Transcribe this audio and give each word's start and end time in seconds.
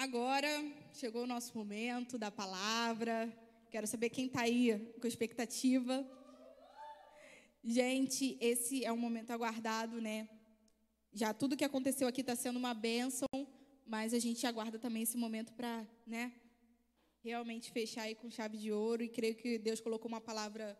Agora 0.00 0.48
chegou 0.94 1.24
o 1.24 1.26
nosso 1.26 1.54
momento 1.54 2.16
da 2.16 2.30
palavra. 2.30 3.30
Quero 3.70 3.86
saber 3.86 4.08
quem 4.08 4.28
está 4.28 4.40
aí 4.40 4.78
com 4.98 5.06
expectativa. 5.06 6.02
Gente, 7.62 8.34
esse 8.40 8.82
é 8.82 8.90
um 8.90 8.96
momento 8.96 9.30
aguardado, 9.30 10.00
né? 10.00 10.26
Já 11.12 11.34
tudo 11.34 11.54
que 11.54 11.66
aconteceu 11.66 12.08
aqui 12.08 12.22
está 12.22 12.34
sendo 12.34 12.58
uma 12.58 12.72
bênção, 12.72 13.28
mas 13.86 14.14
a 14.14 14.18
gente 14.18 14.46
aguarda 14.46 14.78
também 14.78 15.02
esse 15.02 15.18
momento 15.18 15.52
para, 15.52 15.86
né? 16.06 16.32
Realmente 17.22 17.70
fechar 17.70 18.04
aí 18.04 18.14
com 18.14 18.30
chave 18.30 18.56
de 18.56 18.72
ouro 18.72 19.02
e 19.02 19.08
creio 19.10 19.34
que 19.34 19.58
Deus 19.58 19.82
colocou 19.82 20.08
uma 20.08 20.20
palavra 20.30 20.78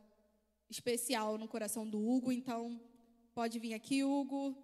especial 0.71 1.37
no 1.37 1.46
coração 1.46 1.87
do 1.87 2.00
Hugo, 2.00 2.32
então 2.32 2.80
pode 3.34 3.59
vir 3.59 3.75
aqui, 3.75 4.02
Hugo. 4.02 4.57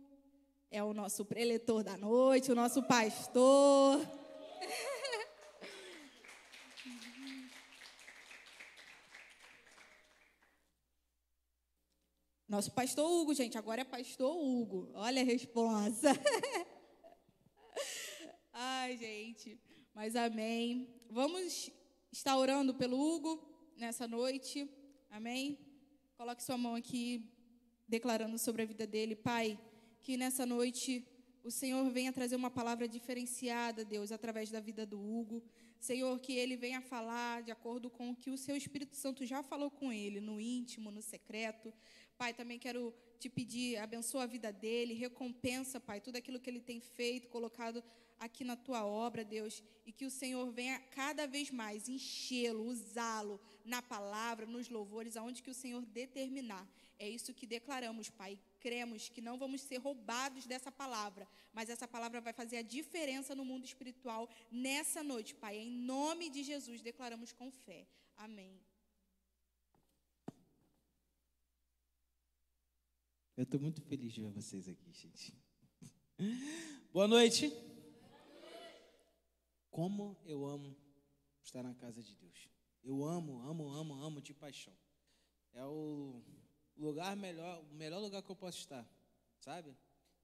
É 0.71 0.83
o 0.83 0.95
nosso 0.95 1.27
preletor 1.27 1.85
da 1.85 1.99
noite, 1.99 2.51
o 2.51 2.55
nosso 2.55 2.83
pastor. 2.85 4.01
Nosso 12.49 12.71
pastor 12.73 13.11
Hugo, 13.11 13.35
gente, 13.35 13.59
agora 13.59 13.81
é 13.81 13.85
pastor 13.85 14.33
Hugo. 14.37 14.89
Olha 14.95 15.21
a 15.21 15.25
resposta. 15.25 16.11
Ai, 18.53 18.97
gente, 18.97 19.61
mas 19.93 20.15
amém. 20.15 20.89
Vamos 21.11 21.71
estar 22.13 22.37
orando 22.39 22.73
pelo 22.73 22.99
Hugo 22.99 23.73
nessa 23.77 24.07
noite. 24.07 24.71
Amém? 25.11 25.59
Coloque 26.17 26.43
sua 26.43 26.57
mão 26.57 26.75
aqui, 26.75 27.29
declarando 27.87 28.39
sobre 28.39 28.63
a 28.63 28.67
vida 28.67 28.87
dele. 28.87 29.15
Pai, 29.17 29.59
que 30.01 30.17
nessa 30.17 30.47
noite 30.47 31.05
o 31.47 31.51
Senhor 31.51 31.89
venha 31.91 32.13
trazer 32.13 32.35
uma 32.35 32.51
palavra 32.51 32.89
diferenciada, 32.89 33.85
Deus, 33.85 34.11
através 34.11 34.51
da 34.51 34.59
vida 34.59 34.85
do 34.85 34.99
Hugo. 34.99 35.41
Senhor, 35.79 36.19
que 36.19 36.33
ele 36.33 36.57
venha 36.57 36.81
falar 36.81 37.45
de 37.45 37.53
acordo 37.53 37.89
com 37.89 38.11
o 38.11 38.17
que 38.17 38.31
o 38.31 38.37
seu 38.37 38.57
Espírito 38.57 38.97
Santo 38.97 39.25
já 39.25 39.45
falou 39.45 39.71
com 39.71 39.93
ele, 39.93 40.21
no 40.21 40.41
íntimo, 40.41 40.91
no 40.91 41.01
secreto. 41.01 41.73
Pai, 42.19 42.35
também 42.35 42.59
quero 42.59 42.93
te 43.21 43.29
pedir, 43.29 43.77
abençoa 43.77 44.25
a 44.25 44.27
vida 44.27 44.53
dele, 44.53 44.95
recompensa, 44.95 45.79
Pai, 45.79 46.01
tudo 46.01 46.17
aquilo 46.17 46.41
que 46.41 46.51
ele 46.51 46.59
tem 46.59 46.81
feito, 46.81 47.29
colocado 47.29 47.81
aqui 48.19 48.43
na 48.43 48.57
tua 48.57 48.85
obra, 48.85 49.25
Deus, 49.25 49.63
e 49.87 49.93
que 49.93 50.05
o 50.05 50.11
Senhor 50.11 50.51
venha 50.51 50.81
cada 50.91 51.29
vez 51.29 51.53
mais 51.53 51.89
enchê-lo, 51.89 52.67
usá-lo 52.67 53.41
na 53.65 53.81
palavra, 53.81 54.47
nos 54.47 54.69
louvores, 54.69 55.17
aonde 55.17 55.45
que 55.45 55.51
o 55.51 55.55
Senhor 55.55 55.87
determinar. 55.87 56.67
É 56.99 57.09
isso 57.09 57.33
que 57.33 57.47
declaramos, 57.47 58.11
Pai. 58.11 58.37
Cremos 58.67 59.09
que 59.09 59.21
não 59.21 59.39
vamos 59.39 59.61
ser 59.61 59.77
roubados 59.77 60.45
dessa 60.45 60.73
palavra, 60.73 61.25
mas 61.53 61.71
essa 61.71 61.87
palavra 61.87 62.21
vai 62.21 62.33
fazer 62.33 62.57
a 62.57 62.63
diferença 62.63 63.33
no 63.33 63.45
mundo 63.45 63.65
espiritual 63.65 64.29
nessa 64.51 65.05
noite, 65.05 65.37
Pai. 65.37 65.57
Em 65.59 65.71
nome 65.71 66.29
de 66.29 66.43
Jesus, 66.43 66.83
declaramos 66.83 67.31
com 67.33 67.49
fé. 67.49 67.87
Amém. 68.17 68.61
Eu 73.37 73.45
estou 73.45 73.61
muito 73.61 73.81
feliz 73.83 74.13
de 74.13 74.21
ver 74.23 74.31
vocês 74.31 74.69
aqui, 74.69 74.93
gente. 74.93 75.33
Boa 76.93 77.07
noite. 77.07 77.53
Como 79.71 80.19
eu 80.25 80.45
amo 80.45 80.77
estar 81.41 81.63
na 81.63 81.75
casa 81.77 82.03
de 82.03 82.17
Deus. 82.17 82.49
Eu 82.83 83.05
amo, 83.05 83.41
amo, 83.43 83.71
amo, 83.71 83.95
amo 83.95 84.21
de 84.21 84.35
paixão. 84.35 84.77
É 85.53 85.65
o 85.65 86.21
lugar 86.77 87.17
melhor, 87.17 87.63
o 87.63 87.75
melhor 87.75 88.01
lugar 88.01 88.23
que 88.23 88.31
eu 88.31 88.37
posso 88.37 88.59
estar, 88.59 88.87
sabe? 89.39 89.77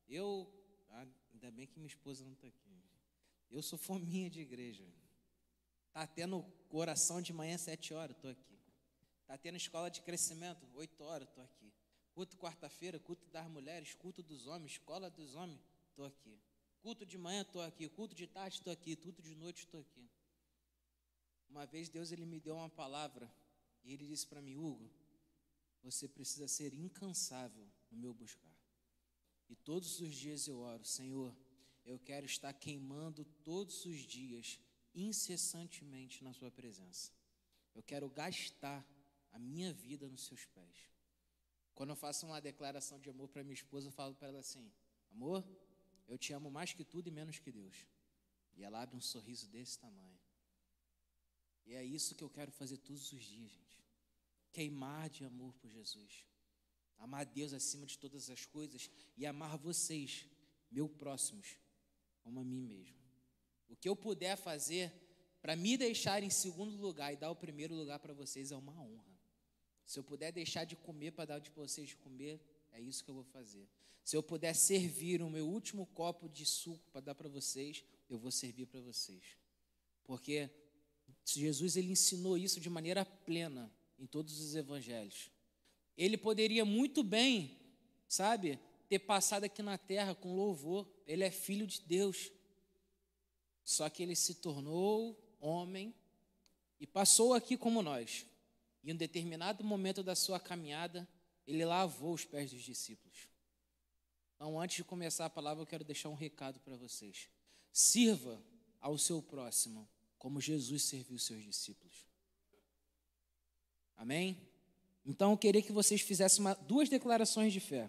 Eu, 0.08 0.52
ah, 0.90 1.06
ainda 1.32 1.50
bem 1.50 1.66
que 1.66 1.78
minha 1.78 1.88
esposa 1.88 2.24
não 2.24 2.32
está 2.32 2.46
aqui. 2.46 2.82
Eu 3.50 3.62
sou 3.62 3.78
fominha 3.78 4.30
de 4.30 4.40
igreja. 4.40 4.84
Tá 5.92 6.06
tendo 6.06 6.42
coração 6.68 7.20
de 7.20 7.32
manhã 7.32 7.58
sete 7.58 7.92
horas, 7.92 8.16
estou 8.16 8.30
aqui. 8.30 8.58
Tá 9.26 9.36
tendo 9.36 9.56
escola 9.56 9.90
de 9.90 10.00
crescimento, 10.02 10.66
oito 10.74 11.02
horas, 11.04 11.28
estou 11.28 11.44
aqui. 11.44 11.72
Culto 12.14 12.36
quarta-feira, 12.36 12.98
culto 12.98 13.26
das 13.30 13.46
mulheres, 13.48 13.94
culto 13.94 14.22
dos 14.22 14.46
homens, 14.46 14.72
escola 14.72 15.10
dos 15.10 15.34
homens, 15.34 15.60
estou 15.90 16.04
aqui. 16.04 16.38
Culto 16.82 17.06
de 17.06 17.16
manhã, 17.16 17.42
estou 17.42 17.62
aqui. 17.62 17.88
Culto 17.88 18.14
de 18.14 18.26
tarde, 18.26 18.56
estou 18.56 18.72
aqui. 18.72 18.96
Culto 18.96 19.22
de 19.22 19.34
noite, 19.34 19.60
estou 19.60 19.80
aqui. 19.80 20.10
Uma 21.48 21.64
vez 21.66 21.88
Deus 21.88 22.10
ele 22.10 22.26
me 22.26 22.40
deu 22.40 22.56
uma 22.56 22.68
palavra 22.68 23.30
e 23.84 23.92
ele 23.92 24.06
disse 24.06 24.26
para 24.26 24.40
mim, 24.40 24.56
Hugo, 24.56 24.90
você 25.82 26.08
precisa 26.08 26.46
ser 26.46 26.72
incansável 26.72 27.66
no 27.90 27.98
meu 27.98 28.14
buscar. 28.14 28.56
E 29.48 29.56
todos 29.56 30.00
os 30.00 30.14
dias 30.14 30.46
eu 30.46 30.58
oro, 30.60 30.84
Senhor, 30.84 31.36
eu 31.84 31.98
quero 31.98 32.24
estar 32.24 32.52
queimando 32.52 33.24
todos 33.42 33.84
os 33.84 33.98
dias, 33.98 34.60
incessantemente 34.94 36.22
na 36.22 36.32
Sua 36.32 36.50
presença. 36.50 37.12
Eu 37.74 37.82
quero 37.82 38.08
gastar 38.08 38.86
a 39.32 39.38
minha 39.38 39.72
vida 39.72 40.08
nos 40.08 40.24
Seus 40.24 40.44
pés. 40.46 40.90
Quando 41.74 41.90
eu 41.90 41.96
faço 41.96 42.26
uma 42.26 42.40
declaração 42.40 43.00
de 43.00 43.10
amor 43.10 43.28
para 43.28 43.42
minha 43.42 43.54
esposa, 43.54 43.88
eu 43.88 43.92
falo 43.92 44.14
para 44.14 44.28
ela 44.28 44.40
assim: 44.40 44.70
Amor, 45.10 45.44
eu 46.06 46.16
te 46.16 46.32
amo 46.32 46.50
mais 46.50 46.72
que 46.72 46.84
tudo 46.84 47.08
e 47.08 47.10
menos 47.10 47.38
que 47.38 47.50
Deus. 47.50 47.86
E 48.54 48.62
ela 48.62 48.82
abre 48.82 48.96
um 48.96 49.00
sorriso 49.00 49.48
desse 49.48 49.78
tamanho. 49.78 50.18
E 51.64 51.74
é 51.74 51.84
isso 51.84 52.14
que 52.14 52.22
eu 52.22 52.30
quero 52.30 52.52
fazer 52.52 52.76
todos 52.78 53.12
os 53.12 53.22
dias, 53.22 53.50
gente. 53.50 53.81
Queimar 54.52 55.08
de 55.08 55.24
amor 55.24 55.54
por 55.54 55.70
Jesus. 55.70 56.26
Amar 56.98 57.24
Deus 57.24 57.52
acima 57.52 57.86
de 57.86 57.98
todas 57.98 58.30
as 58.30 58.46
coisas 58.46 58.90
e 59.16 59.26
amar 59.26 59.58
vocês, 59.58 60.26
meus 60.70 60.90
próximos, 60.92 61.56
como 62.20 62.40
a 62.40 62.44
mim 62.44 62.62
mesmo. 62.62 62.96
O 63.68 63.74
que 63.74 63.88
eu 63.88 63.96
puder 63.96 64.36
fazer 64.36 64.92
para 65.40 65.56
me 65.56 65.76
deixar 65.76 66.22
em 66.22 66.30
segundo 66.30 66.76
lugar 66.76 67.12
e 67.12 67.16
dar 67.16 67.30
o 67.30 67.36
primeiro 67.36 67.74
lugar 67.74 67.98
para 67.98 68.12
vocês 68.12 68.52
é 68.52 68.56
uma 68.56 68.80
honra. 68.80 69.18
Se 69.84 69.98
eu 69.98 70.04
puder 70.04 70.30
deixar 70.30 70.64
de 70.64 70.76
comer 70.76 71.10
para 71.10 71.24
dar 71.24 71.38
de 71.40 71.50
vocês 71.50 71.88
de 71.88 71.96
comer, 71.96 72.40
é 72.70 72.80
isso 72.80 73.02
que 73.02 73.10
eu 73.10 73.14
vou 73.14 73.24
fazer. 73.24 73.68
Se 74.04 74.16
eu 74.16 74.22
puder 74.22 74.54
servir 74.54 75.22
o 75.22 75.30
meu 75.30 75.48
último 75.48 75.86
copo 75.86 76.28
de 76.28 76.46
suco 76.46 76.88
para 76.90 77.00
dar 77.00 77.14
para 77.14 77.28
vocês, 77.28 77.84
eu 78.08 78.18
vou 78.18 78.30
servir 78.30 78.66
para 78.66 78.80
vocês. 78.80 79.36
Porque 80.04 80.50
Jesus 81.24 81.76
ele 81.76 81.92
ensinou 81.92 82.36
isso 82.38 82.60
de 82.60 82.70
maneira 82.70 83.04
plena 83.04 83.72
em 84.02 84.06
todos 84.06 84.40
os 84.40 84.56
evangelhos. 84.56 85.30
Ele 85.96 86.18
poderia 86.18 86.64
muito 86.64 87.04
bem, 87.04 87.56
sabe, 88.08 88.58
ter 88.88 88.98
passado 88.98 89.44
aqui 89.44 89.62
na 89.62 89.78
terra 89.78 90.12
com 90.12 90.34
louvor. 90.34 90.88
Ele 91.06 91.22
é 91.22 91.30
filho 91.30 91.68
de 91.68 91.80
Deus. 91.82 92.32
Só 93.62 93.88
que 93.88 94.02
ele 94.02 94.16
se 94.16 94.34
tornou 94.34 95.16
homem 95.40 95.94
e 96.80 96.86
passou 96.86 97.32
aqui 97.32 97.56
como 97.56 97.80
nós. 97.80 98.26
Em 98.82 98.92
um 98.92 98.96
determinado 98.96 99.62
momento 99.62 100.02
da 100.02 100.16
sua 100.16 100.40
caminhada, 100.40 101.08
ele 101.46 101.64
lavou 101.64 102.12
os 102.12 102.24
pés 102.24 102.50
dos 102.50 102.62
discípulos. 102.62 103.28
Então, 104.34 104.60
antes 104.60 104.78
de 104.78 104.84
começar 104.84 105.26
a 105.26 105.30
palavra, 105.30 105.62
eu 105.62 105.66
quero 105.66 105.84
deixar 105.84 106.08
um 106.08 106.16
recado 106.16 106.58
para 106.58 106.74
vocês. 106.74 107.28
Sirva 107.72 108.42
ao 108.80 108.98
seu 108.98 109.22
próximo 109.22 109.88
como 110.18 110.40
Jesus 110.40 110.82
serviu 110.82 111.20
seus 111.20 111.44
discípulos. 111.44 112.11
Amém? 114.02 114.36
Então, 115.06 115.30
eu 115.30 115.38
queria 115.38 115.62
que 115.62 115.70
vocês 115.70 116.00
fizessem 116.00 116.40
uma, 116.40 116.54
duas 116.54 116.88
declarações 116.88 117.52
de 117.52 117.60
fé. 117.60 117.88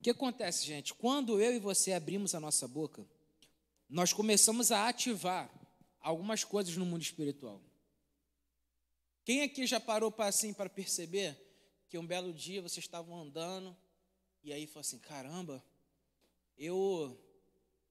O 0.00 0.02
que 0.02 0.10
acontece, 0.10 0.66
gente? 0.66 0.92
Quando 0.94 1.40
eu 1.40 1.54
e 1.54 1.60
você 1.60 1.92
abrimos 1.92 2.34
a 2.34 2.40
nossa 2.40 2.66
boca, 2.66 3.06
nós 3.88 4.12
começamos 4.12 4.72
a 4.72 4.88
ativar 4.88 5.48
algumas 6.00 6.42
coisas 6.42 6.76
no 6.76 6.84
mundo 6.84 7.02
espiritual. 7.02 7.62
Quem 9.24 9.42
aqui 9.42 9.64
já 9.64 9.78
parou 9.78 10.10
para 10.10 10.26
assim 10.26 10.52
para 10.52 10.68
perceber 10.68 11.40
que 11.88 11.96
um 11.96 12.04
belo 12.04 12.34
dia 12.34 12.60
vocês 12.60 12.84
estavam 12.84 13.16
andando 13.16 13.76
e 14.42 14.52
aí 14.52 14.66
falou 14.66 14.80
assim: 14.80 14.98
"Caramba, 14.98 15.64
eu 16.56 17.16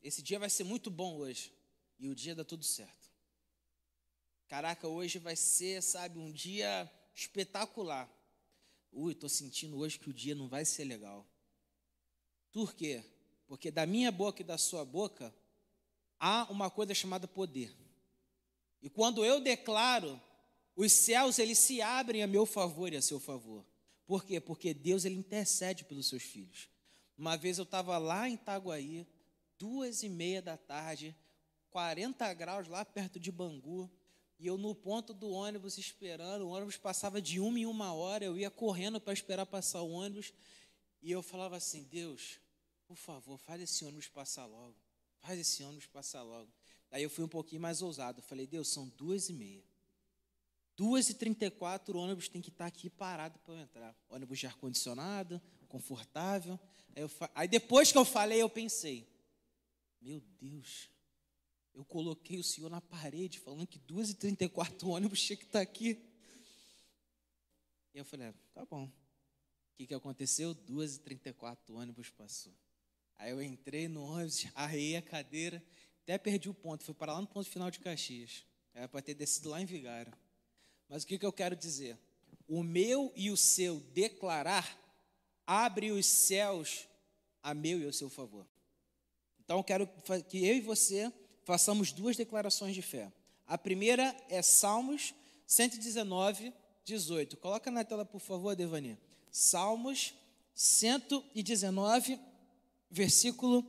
esse 0.02 0.22
dia 0.22 0.38
vai 0.38 0.50
ser 0.50 0.66
muito 0.66 0.92
bom 0.92 1.16
hoje". 1.16 1.54
E 1.98 2.10
o 2.10 2.16
dia 2.16 2.36
dá 2.36 2.44
tudo 2.44 2.66
certo. 2.66 3.07
Caraca, 4.48 4.88
hoje 4.88 5.20
vai 5.20 5.36
ser, 5.36 5.82
sabe, 5.84 6.18
um 6.18 6.32
dia 6.32 6.90
espetacular. 7.14 8.10
Ui, 8.92 9.12
estou 9.12 9.30
sentindo 9.30 9.78
hoje 9.78 10.00
que 10.00 10.10
o 10.10 10.14
dia 10.14 10.34
não 10.34 10.48
vai 10.48 10.64
ser 10.64 10.86
legal. 10.86 11.28
Por 12.52 12.74
quê? 12.74 13.04
Porque 13.46 13.70
da 13.70 13.86
minha 13.86 14.12
boca 14.12 14.42
e 14.42 14.46
da 14.46 14.58
sua 14.58 14.86
boca 14.86 15.34
há 16.20 16.48
uma 16.50 16.70
coisa 16.70 16.94
chamada 16.94 17.28
poder. 17.28 17.76
E 18.82 18.90
quando 18.90 19.26
eu 19.26 19.40
declaro 19.42 20.20
os 20.76 20.94
céus 20.94 21.40
eles 21.40 21.58
se 21.58 21.82
abrem 21.82 22.22
a 22.22 22.28
meu 22.28 22.46
favor 22.46 22.94
e 22.94 22.98
a 22.98 23.02
seu 23.02 23.20
favor. 23.20 23.66
Por 24.06 24.24
quê? 24.24 24.40
Porque 24.40 24.74
Deus 24.74 25.06
ele 25.06 25.16
intercede 25.16 25.84
pelos 25.84 26.08
seus 26.08 26.24
filhos. 26.24 26.70
Uma 27.18 27.36
vez 27.36 27.58
eu 27.58 27.64
estava 27.64 27.98
lá 27.98 28.30
em 28.30 28.36
Itaguaí, 28.36 29.06
duas 29.58 30.04
e 30.04 30.10
meia 30.10 30.42
da 30.42 30.56
tarde, 30.56 31.16
40 31.72 32.32
graus 32.36 32.68
lá 32.68 32.86
perto 32.86 33.20
de 33.20 33.32
Bangu, 33.32 33.90
e 34.40 34.48
eu 34.48 34.58
no 34.58 34.76
ponto 34.76 35.14
do 35.14 35.30
ônibus 35.30 35.78
esperando, 35.78 36.44
o 36.44 36.50
ônibus 36.50 36.78
passava 36.78 37.22
de 37.22 37.40
uma 37.40 37.60
em 37.60 37.66
uma 37.66 37.94
hora, 37.94 38.26
eu 38.26 38.38
ia 38.38 38.52
correndo 38.52 39.00
para 39.00 39.14
esperar 39.14 39.46
passar 39.46 39.82
o 39.82 39.92
ônibus, 39.92 40.34
e 41.02 41.12
eu 41.12 41.22
falava 41.24 41.56
assim, 41.56 41.84
Deus, 41.84 42.40
por 42.88 42.98
favor, 42.98 43.38
faz 43.38 43.62
esse 43.62 43.84
ônibus 43.84 44.08
passar 44.08 44.46
logo, 44.46 44.76
faz 45.20 45.40
esse 45.40 45.64
ônibus 45.64 45.88
passar 45.88 46.24
logo. 46.24 46.52
Aí 46.92 47.04
eu 47.04 47.10
fui 47.10 47.24
um 47.24 47.28
pouquinho 47.28 47.62
mais 47.62 47.82
ousado. 47.82 48.22
Falei, 48.22 48.48
Deus, 48.48 48.70
são 48.70 48.88
duas 48.90 49.30
e 49.30 49.34
meia. 49.34 49.64
Duas 50.76 51.10
e 51.10 51.16
trinta 51.16 51.46
e 51.46 51.52
quatro, 51.52 51.98
o 51.98 52.02
ônibus 52.02 52.30
tem 52.30 52.42
que 52.42 52.50
estar 52.50 52.68
aqui 52.68 52.90
parado 52.90 53.40
para 53.40 53.56
eu 53.56 53.60
entrar. 53.60 53.96
Ônibus 54.10 54.38
de 54.38 54.46
ar-condicionado, 54.46 55.42
confortável. 55.68 56.60
Aí, 56.96 57.02
eu, 57.02 57.12
aí 57.34 57.48
depois 57.48 57.92
que 57.92 57.98
eu 57.98 58.06
falei, 58.06 58.42
eu 58.42 58.50
pensei, 58.50 59.08
meu 60.00 60.22
Deus, 60.40 60.88
eu 61.78 61.86
coloquei 61.86 62.40
o 62.40 62.44
Senhor 62.44 62.72
na 62.72 62.82
parede, 62.82 63.40
falando 63.40 63.68
que 63.68 63.78
duas 63.78 64.10
e 64.10 64.16
trinta 64.16 64.44
e 64.44 64.50
quatro, 64.50 64.88
o 64.88 64.92
ônibus 64.94 65.22
tinha 65.22 65.38
que 65.38 65.44
estar 65.44 65.62
aqui. 65.62 66.04
E 67.94 68.00
eu 68.00 68.04
falei, 68.04 68.30
ah, 68.30 68.34
tá 68.52 68.66
bom. 68.66 68.86
O 68.86 68.92
que, 69.78 69.86
que 69.86 69.94
aconteceu? 69.94 70.56
Duas 70.56 70.96
e 70.96 71.00
trinta 71.00 71.30
e 71.30 71.34
quatro, 71.34 71.76
o 71.76 71.78
ônibus 71.78 72.10
passou. 72.10 72.52
Aí 73.16 73.30
eu 73.30 73.40
entrei 73.44 73.88
no 73.88 74.04
ônibus, 74.04 74.48
arrei 74.56 74.96
a 74.96 75.04
cadeira, 75.04 75.64
até 76.02 76.18
perdi 76.18 76.50
o 76.50 76.54
ponto, 76.54 76.84
fui 76.84 76.96
para 76.96 77.14
lá 77.14 77.22
no 77.22 77.28
ponto 77.28 77.48
final 77.48 77.70
de 77.70 77.80
Caxias. 77.80 78.44
Era 78.74 78.88
para 78.88 79.04
ter 79.04 79.14
descido 79.14 79.50
lá 79.50 79.62
em 79.62 79.66
Vigário. 79.66 80.12
Mas 80.90 81.04
o 81.04 81.08
que, 81.08 81.20
que 81.20 81.26
eu 81.28 81.34
quero 81.34 81.56
dizer? 81.56 81.96
O 82.48 82.64
meu 82.64 83.14
e 83.16 83.30
o 83.30 83.38
seu 83.38 83.82
declarar 83.94 84.76
abre 85.46 85.92
os 85.92 86.08
céus 86.08 86.88
a 87.44 87.54
meu 87.54 87.80
e 87.80 87.86
ao 87.86 87.94
seu 87.94 88.10
favor. 88.10 88.48
Então 89.40 89.58
eu 89.60 89.64
quero 89.64 89.88
que 90.28 90.44
eu 90.44 90.56
e 90.56 90.62
você 90.62 91.14
façamos 91.48 91.94
duas 91.94 92.18
declarações 92.18 92.76
de 92.76 92.82
fé. 92.82 93.10
A 93.48 93.58
primeira 93.58 94.14
é 94.28 94.42
Salmos 94.42 95.14
119, 95.46 96.54
18. 96.84 97.38
Coloca 97.38 97.72
na 97.72 97.86
tela, 97.86 98.04
por 98.04 98.20
favor, 98.20 98.54
Devani. 98.54 98.98
Salmos 99.32 100.14
119, 100.54 102.20
versículo 102.92 103.66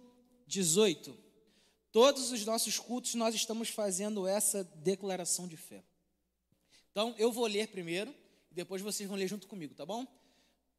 18. 0.49 1.17
Todos 1.93 2.33
os 2.33 2.45
nossos 2.45 2.81
cultos 2.81 3.15
nós 3.15 3.33
estamos 3.33 3.69
fazendo 3.69 4.27
essa 4.27 4.65
declaração 4.65 5.47
de 5.47 5.57
fé. 5.57 5.85
Então, 6.91 7.15
eu 7.17 7.31
vou 7.31 7.47
ler 7.47 7.69
primeiro, 7.69 8.13
e 8.51 8.57
depois 8.57 8.83
vocês 8.83 9.09
vão 9.09 9.17
ler 9.17 9.29
junto 9.29 9.47
comigo, 9.47 9.73
tá 9.73 9.87
bom? 9.87 10.05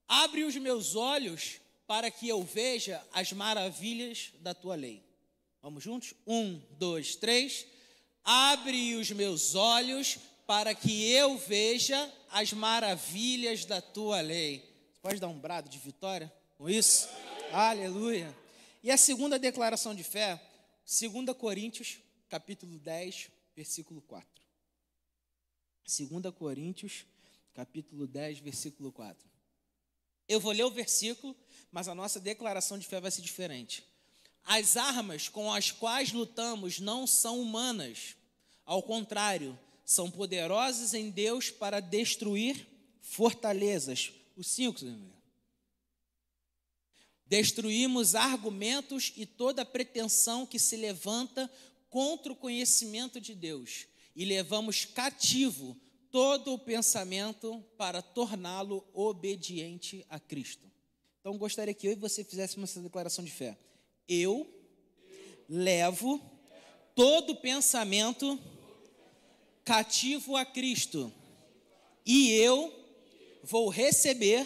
Abre 0.06 0.44
os 0.44 0.58
meus 0.58 0.98
olhos 0.98 1.62
para 1.88 2.12
que 2.12 2.28
eu 2.28 2.44
veja 2.44 3.02
as 3.14 3.32
maravilhas 3.32 4.34
da 4.42 4.54
tua 4.54 4.76
lei. 4.76 5.09
Vamos 5.62 5.84
juntos? 5.84 6.14
Um, 6.26 6.62
dois, 6.78 7.16
três. 7.16 7.66
Abre 8.24 8.96
os 8.96 9.12
meus 9.12 9.56
olhos 9.56 10.18
para 10.48 10.74
que 10.74 11.12
eu 11.12 11.38
veja 11.38 12.12
as 12.30 12.54
maravilhas 12.54 13.66
da 13.66 13.82
tua 13.82 14.22
lei. 14.22 14.60
Você 14.94 15.00
pode 15.02 15.20
dar 15.20 15.28
um 15.28 15.40
brado 15.40 15.70
de 15.70 15.78
vitória 15.78 16.32
com 16.58 16.70
isso? 16.70 17.10
Aleluia. 17.52 18.36
E 18.82 18.90
a 18.90 18.98
segunda 18.98 19.38
declaração 19.38 19.94
de 19.94 20.04
fé, 20.04 20.42
2 20.86 21.38
Coríntios, 21.38 22.00
capítulo 22.30 22.80
10, 22.80 23.30
versículo 23.56 24.02
4. 24.02 24.28
2 25.86 26.34
Coríntios, 26.34 27.06
capítulo 27.54 28.08
10, 28.08 28.40
versículo 28.40 28.92
4. 28.92 29.30
Eu 30.28 30.40
vou 30.40 30.52
ler 30.52 30.64
o 30.64 30.72
versículo, 30.72 31.36
mas 31.72 31.88
a 31.88 31.96
nossa 31.96 32.20
declaração 32.20 32.78
de 32.78 32.88
fé 32.88 33.02
vai 33.02 33.12
ser 33.12 33.22
diferente. 33.22 33.84
As 34.44 34.78
armas 34.78 35.30
com 35.30 35.54
as 35.54 35.72
quais 35.72 36.12
lutamos 36.12 36.80
não 36.80 37.06
são 37.06 37.40
humanas, 37.40 38.16
ao 38.66 38.82
contrário, 38.82 39.58
são 39.86 40.10
poderosas 40.10 40.94
em 40.94 41.10
Deus 41.10 41.50
para 41.50 41.80
destruir 41.80 42.68
fortalezas. 43.02 44.12
Os 44.36 44.48
cinco, 44.48 44.86
Destruímos 47.26 48.16
argumentos 48.16 49.14
e 49.16 49.24
toda 49.24 49.64
pretensão 49.64 50.48
que 50.48 50.58
se 50.58 50.76
levanta 50.76 51.50
contra 51.88 52.34
o 52.34 52.36
conhecimento 52.36 53.22
de 53.22 53.36
Deus 53.36 53.86
e 54.16 54.26
levamos 54.26 54.84
cativo 54.84 55.78
todo 56.12 56.54
o 56.54 56.60
pensamento 56.60 57.64
para 57.78 58.02
torná-lo 58.02 58.84
obediente 58.94 60.04
a 60.10 60.20
Cristo. 60.20 60.70
Então, 61.20 61.38
gostaria 61.38 61.74
que 61.74 61.88
eu 61.88 61.92
e 61.92 61.96
você 61.96 62.24
fizéssemos 62.24 62.72
essa 62.72 62.82
declaração 62.82 63.24
de 63.24 63.32
fé. 63.32 63.56
Eu 64.10 64.46
levo 65.48 66.20
todo 66.96 67.36
pensamento 67.36 68.38
cativo 69.64 70.36
a 70.36 70.44
Cristo, 70.44 71.14
e 72.06 72.32
eu 72.32 72.74
vou 73.44 73.70
receber 73.70 74.46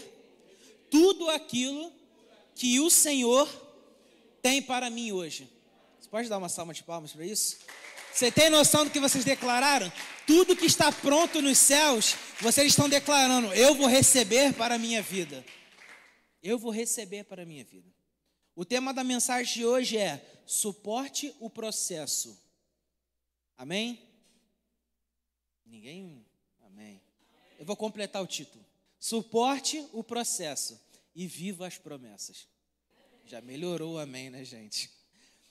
tudo 0.92 1.30
aquilo 1.30 1.92
que 2.54 2.80
o 2.80 2.89
Senhor 2.89 3.50
tem 4.42 4.62
para 4.62 4.89
mim 4.89 5.13
hoje. 5.13 5.50
Você 6.00 6.09
pode 6.09 6.27
dar 6.27 6.38
uma 6.38 6.50
salva 6.50 6.74
de 6.74 6.83
palmas 6.83 7.13
para 7.13 7.25
isso? 7.25 7.57
Você 8.13 8.31
tem 8.31 8.50
noção 8.50 8.83
do 8.83 8.92
que 8.92 9.00
vocês 9.00 9.25
declararam? 9.25 9.92
Tudo 10.27 10.56
que 10.56 10.66
está 10.66 10.92
pronto 10.92 11.42
nos 11.42 11.57
céus, 11.57 12.16
vocês 12.39 12.68
estão 12.68 12.88
declarando: 12.88 13.51
eu 13.54 13.74
vou 13.74 13.88
receber 13.88 14.54
para 14.54 14.75
a 14.75 14.77
minha 14.77 15.01
vida. 15.01 15.44
Eu 16.44 16.59
vou 16.59 16.71
receber 16.71 17.24
para 17.24 17.44
a 17.44 17.45
minha 17.45 17.63
vida. 17.63 17.89
O 18.55 18.63
tema 18.63 18.94
da 18.94 19.03
mensagem 19.03 19.53
de 19.53 19.65
hoje 19.65 19.97
é: 19.97 20.44
suporte 20.45 21.35
o 21.39 21.50
processo. 21.50 22.39
Amém? 23.57 24.00
Ninguém? 25.65 26.23
Amém. 26.61 27.01
Eu 27.57 27.65
vou 27.65 27.75
completar 27.75 28.21
o 28.21 28.27
título. 28.27 28.63
Suporte 29.00 29.85
o 29.91 30.03
processo 30.03 30.79
e 31.15 31.25
viva 31.25 31.65
as 31.65 31.77
promessas. 31.77 32.47
Já 33.25 33.41
melhorou, 33.41 33.97
amém, 33.97 34.29
né, 34.29 34.45
gente? 34.45 34.89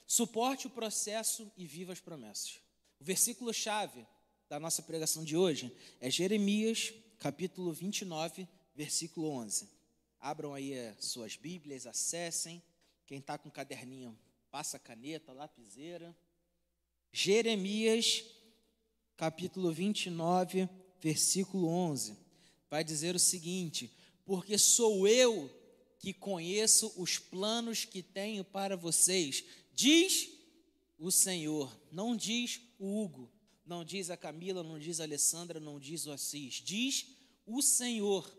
Suporte 0.06 0.66
o 0.66 0.70
processo 0.70 1.50
e 1.56 1.66
viva 1.66 1.92
as 1.92 2.00
promessas. 2.00 2.60
O 3.00 3.04
versículo 3.04 3.52
chave 3.52 4.06
da 4.48 4.60
nossa 4.60 4.82
pregação 4.82 5.24
de 5.24 5.36
hoje 5.36 5.76
é 6.00 6.08
Jeremias, 6.08 6.92
capítulo 7.18 7.72
29, 7.72 8.46
versículo 8.76 9.28
11. 9.28 9.68
Abram 10.20 10.54
aí 10.54 10.74
suas 11.00 11.34
Bíblias, 11.34 11.86
acessem. 11.86 12.62
Quem 13.12 13.18
está 13.18 13.36
com 13.36 13.50
caderninho, 13.50 14.18
passa 14.50 14.78
caneta, 14.78 15.34
lapiseira. 15.34 16.16
Jeremias, 17.12 18.24
capítulo 19.18 19.70
29, 19.70 20.66
versículo 20.98 21.68
11. 21.68 22.16
Vai 22.70 22.82
dizer 22.82 23.14
o 23.14 23.18
seguinte: 23.18 23.94
Porque 24.24 24.56
sou 24.56 25.06
eu 25.06 25.50
que 25.98 26.14
conheço 26.14 26.90
os 26.96 27.18
planos 27.18 27.84
que 27.84 28.02
tenho 28.02 28.42
para 28.44 28.78
vocês, 28.78 29.44
diz 29.74 30.30
o 30.98 31.10
Senhor, 31.10 31.70
não 31.90 32.16
diz 32.16 32.62
o 32.78 33.02
Hugo, 33.02 33.30
não 33.66 33.84
diz 33.84 34.08
a 34.08 34.16
Camila, 34.16 34.62
não 34.62 34.78
diz 34.78 35.00
a 35.00 35.04
Alessandra, 35.04 35.60
não 35.60 35.78
diz 35.78 36.06
o 36.06 36.12
Assis, 36.12 36.62
diz 36.64 37.08
o 37.44 37.60
Senhor, 37.60 38.34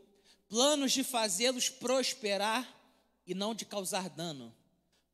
planos 0.50 0.94
de 0.94 1.04
fazê-los 1.04 1.70
prosperar 1.70 2.82
e 3.28 3.36
não 3.36 3.54
de 3.54 3.66
causar 3.66 4.10
dano, 4.10 4.52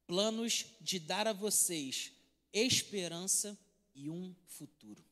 planos 0.09 0.65
de 0.81 0.97
dar 0.97 1.27
a 1.27 1.33
vocês 1.33 2.11
esperança 2.51 3.55
e 3.93 4.09
um 4.09 4.35
futuro. 4.47 5.05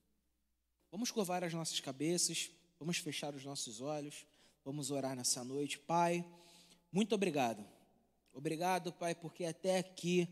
Vamos 0.90 1.12
curvar 1.12 1.44
as 1.44 1.54
nossas 1.54 1.80
cabeças, 1.80 2.50
vamos 2.80 2.98
fechar 2.98 3.36
os 3.36 3.46
nossos 3.46 3.80
olhos, 3.80 4.26
vamos 4.66 4.90
orar 4.90 5.16
nessa 5.16 5.44
noite. 5.44 5.78
Pai, 5.78 6.26
muito 6.92 7.14
obrigado. 7.14 7.64
Obrigado, 8.34 8.92
Pai, 8.92 9.14
porque 9.14 9.46
até 9.46 9.78
aqui 9.78 10.28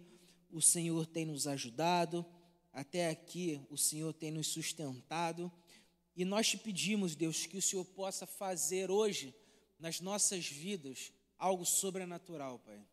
o 0.50 0.60
Senhor 0.64 1.06
tem 1.06 1.28
nos 1.28 1.46
ajudado, 1.46 2.26
até 2.74 3.10
aqui 3.10 3.62
o 3.70 3.78
Senhor 3.78 4.14
tem 4.14 4.32
nos 4.32 4.48
sustentado. 4.48 5.52
E 6.16 6.26
nós 6.26 6.50
te 6.50 6.58
pedimos, 6.58 7.16
Deus, 7.16 7.46
que 7.46 7.60
o 7.60 7.62
Senhor 7.62 7.86
possa 7.86 8.26
fazer 8.26 8.90
hoje 8.90 9.32
nas 9.78 10.02
nossas 10.02 10.48
vidas 10.48 11.14
algo 11.38 11.68
sobrenatural, 11.68 12.58
Pai. 12.58 12.84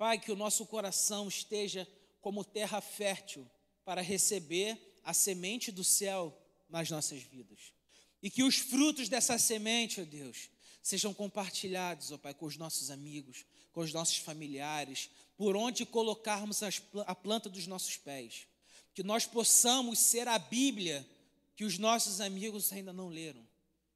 Pai, 0.00 0.18
que 0.18 0.32
o 0.32 0.36
nosso 0.36 0.64
coração 0.64 1.28
esteja 1.28 1.86
como 2.22 2.42
terra 2.42 2.80
fértil 2.80 3.46
para 3.84 4.00
receber 4.00 4.98
a 5.04 5.12
semente 5.12 5.70
do 5.70 5.84
céu 5.84 6.34
nas 6.70 6.88
nossas 6.88 7.20
vidas. 7.20 7.74
E 8.22 8.30
que 8.30 8.42
os 8.42 8.56
frutos 8.56 9.10
dessa 9.10 9.36
semente, 9.36 10.00
ó 10.00 10.04
Deus, 10.04 10.48
sejam 10.82 11.12
compartilhados, 11.12 12.12
ó 12.12 12.16
Pai, 12.16 12.32
com 12.32 12.46
os 12.46 12.56
nossos 12.56 12.90
amigos, 12.90 13.44
com 13.72 13.82
os 13.82 13.92
nossos 13.92 14.16
familiares, 14.16 15.10
por 15.36 15.54
onde 15.54 15.84
colocarmos 15.84 16.62
a 17.06 17.14
planta 17.14 17.50
dos 17.50 17.66
nossos 17.66 17.98
pés. 17.98 18.46
Que 18.94 19.02
nós 19.02 19.26
possamos 19.26 19.98
ser 19.98 20.26
a 20.28 20.38
Bíblia 20.38 21.06
que 21.54 21.64
os 21.66 21.76
nossos 21.76 22.22
amigos 22.22 22.72
ainda 22.72 22.90
não 22.90 23.10
leram. 23.10 23.46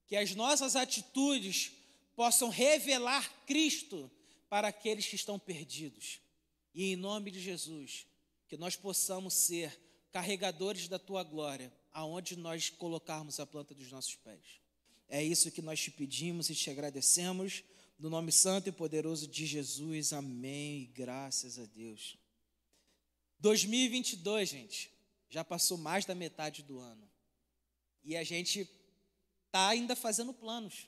Que 0.07 0.17
as 0.17 0.35
nossas 0.35 0.77
atitudes 0.77 1.73
possam 2.15 2.51
revelar 2.51 3.27
Cristo 3.47 4.11
para 4.49 4.69
aqueles 4.69 5.07
que 5.07 5.17
estão 5.17 5.39
perdidos. 5.39 6.21
E 6.75 6.93
em 6.93 6.97
nome 6.97 7.31
de 7.31 7.41
Jesus, 7.41 8.07
que 8.49 8.57
nós 8.57 8.77
possamos 8.77 9.35
ser 9.35 9.81
carregadores 10.13 10.89
da 10.89 10.99
tua 10.99 11.23
glória, 11.25 11.73
aonde 11.93 12.37
nós 12.37 12.71
colocarmos 12.71 13.41
a 13.41 13.47
planta 13.47 13.75
dos 13.75 13.91
nossos 13.91 14.15
pés. 14.17 14.61
É 15.09 15.23
isso 15.23 15.51
que 15.51 15.63
nós 15.63 15.81
te 15.81 15.91
pedimos 15.91 16.51
e 16.51 16.55
te 16.55 16.71
agradecemos. 16.71 17.63
No 17.99 18.11
nome 18.11 18.33
santo 18.33 18.69
e 18.69 18.73
poderoso 18.73 19.27
de 19.27 19.47
Jesus. 19.47 20.13
Amém. 20.13 20.91
Graças 20.95 21.59
a 21.59 21.65
Deus. 21.67 22.19
2022, 23.39 24.49
gente, 24.49 24.93
Já 25.29 25.45
passou 25.45 25.77
mais 25.77 26.05
da 26.05 26.15
metade 26.15 26.63
do 26.63 26.79
ano. 26.79 27.11
E 28.05 28.17
a 28.17 28.23
gente 28.23 28.69
está 29.47 29.69
ainda 29.69 29.97
fazendo 29.97 30.33
planos. 30.33 30.87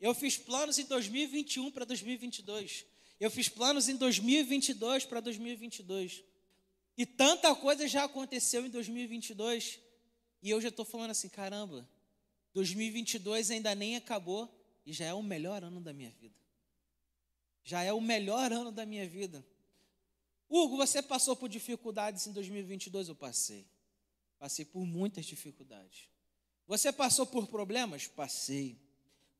Eu 0.00 0.14
fiz 0.14 0.38
planos 0.38 0.78
em 0.78 0.86
2021 0.86 1.70
para 1.70 1.84
2022. 1.84 2.86
Eu 3.22 3.30
fiz 3.30 3.48
planos 3.48 3.88
em 3.88 3.94
2022 3.94 5.04
para 5.04 5.20
2022. 5.20 6.24
E 6.98 7.06
tanta 7.06 7.54
coisa 7.54 7.86
já 7.86 8.02
aconteceu 8.02 8.66
em 8.66 8.68
2022. 8.68 9.78
E 10.42 10.50
eu 10.50 10.60
já 10.60 10.70
estou 10.70 10.84
falando 10.84 11.12
assim: 11.12 11.28
caramba, 11.28 11.88
2022 12.52 13.52
ainda 13.52 13.76
nem 13.76 13.94
acabou 13.94 14.52
e 14.84 14.92
já 14.92 15.04
é 15.04 15.14
o 15.14 15.22
melhor 15.22 15.62
ano 15.62 15.80
da 15.80 15.92
minha 15.92 16.10
vida. 16.10 16.34
Já 17.62 17.84
é 17.84 17.92
o 17.92 18.00
melhor 18.00 18.52
ano 18.52 18.72
da 18.72 18.84
minha 18.84 19.08
vida. 19.08 19.46
Hugo, 20.48 20.76
você 20.76 21.00
passou 21.00 21.36
por 21.36 21.48
dificuldades 21.48 22.26
em 22.26 22.32
2022? 22.32 23.08
Eu 23.08 23.14
passei. 23.14 23.64
Passei 24.36 24.64
por 24.64 24.84
muitas 24.84 25.26
dificuldades. 25.26 26.08
Você 26.66 26.90
passou 26.90 27.24
por 27.24 27.46
problemas? 27.46 28.08
Passei. 28.08 28.76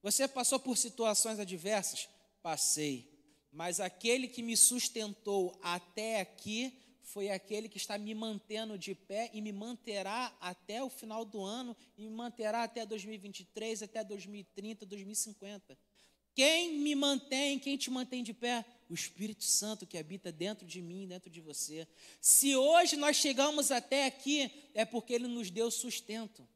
Você 0.05 0.29
passou 0.29 0.61
por 0.61 0.77
situações 0.77 1.41
adversas? 1.41 2.09
Passei. 2.41 3.12
Mas 3.53 3.79
aquele 3.79 4.27
que 4.27 4.43
me 4.43 4.57
sustentou 4.57 5.57
até 5.63 6.21
aqui 6.21 6.73
foi 7.03 7.29
aquele 7.29 7.69
que 7.69 7.77
está 7.77 7.99
me 7.99 8.15
mantendo 8.15 8.79
de 8.79 8.95
pé 8.95 9.31
e 9.35 9.43
me 9.43 9.53
manterá 9.53 10.35
até 10.41 10.83
o 10.83 10.89
final 10.89 11.25
do 11.27 11.45
ano 11.45 11.77
e 11.99 12.03
me 12.03 12.11
manterá 12.11 12.63
até 12.63 12.87
2023, 12.87 13.83
até 13.83 14.03
2030, 14.03 14.87
2050. 14.87 15.79
Quem 16.35 16.79
me 16.79 16.95
mantém, 16.95 17.59
quem 17.59 17.77
te 17.77 17.91
mantém 17.91 18.23
de 18.23 18.33
pé? 18.33 18.65
O 18.89 18.95
Espírito 18.95 19.45
Santo 19.45 19.87
que 19.87 19.99
habita 19.99 20.33
dentro 20.33 20.67
de 20.67 20.81
mim, 20.81 21.07
dentro 21.07 21.29
de 21.29 21.43
você. 21.43 21.87
Se 22.21 22.57
hoje 22.57 22.97
nós 22.97 23.17
chegamos 23.17 23.71
até 23.71 24.07
aqui, 24.07 24.51
é 24.73 24.87
porque 24.87 25.13
Ele 25.13 25.29
nos 25.29 25.51
deu 25.51 25.71
sustento. 25.71 26.49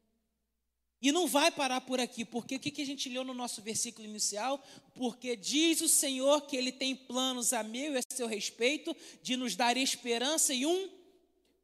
E 1.01 1.11
não 1.11 1.27
vai 1.27 1.51
parar 1.51 1.81
por 1.81 1.99
aqui, 1.99 2.25
porque 2.25 2.55
o 2.55 2.59
que, 2.59 2.81
a 2.81 2.85
gente 2.85 3.07
leu 3.07 3.23
no 3.23 3.33
nosso 3.33 3.61
versículo 3.61 4.07
inicial? 4.07 4.63
Porque 4.95 5.35
diz 5.35 5.81
o 5.81 5.87
Senhor 5.87 6.41
que 6.41 6.57
Ele 6.57 6.71
tem 6.71 6.95
planos 6.95 7.53
a 7.53 7.61
meu 7.61 7.93
e 7.93 7.97
a 7.99 8.01
seu 8.11 8.27
respeito 8.27 8.95
de 9.21 9.37
nos 9.37 9.55
dar 9.55 9.77
esperança 9.77 10.53
e 10.53 10.65
um 10.65 10.89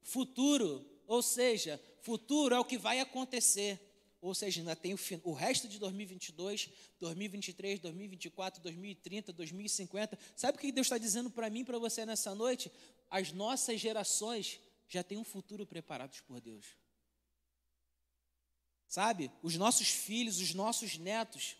futuro. 0.03 0.85
Ou 1.07 1.23
seja, 1.23 1.81
futuro 2.01 2.53
é 2.53 2.59
o 2.59 2.65
que 2.65 2.77
vai 2.77 2.99
acontecer. 2.99 3.79
Ou 4.21 4.35
seja, 4.35 4.61
ainda 4.61 4.75
tem 4.75 4.93
o, 4.93 4.99
o 5.23 5.33
resto 5.33 5.67
de 5.67 5.79
2022, 5.79 6.69
2023, 6.99 7.79
2024, 7.79 8.61
2030, 8.61 9.33
2050. 9.33 10.19
Sabe 10.35 10.57
o 10.57 10.61
que 10.61 10.71
Deus 10.71 10.85
está 10.85 10.97
dizendo 10.97 11.29
para 11.29 11.49
mim 11.49 11.61
e 11.61 11.65
para 11.65 11.79
você 11.79 12.05
nessa 12.05 12.35
noite? 12.35 12.71
As 13.09 13.31
nossas 13.31 13.81
gerações 13.81 14.59
já 14.87 15.03
têm 15.03 15.17
um 15.17 15.23
futuro 15.23 15.65
preparados 15.65 16.21
por 16.21 16.39
Deus. 16.39 16.82
Sabe? 18.93 19.31
Os 19.41 19.55
nossos 19.55 19.89
filhos, 19.89 20.39
os 20.39 20.53
nossos 20.53 20.99
netos, 20.99 21.57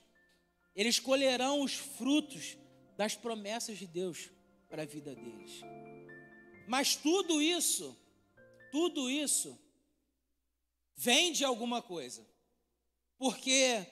eles 0.76 1.00
colherão 1.00 1.62
os 1.62 1.74
frutos 1.74 2.56
das 2.96 3.16
promessas 3.16 3.80
de 3.80 3.88
Deus 3.88 4.30
para 4.70 4.84
a 4.84 4.86
vida 4.86 5.16
deles. 5.16 5.62
Mas 6.68 6.96
tudo 6.96 7.42
isso, 7.42 7.98
tudo 8.72 9.10
isso, 9.10 9.58
vem 10.96 11.32
de 11.32 11.44
alguma 11.44 11.82
coisa. 11.82 12.24
Porque 13.18 13.84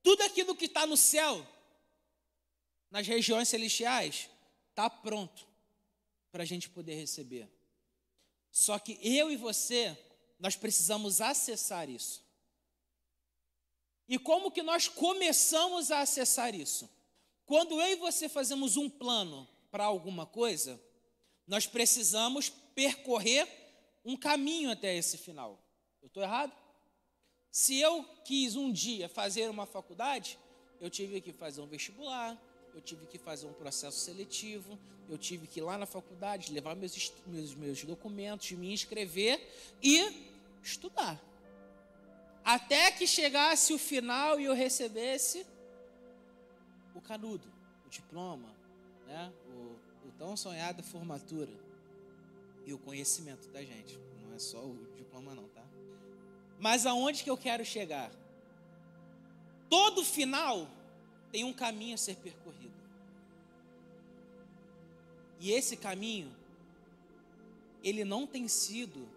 tudo 0.00 0.22
aquilo 0.22 0.54
que 0.54 0.66
está 0.66 0.86
no 0.86 0.96
céu, 0.96 1.44
nas 2.92 3.08
regiões 3.08 3.48
celestiais, 3.48 4.30
está 4.70 4.88
pronto 4.88 5.48
para 6.30 6.44
a 6.44 6.46
gente 6.46 6.70
poder 6.70 6.94
receber. 6.94 7.50
Só 8.52 8.78
que 8.78 9.00
eu 9.02 9.32
e 9.32 9.36
você, 9.36 9.98
nós 10.38 10.54
precisamos 10.54 11.20
acessar 11.20 11.90
isso. 11.90 12.21
E 14.08 14.18
como 14.18 14.50
que 14.50 14.62
nós 14.62 14.88
começamos 14.88 15.90
a 15.90 16.00
acessar 16.00 16.54
isso? 16.54 16.88
Quando 17.46 17.80
eu 17.80 17.88
e 17.88 17.96
você 17.96 18.28
fazemos 18.28 18.76
um 18.76 18.88
plano 18.88 19.48
para 19.70 19.84
alguma 19.84 20.26
coisa, 20.26 20.80
nós 21.46 21.66
precisamos 21.66 22.48
percorrer 22.74 23.48
um 24.04 24.16
caminho 24.16 24.70
até 24.70 24.94
esse 24.96 25.16
final. 25.16 25.62
Eu 26.00 26.08
estou 26.08 26.22
errado? 26.22 26.52
Se 27.50 27.78
eu 27.78 28.04
quis 28.24 28.56
um 28.56 28.72
dia 28.72 29.08
fazer 29.08 29.48
uma 29.50 29.66
faculdade, 29.66 30.38
eu 30.80 30.88
tive 30.88 31.20
que 31.20 31.32
fazer 31.32 31.60
um 31.60 31.66
vestibular, 31.66 32.40
eu 32.74 32.80
tive 32.80 33.06
que 33.06 33.18
fazer 33.18 33.46
um 33.46 33.52
processo 33.52 33.98
seletivo, 33.98 34.78
eu 35.08 35.18
tive 35.18 35.46
que 35.46 35.60
ir 35.60 35.62
lá 35.62 35.76
na 35.76 35.84
faculdade, 35.84 36.52
levar 36.52 36.74
meus, 36.74 37.12
meus, 37.26 37.54
meus 37.54 37.84
documentos, 37.84 38.50
me 38.52 38.72
inscrever 38.72 39.38
e 39.82 40.30
estudar. 40.62 41.20
Até 42.44 42.90
que 42.90 43.06
chegasse 43.06 43.72
o 43.72 43.78
final 43.78 44.40
e 44.40 44.44
eu 44.44 44.54
recebesse 44.54 45.46
o 46.94 47.00
canudo, 47.00 47.46
o 47.86 47.88
diploma, 47.88 48.54
né? 49.06 49.32
o, 49.48 50.08
o 50.08 50.12
tão 50.18 50.36
sonhado 50.36 50.82
formatura 50.82 51.52
e 52.66 52.72
o 52.72 52.78
conhecimento 52.78 53.48
da 53.50 53.62
gente. 53.62 53.98
Não 54.22 54.34
é 54.34 54.38
só 54.38 54.64
o 54.64 54.86
diploma 54.96 55.34
não, 55.34 55.48
tá? 55.48 55.62
Mas 56.58 56.86
aonde 56.86 57.22
que 57.22 57.30
eu 57.30 57.36
quero 57.36 57.64
chegar? 57.64 58.10
Todo 59.68 60.04
final 60.04 60.68
tem 61.30 61.44
um 61.44 61.52
caminho 61.52 61.94
a 61.94 61.98
ser 61.98 62.16
percorrido. 62.16 62.74
E 65.40 65.50
esse 65.50 65.76
caminho, 65.76 66.32
ele 67.82 68.04
não 68.04 68.26
tem 68.26 68.46
sido, 68.46 69.08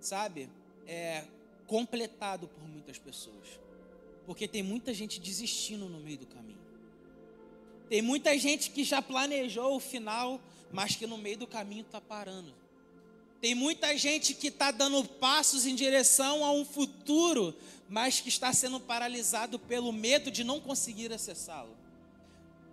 sabe, 0.00 0.48
é, 0.86 1.24
completado 1.70 2.48
por 2.48 2.68
muitas 2.68 2.98
pessoas. 2.98 3.46
Porque 4.26 4.48
tem 4.48 4.60
muita 4.60 4.92
gente 4.92 5.20
desistindo 5.20 5.88
no 5.88 6.00
meio 6.00 6.18
do 6.18 6.26
caminho. 6.26 6.58
Tem 7.88 8.02
muita 8.02 8.36
gente 8.36 8.72
que 8.72 8.82
já 8.82 9.00
planejou 9.00 9.76
o 9.76 9.80
final, 9.80 10.40
mas 10.72 10.96
que 10.96 11.06
no 11.06 11.16
meio 11.16 11.38
do 11.38 11.46
caminho 11.46 11.82
está 11.82 12.00
parando. 12.00 12.52
Tem 13.40 13.54
muita 13.54 13.96
gente 13.96 14.34
que 14.34 14.48
está 14.48 14.72
dando 14.72 15.04
passos 15.04 15.64
em 15.64 15.76
direção 15.76 16.44
a 16.44 16.50
um 16.50 16.64
futuro, 16.64 17.54
mas 17.88 18.20
que 18.20 18.28
está 18.28 18.52
sendo 18.52 18.80
paralisado 18.80 19.56
pelo 19.56 19.92
medo 19.92 20.28
de 20.28 20.42
não 20.42 20.60
conseguir 20.60 21.12
acessá-lo. 21.12 21.76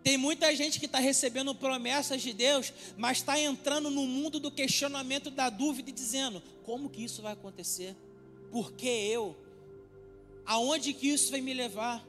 Tem 0.04 0.18
muita 0.18 0.56
gente 0.56 0.80
que 0.80 0.88
está 0.88 0.98
recebendo 0.98 1.54
promessas 1.54 2.24
de 2.24 2.34
Deus, 2.34 2.74
mas 2.98 3.18
está 3.20 3.40
entrando 3.40 3.92
no 3.92 4.08
mundo 4.08 4.40
do 4.40 4.50
questionamento, 4.50 5.30
da 5.30 5.52
dúvida 5.52 5.92
e 5.92 5.94
dizendo: 5.94 6.42
como 6.66 6.90
que 6.90 7.04
isso 7.04 7.22
vai 7.22 7.34
acontecer? 7.34 7.96
Por 8.52 8.72
que 8.72 8.88
eu? 8.88 9.36
Aonde 10.46 10.94
que 10.94 11.10
isso 11.10 11.32
vai 11.32 11.42
me 11.42 11.54
levar? 11.54 12.06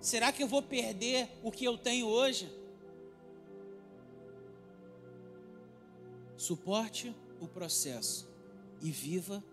Será 0.00 0.32
que 0.32 0.42
eu 0.42 0.48
vou 0.48 0.62
perder 0.62 1.28
o 1.42 1.52
que 1.52 1.64
eu 1.64 1.78
tenho 1.78 2.06
hoje? 2.06 2.50
Suporte 6.36 7.14
o 7.40 7.46
processo 7.46 8.28
e 8.80 8.90
viva 8.90 9.44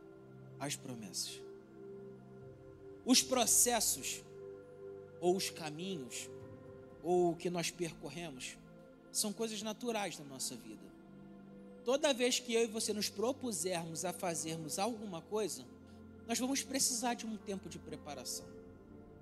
as 0.60 0.75
promessas. 0.75 1.41
Os 3.06 3.22
processos, 3.22 4.24
ou 5.22 5.36
os 5.36 5.50
caminhos, 5.50 6.29
ou 7.03 7.32
o 7.32 7.36
que 7.36 7.50
nós 7.50 7.70
percorremos, 7.70 8.58
são 9.12 9.32
coisas 9.34 9.62
naturais 9.62 10.18
na 10.18 10.25
nossa 10.25 10.56
vida. 10.56 10.88
Toda 11.84 12.13
vez 12.13 12.39
que 12.39 12.53
eu 12.53 12.63
e 12.63 12.68
você 12.68 12.94
nos 12.94 13.10
propusermos 13.10 14.06
a 14.06 14.13
fazermos 14.13 14.77
alguma 14.79 15.22
coisa, 15.22 15.65
nós 16.30 16.38
vamos 16.38 16.62
precisar 16.62 17.16
de 17.16 17.26
um 17.26 17.36
tempo 17.36 17.68
de 17.68 17.80
preparação. 17.80 18.46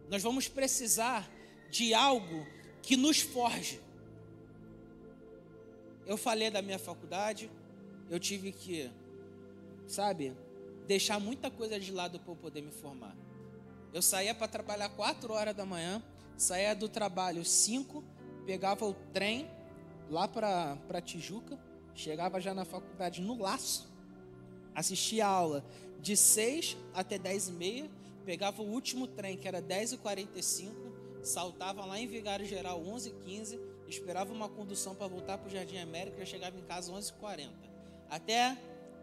Nós 0.09 0.21
vamos 0.21 0.49
precisar 0.49 1.25
de 1.71 1.93
algo 1.93 2.45
que 2.81 2.97
nos 2.97 3.21
forge. 3.21 3.79
Eu 6.05 6.17
falei 6.17 6.51
da 6.51 6.61
minha 6.61 6.77
faculdade, 6.77 7.49
eu 8.09 8.19
tive 8.19 8.51
que, 8.51 8.91
sabe, 9.87 10.35
deixar 10.85 11.17
muita 11.17 11.49
coisa 11.49 11.79
de 11.79 11.93
lado 11.93 12.19
para 12.19 12.33
eu 12.33 12.35
poder 12.35 12.61
me 12.61 12.71
formar. 12.71 13.15
Eu 13.93 14.01
saía 14.01 14.35
para 14.35 14.49
trabalhar 14.49 14.89
4 14.89 15.31
horas 15.31 15.55
da 15.55 15.65
manhã, 15.65 16.03
saía 16.35 16.75
do 16.75 16.89
trabalho 16.89 17.45
5, 17.45 18.03
pegava 18.45 18.85
o 18.85 18.93
trem 19.13 19.49
lá 20.09 20.27
para 20.27 21.01
Tijuca, 21.01 21.57
chegava 21.95 22.41
já 22.41 22.53
na 22.53 22.65
faculdade 22.65 23.21
no 23.21 23.41
laço, 23.41 23.87
assistia 24.77 25.25
a 25.25 25.29
aula 25.29 25.65
de 25.99 26.15
6 26.15 26.77
até 26.93 27.17
10 27.17 27.47
e 27.47 27.51
meia, 27.53 27.89
pegava 28.23 28.61
o 28.61 28.65
último 28.65 29.07
trem, 29.07 29.35
que 29.35 29.47
era 29.47 29.59
10 29.59 29.93
e 29.93 29.97
45, 29.97 30.75
saltava 31.23 31.83
lá 31.83 31.99
em 31.99 32.05
Vigário 32.05 32.45
Geral 32.45 32.79
11 32.85 33.09
e 33.09 33.11
15, 33.25 33.59
esperava 33.87 34.31
uma 34.31 34.47
condução 34.47 34.93
para 34.93 35.07
voltar 35.07 35.39
para 35.39 35.47
o 35.47 35.51
Jardim 35.51 35.79
América, 35.79 36.19
já 36.19 36.25
chegava 36.25 36.55
em 36.55 36.61
casa 36.61 36.91
11 36.91 37.09
e 37.09 37.13
40. 37.13 37.51
Até 38.07 38.55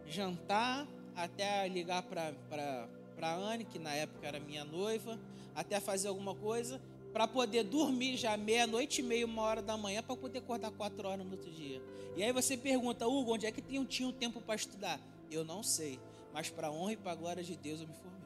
jantar, 0.07 0.87
até 1.13 1.67
ligar 1.67 2.03
para 2.03 2.87
a 3.21 3.35
Anne, 3.35 3.65
que 3.65 3.77
na 3.77 3.93
época 3.93 4.25
era 4.25 4.39
minha 4.39 4.63
noiva, 4.63 5.19
até 5.53 5.81
fazer 5.81 6.07
alguma 6.07 6.33
coisa, 6.33 6.81
para 7.11 7.27
poder 7.27 7.63
dormir 7.63 8.15
já 8.15 8.37
meia-noite 8.37 9.01
e 9.01 9.03
meia, 9.03 9.25
uma 9.25 9.41
hora 9.41 9.61
da 9.61 9.75
manhã, 9.75 10.01
para 10.01 10.15
poder 10.15 10.39
acordar 10.39 10.71
quatro 10.71 11.05
horas 11.05 11.25
no 11.25 11.33
outro 11.33 11.51
dia. 11.51 11.81
E 12.15 12.23
aí 12.23 12.31
você 12.31 12.55
pergunta, 12.55 13.05
Hugo, 13.05 13.33
onde 13.33 13.45
é 13.45 13.51
que 13.51 13.61
tinha 13.61 14.07
um 14.07 14.13
tempo 14.13 14.39
para 14.39 14.55
estudar? 14.55 14.99
Eu 15.31 15.43
não 15.43 15.63
sei 15.63 15.99
mas 16.35 16.49
para 16.49 16.69
honra 16.69 16.91
e 16.91 16.97
para 16.97 17.15
glória 17.15 17.41
de 17.41 17.55
Deus 17.55 17.79
eu 17.79 17.87
me 17.87 17.93
formei. 17.93 18.19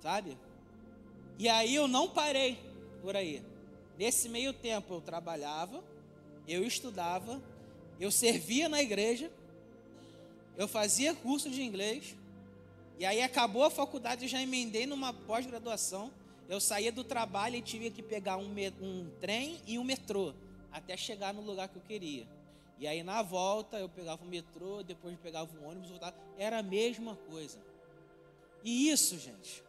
Sabe? 0.00 0.38
E 1.36 1.48
aí 1.48 1.74
eu 1.74 1.88
não 1.88 2.08
parei 2.08 2.60
por 3.00 3.16
aí. 3.16 3.42
Nesse 3.98 4.28
meio 4.28 4.52
tempo 4.52 4.94
eu 4.94 5.00
trabalhava, 5.00 5.82
eu 6.46 6.64
estudava, 6.64 7.42
eu 7.98 8.08
servia 8.12 8.68
na 8.68 8.80
igreja, 8.80 9.32
eu 10.56 10.68
fazia 10.68 11.12
curso 11.12 11.50
de 11.50 11.60
inglês, 11.60 12.14
e 13.00 13.04
aí 13.04 13.20
acabou 13.20 13.64
a 13.64 13.70
faculdade, 13.70 14.26
eu 14.26 14.28
já 14.28 14.40
emendei 14.40 14.86
numa 14.86 15.12
pós-graduação. 15.12 16.12
Eu 16.48 16.60
saía 16.60 16.92
do 16.92 17.02
trabalho 17.02 17.56
e 17.56 17.62
tive 17.62 17.90
que 17.90 18.02
pegar 18.02 18.36
um, 18.36 18.54
um 18.80 19.10
trem 19.20 19.60
e 19.66 19.76
um 19.76 19.82
metrô 19.82 20.32
até 20.70 20.96
chegar 20.96 21.34
no 21.34 21.42
lugar 21.42 21.68
que 21.68 21.78
eu 21.78 21.82
queria. 21.82 22.28
E 22.82 22.86
aí 22.88 23.04
na 23.04 23.22
volta 23.22 23.78
eu 23.78 23.88
pegava 23.88 24.24
o 24.24 24.26
metrô, 24.26 24.82
depois 24.82 25.16
pegava 25.20 25.48
o 25.56 25.64
ônibus, 25.68 25.90
voltava. 25.90 26.16
Era 26.36 26.58
a 26.58 26.62
mesma 26.64 27.14
coisa. 27.30 27.56
E 28.64 28.90
isso, 28.90 29.16
gente, 29.20 29.62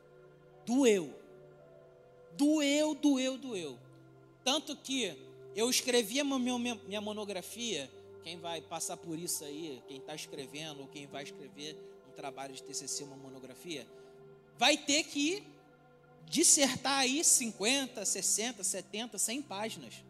doeu. 0.65 1.13
Doeu, 2.35 2.95
doeu, 2.95 3.37
doeu. 3.37 3.77
Tanto 4.43 4.75
que 4.75 5.15
eu 5.55 5.69
escrevia 5.69 6.23
minha, 6.23 6.99
monografia. 6.99 7.87
Quem 8.23 8.39
vai 8.39 8.61
passar 8.61 8.97
por 8.97 9.19
isso 9.19 9.45
aí, 9.45 9.83
quem 9.87 9.97
está 9.97 10.15
escrevendo 10.15 10.81
ou 10.81 10.87
quem 10.87 11.05
vai 11.05 11.21
escrever 11.21 11.77
um 12.09 12.13
trabalho 12.13 12.55
de 12.55 12.63
TCC, 12.63 13.03
uma 13.03 13.15
monografia, 13.15 13.87
vai 14.57 14.75
ter 14.75 15.03
que 15.03 15.43
dissertar 16.25 17.01
aí 17.01 17.23
50, 17.23 18.03
60, 18.03 18.63
70, 18.63 19.19
100 19.19 19.41
páginas. 19.43 20.03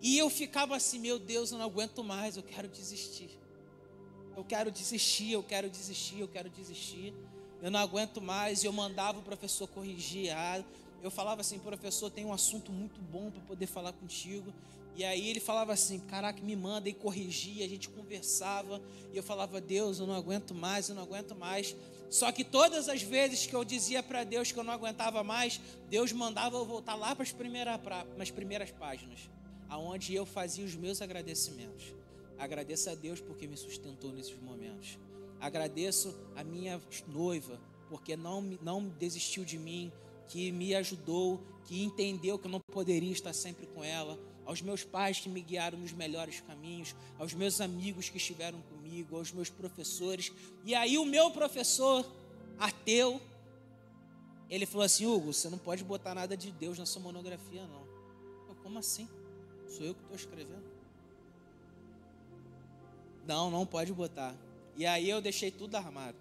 E 0.00 0.16
eu 0.16 0.30
ficava 0.30 0.76
assim, 0.76 0.98
meu 0.98 1.18
Deus, 1.18 1.50
eu 1.50 1.58
não 1.58 1.64
aguento 1.64 2.04
mais, 2.04 2.36
eu 2.36 2.42
quero 2.42 2.68
desistir. 2.68 3.30
Eu 4.36 4.44
quero 4.44 4.70
desistir, 4.70 5.32
eu 5.32 5.42
quero 5.42 5.68
desistir, 5.68 6.20
eu 6.20 6.28
quero 6.28 6.48
desistir. 6.48 7.12
Eu 7.60 7.70
não 7.70 7.80
aguento 7.80 8.20
mais. 8.20 8.62
E 8.62 8.66
eu 8.66 8.72
mandava 8.72 9.18
o 9.18 9.22
professor 9.22 9.66
corrigir. 9.66 10.30
Ah, 10.30 10.62
eu 11.02 11.10
falava 11.10 11.40
assim, 11.40 11.58
professor, 11.58 12.10
tem 12.10 12.24
um 12.24 12.32
assunto 12.32 12.70
muito 12.70 13.00
bom 13.00 13.30
para 13.32 13.40
poder 13.42 13.66
falar 13.66 13.92
contigo. 13.92 14.54
E 14.94 15.04
aí 15.04 15.28
ele 15.28 15.40
falava 15.40 15.72
assim, 15.72 15.98
caraca, 15.98 16.40
me 16.40 16.54
manda 16.54 16.88
e 16.88 16.92
corrigia, 16.92 17.64
a 17.64 17.68
gente 17.68 17.88
conversava. 17.88 18.80
E 19.12 19.16
eu 19.16 19.22
falava, 19.22 19.60
Deus, 19.60 19.98
eu 19.98 20.06
não 20.06 20.14
aguento 20.14 20.54
mais, 20.54 20.88
eu 20.88 20.94
não 20.94 21.02
aguento 21.02 21.34
mais. 21.34 21.74
Só 22.08 22.30
que 22.30 22.44
todas 22.44 22.88
as 22.88 23.02
vezes 23.02 23.46
que 23.46 23.54
eu 23.54 23.64
dizia 23.64 24.02
para 24.04 24.22
Deus 24.22 24.52
que 24.52 24.58
eu 24.58 24.64
não 24.64 24.72
aguentava 24.72 25.24
mais, 25.24 25.60
Deus 25.90 26.12
mandava 26.12 26.56
eu 26.56 26.64
voltar 26.64 26.94
lá 26.94 27.14
para 27.14 27.24
as 27.24 27.32
primeiras, 27.32 27.80
primeiras 28.32 28.70
páginas 28.70 29.28
aonde 29.68 30.14
eu 30.14 30.24
fazia 30.24 30.64
os 30.64 30.74
meus 30.74 31.02
agradecimentos. 31.02 31.94
Agradeço 32.38 32.88
a 32.90 32.94
Deus 32.94 33.20
porque 33.20 33.46
me 33.46 33.56
sustentou 33.56 34.12
nesses 34.12 34.40
momentos. 34.40 34.98
Agradeço 35.40 36.16
a 36.36 36.42
minha 36.44 36.80
noiva 37.06 37.60
porque 37.88 38.16
não, 38.16 38.42
não 38.62 38.88
desistiu 38.88 39.44
de 39.44 39.58
mim, 39.58 39.90
que 40.28 40.52
me 40.52 40.74
ajudou, 40.74 41.42
que 41.64 41.82
entendeu 41.82 42.38
que 42.38 42.46
eu 42.46 42.50
não 42.50 42.60
poderia 42.60 43.12
estar 43.12 43.32
sempre 43.32 43.66
com 43.66 43.82
ela. 43.82 44.18
Aos 44.44 44.62
meus 44.62 44.84
pais 44.84 45.20
que 45.20 45.28
me 45.28 45.42
guiaram 45.42 45.78
nos 45.78 45.92
melhores 45.92 46.40
caminhos, 46.40 46.94
aos 47.18 47.34
meus 47.34 47.60
amigos 47.60 48.08
que 48.08 48.16
estiveram 48.16 48.60
comigo, 48.62 49.16
aos 49.16 49.32
meus 49.32 49.50
professores. 49.50 50.32
E 50.64 50.74
aí 50.74 50.96
o 50.96 51.04
meu 51.04 51.30
professor 51.30 52.06
ateu, 52.58 53.20
ele 54.48 54.64
falou 54.64 54.84
assim: 54.84 55.04
Hugo, 55.04 55.32
você 55.32 55.50
não 55.50 55.58
pode 55.58 55.84
botar 55.84 56.14
nada 56.14 56.36
de 56.36 56.50
Deus 56.50 56.78
na 56.78 56.86
sua 56.86 57.02
monografia, 57.02 57.66
não. 57.66 57.86
Eu, 58.48 58.54
como 58.62 58.78
assim? 58.78 59.06
Sou 59.68 59.86
eu 59.86 59.94
que 59.94 60.00
estou 60.00 60.16
escrevendo. 60.16 60.64
Não, 63.26 63.50
não 63.50 63.66
pode 63.66 63.92
botar. 63.92 64.34
E 64.76 64.86
aí 64.86 65.08
eu 65.08 65.20
deixei 65.20 65.50
tudo 65.50 65.76
armado. 65.76 66.16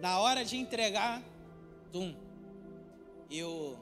Na 0.00 0.20
hora 0.20 0.44
de 0.44 0.56
entregar, 0.56 1.22
tum, 1.92 2.14
eu 3.30 3.78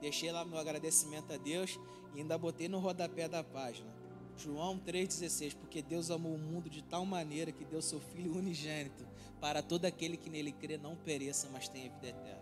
deixei 0.00 0.30
lá 0.30 0.44
meu 0.44 0.58
agradecimento 0.58 1.32
a 1.32 1.36
Deus 1.36 1.78
e 2.14 2.20
ainda 2.20 2.36
botei 2.36 2.68
no 2.68 2.78
rodapé 2.78 3.28
da 3.28 3.42
página. 3.42 3.90
João 4.36 4.78
3,16, 4.78 5.54
porque 5.54 5.82
Deus 5.82 6.10
amou 6.10 6.34
o 6.34 6.38
mundo 6.38 6.70
de 6.70 6.82
tal 6.82 7.04
maneira 7.04 7.52
que 7.52 7.64
deu 7.64 7.82
seu 7.82 8.00
Filho 8.00 8.36
unigênito, 8.36 9.06
para 9.40 9.62
todo 9.62 9.84
aquele 9.84 10.16
que 10.16 10.30
nele 10.30 10.52
crê 10.52 10.78
não 10.78 10.96
pereça, 10.96 11.48
mas 11.52 11.68
tenha 11.68 11.90
vida 11.90 12.08
eterna. 12.08 12.40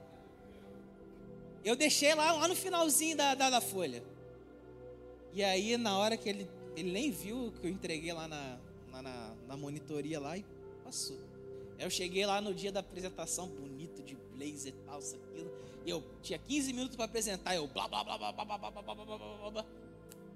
Eu 1.65 1.75
deixei 1.75 2.15
lá, 2.15 2.33
lá 2.33 2.49
no 2.49 2.55
finalzinho 2.55 3.17
da, 3.17 3.35
da, 3.35 3.51
da 3.51 3.61
folha. 3.61 4.03
E 5.33 5.45
aí, 5.45 5.77
na 5.77 5.97
hora 5.99 6.17
que 6.17 6.29
ele, 6.29 6.51
ele 6.77 6.91
nem 6.91 7.11
viu 7.11 7.53
que 7.61 7.67
eu 7.67 7.71
entreguei 7.71 8.12
lá 8.12 8.27
na, 8.27 8.59
na, 8.91 9.03
na, 9.03 9.35
na 9.49 9.57
monitoria 9.57 10.19
lá 10.19 10.37
e 10.37 10.45
passou. 10.85 11.19
Eu 11.79 11.91
cheguei 11.91 12.27
lá 12.27 12.41
no 12.41 12.53
dia 12.53 12.73
da 12.73 12.81
apresentação, 12.81 13.47
bonito 13.49 14.03
de 14.03 14.17
blazer 14.35 14.75
e 14.75 14.85
tal, 14.85 14.99
isso, 14.99 15.17
aquilo. 15.17 15.51
E 15.87 15.91
eu 15.91 16.05
tinha 16.23 16.38
15 16.38 16.73
minutos 16.73 16.97
para 16.97 17.05
apresentar, 17.05 17.55
eu 17.55 17.67
blá 17.69 17.87
blá 17.87 18.03
blá 18.03 18.19
blá 18.19 18.33
blá 18.33 18.45
blá 18.45 18.59
blá 18.59 18.83
blá 18.83 18.95
blá 18.95 19.19
blá 19.19 19.51
blá. 19.51 19.67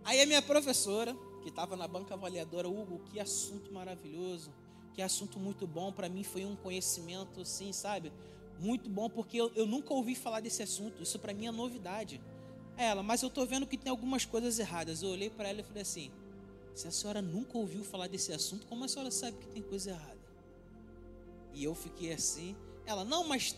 Aí 0.05 0.21
a 0.21 0.27
minha 0.27 0.43
professora, 0.43 1.17
que 1.43 1.49
estava 1.49 1.77
na 1.77 1.89
banca 1.89 2.15
avaliadora, 2.15 2.69
Hugo, 2.69 3.01
que 3.11 3.19
assunto 3.19 3.73
maravilhoso, 3.73 4.53
que 4.95 5.03
assunto 5.03 5.39
muito 5.39 5.67
bom, 5.67 5.93
para 5.93 6.09
mim 6.09 6.23
foi 6.23 6.45
um 6.45 6.55
conhecimento, 6.55 7.41
assim, 7.41 7.73
sabe? 7.73 8.13
Muito 8.59 8.89
bom, 8.89 9.09
porque 9.09 9.41
eu, 9.41 9.51
eu 9.55 9.67
nunca 9.67 9.93
ouvi 9.93 10.15
falar 10.15 10.41
desse 10.41 10.63
assunto, 10.63 11.03
isso 11.03 11.19
para 11.19 11.35
mim 11.35 11.47
é 11.47 11.51
novidade. 11.51 12.21
Ela, 12.77 13.03
mas 13.03 13.23
eu 13.23 13.29
estou 13.29 13.47
vendo 13.47 13.67
que 13.67 13.77
tem 13.77 13.91
algumas 13.91 14.25
coisas 14.25 14.59
erradas. 14.59 15.03
Eu 15.03 15.11
olhei 15.11 15.31
para 15.31 15.49
ela 15.49 15.61
e 15.61 15.65
falei 15.65 15.83
assim: 15.83 16.11
se 16.75 16.89
a 16.89 16.91
senhora 16.91 17.21
nunca 17.21 17.57
ouviu 17.59 17.85
falar 17.85 18.09
desse 18.09 18.33
assunto, 18.33 18.67
como 18.67 18.85
a 18.85 18.89
senhora 18.89 19.11
sabe 19.11 19.37
que 19.39 19.47
tem 19.49 19.63
coisa 19.63 19.91
errada? 19.91 20.21
E 21.53 21.65
eu 21.65 21.75
fiquei 21.75 22.13
assim. 22.13 22.57
Ela, 22.87 23.05
não, 23.05 23.25
mas 23.25 23.55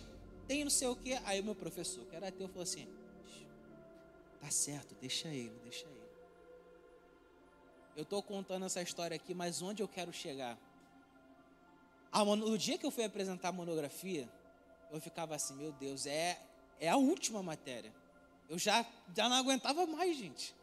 tem 0.46 0.64
não 0.64 0.70
sei 0.70 0.88
o 0.88 0.96
que. 0.96 1.14
Aí 1.24 1.40
o 1.40 1.44
meu 1.44 1.55
professor, 1.55 2.05
que 2.07 2.16
era 2.16 2.29
ateu, 2.29 2.48
falou 2.48 2.64
assim: 2.64 2.88
tá 4.40 4.50
certo, 4.50 4.94
deixa 5.00 5.29
ele, 5.29 5.59
deixa 5.62 5.87
ele. 5.87 6.05
Eu 7.96 8.03
estou 8.03 8.22
contando 8.22 8.66
essa 8.66 8.83
história 8.83 9.14
aqui, 9.14 9.33
mas 9.33 9.62
onde 9.62 9.83
eu 9.83 9.88
quero 9.88 10.12
chegar? 10.12 10.59
No 12.12 12.59
dia 12.59 12.77
que 12.77 12.85
eu 12.85 12.90
fui 12.90 13.05
apresentar 13.05 13.48
a 13.48 13.53
monografia, 13.53 14.29
eu 14.90 15.00
ficava 15.00 15.35
assim: 15.37 15.55
meu 15.55 15.72
Deus, 15.72 16.05
é, 16.07 16.40
é 16.81 16.88
a 16.88 16.96
última 16.96 17.42
matéria. 17.42 17.92
Eu 18.48 18.59
já, 18.59 18.85
já 19.14 19.28
não 19.28 19.37
aguentava 19.37 19.87
mais, 19.87 20.16
gente. 20.16 20.54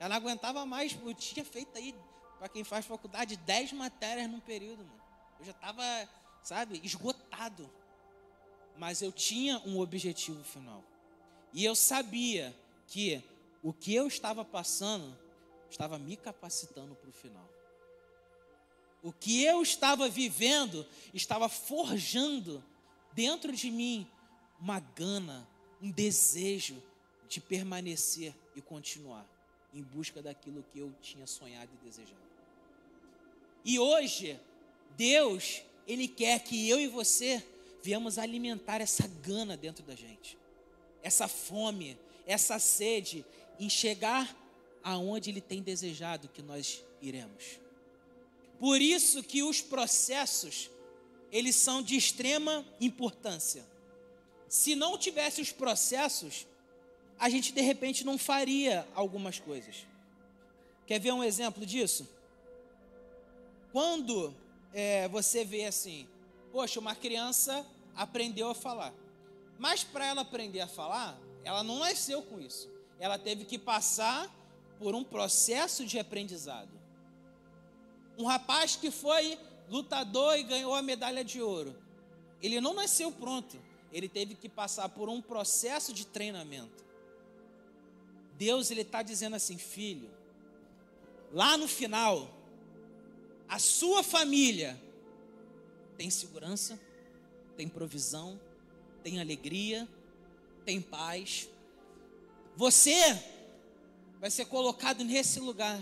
Já 0.00 0.08
não 0.08 0.16
aguentava 0.16 0.64
mais. 0.64 0.96
Eu 1.04 1.14
tinha 1.14 1.44
feito 1.44 1.76
aí, 1.76 1.94
para 2.38 2.48
quem 2.48 2.64
faz 2.64 2.86
faculdade, 2.86 3.36
10 3.36 3.72
matérias 3.72 4.30
num 4.30 4.40
período, 4.40 4.84
mano. 4.84 5.02
Eu 5.38 5.44
já 5.44 5.52
estava, 5.52 5.82
sabe, 6.42 6.80
esgotado. 6.82 7.70
Mas 8.76 9.02
eu 9.02 9.12
tinha 9.12 9.58
um 9.66 9.78
objetivo 9.78 10.42
final. 10.44 10.84
E 11.52 11.64
eu 11.64 11.74
sabia 11.74 12.54
que 12.86 13.22
o 13.62 13.72
que 13.72 13.94
eu 13.94 14.06
estava 14.06 14.44
passando 14.44 15.16
estava 15.70 15.98
me 15.98 16.16
capacitando 16.16 16.94
para 16.94 17.10
o 17.10 17.12
final. 17.12 17.48
O 19.02 19.12
que 19.12 19.44
eu 19.44 19.62
estava 19.62 20.08
vivendo 20.08 20.86
estava 21.12 21.48
forjando 21.48 22.64
dentro 23.12 23.52
de 23.52 23.70
mim 23.70 24.10
uma 24.58 24.80
gana, 24.80 25.48
um 25.80 25.90
desejo 25.90 26.82
de 27.28 27.40
permanecer 27.40 28.34
e 28.56 28.60
continuar 28.60 29.26
em 29.72 29.82
busca 29.82 30.22
daquilo 30.22 30.64
que 30.72 30.78
eu 30.78 30.92
tinha 31.02 31.26
sonhado 31.26 31.70
e 31.74 31.86
desejado. 31.86 32.28
E 33.64 33.78
hoje, 33.78 34.38
Deus, 34.96 35.62
Ele 35.86 36.08
quer 36.08 36.42
que 36.42 36.68
eu 36.68 36.80
e 36.80 36.88
você 36.88 37.44
viemos 37.82 38.18
alimentar 38.18 38.80
essa 38.80 39.06
gana 39.22 39.56
dentro 39.56 39.84
da 39.84 39.94
gente, 39.94 40.38
essa 41.02 41.28
fome, 41.28 41.98
essa 42.26 42.58
sede 42.58 43.24
em 43.58 43.68
chegar 43.68 44.34
aonde 44.82 45.30
Ele 45.30 45.40
tem 45.40 45.62
desejado 45.62 46.28
que 46.28 46.42
nós 46.42 46.82
iremos. 47.02 47.60
Por 48.58 48.80
isso 48.80 49.22
que 49.22 49.42
os 49.42 49.60
processos, 49.60 50.70
eles 51.30 51.54
são 51.54 51.82
de 51.82 51.96
extrema 51.96 52.66
importância. 52.80 53.64
Se 54.48 54.74
não 54.74 54.98
tivesse 54.98 55.40
os 55.40 55.52
processos, 55.52 56.46
a 57.18 57.28
gente 57.28 57.52
de 57.52 57.60
repente 57.60 58.04
não 58.04 58.16
faria 58.16 58.86
algumas 58.94 59.40
coisas. 59.40 59.86
Quer 60.86 61.00
ver 61.00 61.12
um 61.12 61.24
exemplo 61.24 61.66
disso? 61.66 62.08
Quando 63.72 64.34
é, 64.72 65.08
você 65.08 65.44
vê 65.44 65.64
assim, 65.64 66.08
poxa, 66.52 66.80
uma 66.80 66.94
criança 66.94 67.66
aprendeu 67.94 68.48
a 68.48 68.54
falar, 68.54 68.94
mas 69.58 69.82
para 69.82 70.06
ela 70.06 70.22
aprender 70.22 70.60
a 70.60 70.68
falar, 70.68 71.18
ela 71.44 71.62
não 71.62 71.80
nasceu 71.80 72.22
com 72.22 72.40
isso. 72.40 72.70
Ela 73.00 73.18
teve 73.18 73.44
que 73.44 73.58
passar 73.58 74.32
por 74.78 74.94
um 74.94 75.04
processo 75.04 75.84
de 75.84 75.98
aprendizado. 75.98 76.70
Um 78.16 78.24
rapaz 78.24 78.76
que 78.76 78.90
foi 78.90 79.38
lutador 79.68 80.36
e 80.36 80.42
ganhou 80.42 80.74
a 80.74 80.82
medalha 80.82 81.24
de 81.24 81.42
ouro, 81.42 81.76
ele 82.40 82.60
não 82.60 82.74
nasceu 82.74 83.10
pronto. 83.12 83.60
Ele 83.92 84.08
teve 84.08 84.34
que 84.34 84.48
passar 84.48 84.88
por 84.88 85.08
um 85.08 85.20
processo 85.20 85.92
de 85.92 86.06
treinamento. 86.06 86.87
Deus 88.38 88.70
ele 88.70 88.82
está 88.82 89.02
dizendo 89.02 89.34
assim, 89.34 89.58
filho, 89.58 90.08
lá 91.32 91.56
no 91.56 91.66
final, 91.66 92.32
a 93.48 93.58
sua 93.58 94.04
família 94.04 94.80
tem 95.96 96.08
segurança, 96.08 96.78
tem 97.56 97.68
provisão, 97.68 98.40
tem 99.02 99.20
alegria, 99.20 99.88
tem 100.64 100.80
paz. 100.80 101.48
Você 102.54 103.20
vai 104.20 104.30
ser 104.30 104.44
colocado 104.44 105.02
nesse 105.02 105.40
lugar. 105.40 105.76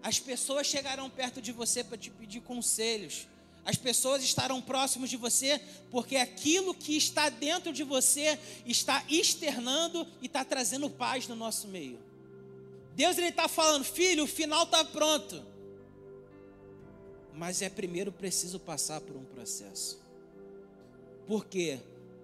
As 0.00 0.20
pessoas 0.20 0.68
chegarão 0.68 1.10
perto 1.10 1.42
de 1.42 1.50
você 1.50 1.82
para 1.82 1.98
te 1.98 2.10
pedir 2.10 2.40
conselhos. 2.40 3.26
As 3.70 3.76
pessoas 3.76 4.24
estarão 4.24 4.60
próximos 4.60 5.08
de 5.08 5.16
você 5.16 5.60
porque 5.92 6.16
aquilo 6.16 6.74
que 6.74 6.96
está 6.96 7.28
dentro 7.28 7.72
de 7.72 7.84
você 7.84 8.36
está 8.66 9.04
externando 9.08 10.04
e 10.20 10.26
está 10.26 10.44
trazendo 10.44 10.90
paz 10.90 11.28
no 11.28 11.36
nosso 11.36 11.68
meio. 11.68 11.96
Deus 12.96 13.16
ele 13.16 13.28
está 13.28 13.46
falando, 13.46 13.84
filho, 13.84 14.24
o 14.24 14.26
final 14.26 14.64
está 14.64 14.84
pronto. 14.84 15.40
Mas 17.32 17.62
é 17.62 17.70
primeiro 17.70 18.10
preciso 18.10 18.58
passar 18.58 19.00
por 19.02 19.14
um 19.14 19.24
processo. 19.24 20.00
Por 21.24 21.46
quê? 21.46 21.78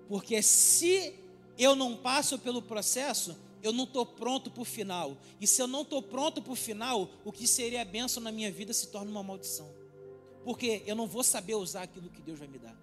Porque 0.09 0.42
se 0.42 1.14
eu 1.56 1.76
não 1.76 1.96
passo 1.96 2.40
pelo 2.40 2.61
processo, 2.61 3.37
eu 3.62 3.72
não 3.72 3.85
estou 3.85 4.04
pronto 4.04 4.50
para 4.50 4.62
o 4.62 4.64
final. 4.64 5.16
E 5.40 5.46
se 5.46 5.62
eu 5.62 5.68
não 5.68 5.82
estou 5.82 6.02
pronto 6.02 6.42
para 6.42 6.52
o 6.52 6.56
final, 6.56 7.09
o 7.24 7.30
que 7.30 7.46
seria 7.46 7.85
bênção 7.85 8.20
na 8.20 8.32
minha 8.32 8.50
vida 8.50 8.72
se 8.72 8.88
torna 8.88 9.09
uma 9.12 9.22
maldição. 9.22 9.75
Porque 10.46 10.85
eu 10.87 10.94
não 10.94 11.09
vou 11.09 11.24
saber 11.24 11.56
usar 11.56 11.82
aquilo 11.82 12.09
que 12.09 12.22
Deus 12.22 12.38
vai 12.38 12.46
me 12.46 12.56
dar. 12.56 12.76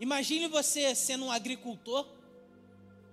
Imagine 0.00 0.48
você 0.48 0.92
sendo 0.92 1.26
um 1.26 1.30
agricultor 1.30 2.04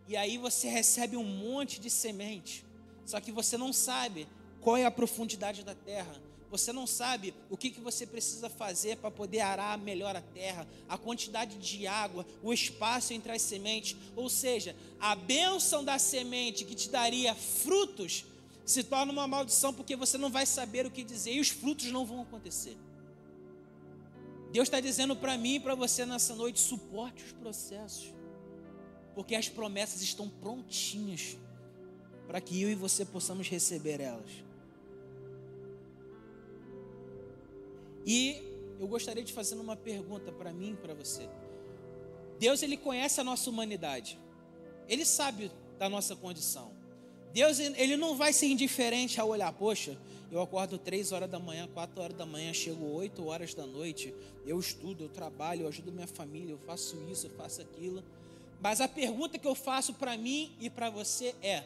e 0.07 0.17
aí 0.17 0.39
você 0.39 0.67
recebe 0.67 1.15
um 1.15 1.23
monte 1.23 1.79
de 1.79 1.87
semente, 1.87 2.65
só 3.05 3.21
que 3.21 3.31
você 3.31 3.59
não 3.59 3.71
sabe 3.71 4.27
qual 4.59 4.75
é 4.75 4.85
a 4.85 4.89
profundidade 4.89 5.63
da 5.63 5.75
terra, 5.75 6.19
você 6.49 6.73
não 6.73 6.87
sabe 6.87 7.31
o 7.47 7.55
que, 7.55 7.69
que 7.69 7.79
você 7.79 8.07
precisa 8.07 8.49
fazer 8.49 8.97
para 8.97 9.11
poder 9.11 9.41
arar 9.41 9.77
melhor 9.77 10.15
a 10.15 10.21
terra, 10.21 10.67
a 10.89 10.97
quantidade 10.97 11.59
de 11.59 11.85
água, 11.85 12.25
o 12.41 12.51
espaço 12.51 13.13
entre 13.13 13.31
as 13.31 13.43
sementes. 13.43 13.95
Ou 14.15 14.29
seja, 14.29 14.75
a 14.99 15.13
bênção 15.13 15.83
da 15.83 15.99
semente 15.99 16.65
que 16.65 16.73
te 16.73 16.89
daria 16.89 17.35
frutos 17.35 18.25
se 18.65 18.83
torna 18.83 19.11
uma 19.11 19.27
maldição 19.27 19.71
porque 19.71 19.95
você 19.95 20.17
não 20.17 20.31
vai 20.31 20.47
saber 20.47 20.87
o 20.87 20.91
que 20.91 21.03
dizer 21.03 21.33
e 21.33 21.39
os 21.39 21.49
frutos 21.49 21.91
não 21.91 22.03
vão 22.03 22.21
acontecer. 22.23 22.75
Deus 24.55 24.69
está 24.69 24.79
dizendo 24.79 25.17
para 25.17 25.37
mim 25.37 25.55
e 25.55 25.59
para 25.59 25.75
você 25.75 26.05
nessa 26.05 26.33
noite: 26.33 26.61
suporte 26.61 27.25
os 27.25 27.33
processos, 27.33 28.13
porque 29.13 29.35
as 29.35 29.49
promessas 29.49 30.01
estão 30.01 30.29
prontinhas 30.29 31.37
para 32.25 32.39
que 32.39 32.61
eu 32.61 32.69
e 32.69 32.73
você 32.75 33.03
possamos 33.03 33.49
receber 33.49 33.99
elas. 33.99 34.31
E 38.05 38.41
eu 38.79 38.87
gostaria 38.87 39.25
de 39.25 39.33
fazer 39.33 39.55
uma 39.55 39.75
pergunta 39.75 40.31
para 40.31 40.53
mim 40.53 40.71
e 40.71 40.77
para 40.77 40.93
você. 40.93 41.27
Deus 42.39 42.63
ele 42.63 42.77
conhece 42.77 43.19
a 43.19 43.25
nossa 43.25 43.49
humanidade. 43.49 44.17
Ele 44.87 45.03
sabe 45.03 45.51
da 45.77 45.89
nossa 45.89 46.15
condição. 46.15 46.71
Deus 47.33 47.59
ele 47.59 47.97
não 47.97 48.15
vai 48.15 48.31
ser 48.31 48.45
indiferente 48.45 49.19
ao 49.19 49.27
olhar, 49.27 49.51
poxa, 49.51 49.97
eu 50.31 50.41
acordo 50.41 50.77
três 50.77 51.11
horas 51.11 51.29
da 51.29 51.39
manhã, 51.39 51.67
quatro 51.73 52.01
horas 52.01 52.17
da 52.17 52.25
manhã, 52.25 52.53
chego 52.53 52.85
oito 52.93 53.25
horas 53.27 53.53
da 53.53 53.65
noite, 53.65 54.13
eu 54.45 54.59
estudo, 54.59 55.03
eu 55.03 55.09
trabalho, 55.09 55.61
eu 55.61 55.67
ajudo 55.67 55.91
minha 55.91 56.07
família, 56.07 56.51
eu 56.51 56.57
faço 56.59 56.97
isso, 57.09 57.27
eu 57.27 57.31
faço 57.31 57.61
aquilo. 57.61 58.03
Mas 58.61 58.81
a 58.81 58.87
pergunta 58.87 59.37
que 59.37 59.47
eu 59.47 59.55
faço 59.55 59.93
para 59.93 60.17
mim 60.17 60.51
e 60.59 60.69
para 60.69 60.89
você 60.89 61.35
é: 61.41 61.63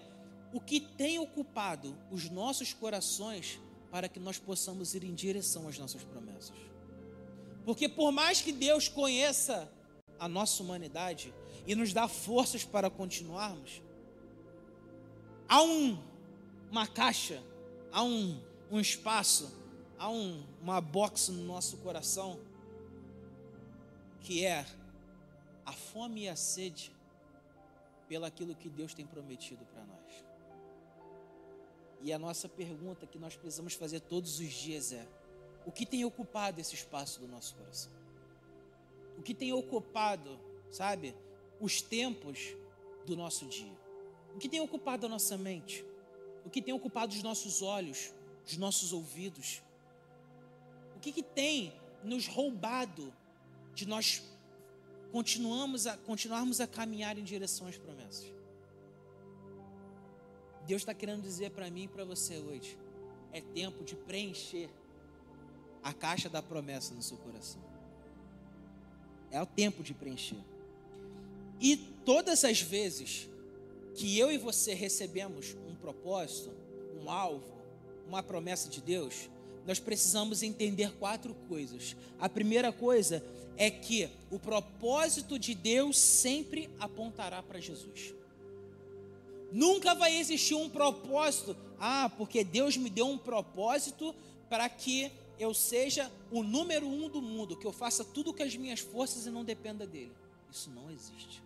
o 0.54 0.60
que 0.60 0.80
tem 0.80 1.20
ocupado 1.20 1.96
os 2.12 2.30
nossos 2.30 2.74
corações 2.74 3.60
para 3.92 4.08
que 4.08 4.20
nós 4.20 4.38
possamos 4.38 4.94
ir 4.94 5.04
em 5.04 5.14
direção 5.14 5.68
às 5.68 5.78
nossas 5.78 6.04
promessas. 6.04 6.56
Porque 7.66 7.88
por 7.88 8.12
mais 8.12 8.42
que 8.42 8.52
Deus 8.52 8.88
conheça 8.88 9.72
a 10.20 10.28
nossa 10.28 10.62
humanidade 10.62 11.34
e 11.66 11.76
nos 11.76 11.94
dá 11.94 12.08
forças 12.08 12.64
para 12.64 12.90
continuarmos, 12.90 13.82
há 15.48 15.62
um, 15.62 15.98
uma 16.72 16.88
caixa, 16.88 17.42
há 17.92 18.04
um, 18.04 18.40
um 18.72 18.80
espaço, 18.80 19.52
há 19.98 20.10
um, 20.10 20.44
uma 20.62 20.80
box 20.80 21.32
no 21.32 21.44
nosso 21.44 21.78
coração 21.78 22.40
que 24.22 24.46
é 24.46 24.66
a 25.66 25.72
fome 25.72 26.24
e 26.24 26.30
a 26.30 26.36
sede 26.36 26.92
pelaquilo 28.08 28.56
que 28.56 28.70
Deus 28.70 28.94
tem 28.94 29.06
prometido 29.06 29.66
para 29.66 29.84
nós. 29.86 30.26
E 32.02 32.14
a 32.14 32.20
nossa 32.20 32.48
pergunta 32.48 33.06
que 33.06 33.20
nós 33.20 33.36
precisamos 33.36 33.74
fazer 33.74 34.00
todos 34.02 34.40
os 34.40 34.52
dias 34.52 34.94
é: 34.94 35.08
o 35.66 35.72
que 35.72 35.86
tem 35.86 36.06
ocupado 36.06 36.62
esse 36.62 36.76
espaço 36.76 37.20
do 37.20 37.28
nosso 37.28 37.56
coração? 37.56 37.92
O 39.18 39.22
que 39.22 39.34
tem 39.34 39.52
ocupado, 39.52 40.40
sabe, 40.72 41.14
os 41.60 41.82
tempos 41.82 42.56
do 43.06 43.16
nosso 43.16 43.46
dia? 43.48 43.78
O 44.36 44.40
que 44.40 44.48
tem 44.48 44.62
ocupado 44.62 45.06
a 45.06 45.10
nossa 45.10 45.38
mente? 45.38 45.86
O 46.46 46.50
que 46.50 46.62
tem 46.62 46.74
ocupado 46.74 47.14
os 47.14 47.22
nossos 47.22 47.62
olhos, 47.62 48.14
os 48.52 48.58
nossos 48.58 48.92
ouvidos? 48.94 49.62
O 50.96 51.00
que, 51.00 51.12
que 51.12 51.24
tem 51.24 51.74
nos 52.04 52.28
roubado 52.28 53.14
de 53.74 53.88
nós 53.88 54.24
continuamos 55.12 55.88
a, 55.88 55.98
continuarmos 55.98 56.60
a 56.60 56.68
caminhar 56.68 57.18
em 57.18 57.24
direção 57.24 57.68
às 57.68 57.78
promessas? 57.78 58.26
Deus 60.66 60.82
está 60.82 60.94
querendo 60.94 61.22
dizer 61.22 61.52
para 61.52 61.70
mim 61.70 61.84
e 61.84 61.88
para 61.88 62.04
você 62.04 62.38
hoje: 62.38 62.78
é 63.32 63.42
tempo 63.42 63.84
de 63.84 63.96
preencher 63.96 64.70
a 65.84 65.94
caixa 65.94 66.30
da 66.30 66.42
promessa 66.42 66.94
no 66.94 67.02
seu 67.02 67.18
coração. 67.18 67.62
É 69.32 69.42
o 69.42 69.46
tempo 69.46 69.84
de 69.84 69.94
preencher. 69.94 70.44
E 71.62 71.78
todas 72.04 72.44
as 72.44 72.62
vezes 72.62 73.30
que 73.96 74.18
eu 74.18 74.32
e 74.32 74.38
você 74.38 74.74
recebemos 74.74 75.56
um 75.68 75.76
propósito, 75.76 76.52
um 77.00 77.10
alvo, 77.10 77.59
uma 78.10 78.24
promessa 78.24 78.68
de 78.68 78.82
Deus, 78.82 79.30
nós 79.66 79.80
precisamos 79.80 80.42
entender 80.42 80.92
quatro 80.98 81.34
coisas. 81.48 81.96
A 82.20 82.28
primeira 82.28 82.74
coisa 82.74 83.24
é 83.56 83.70
que 83.70 84.10
o 84.32 84.40
propósito 84.40 85.38
de 85.38 85.54
Deus 85.54 85.98
sempre 85.98 86.70
apontará 86.80 87.44
para 87.44 87.60
Jesus. 87.60 88.14
Nunca 89.52 89.94
vai 89.94 90.18
existir 90.18 90.56
um 90.56 90.70
propósito. 90.70 91.56
Ah, 91.80 92.12
porque 92.18 92.44
Deus 92.44 92.76
me 92.78 92.90
deu 92.90 93.08
um 93.08 93.18
propósito 93.18 94.14
para 94.50 94.68
que 94.68 95.12
eu 95.38 95.54
seja 95.54 96.12
o 96.32 96.44
número 96.44 96.88
um 96.88 97.08
do 97.08 97.22
mundo, 97.22 97.56
que 97.56 97.66
eu 97.66 97.72
faça 97.72 98.04
tudo 98.04 98.34
com 98.34 98.44
as 98.44 98.56
minhas 98.56 98.80
forças 98.80 99.26
e 99.26 99.30
não 99.30 99.44
dependa 99.44 99.86
dele. 99.86 100.12
Isso 100.52 100.70
não 100.72 100.90
existe. 100.90 101.44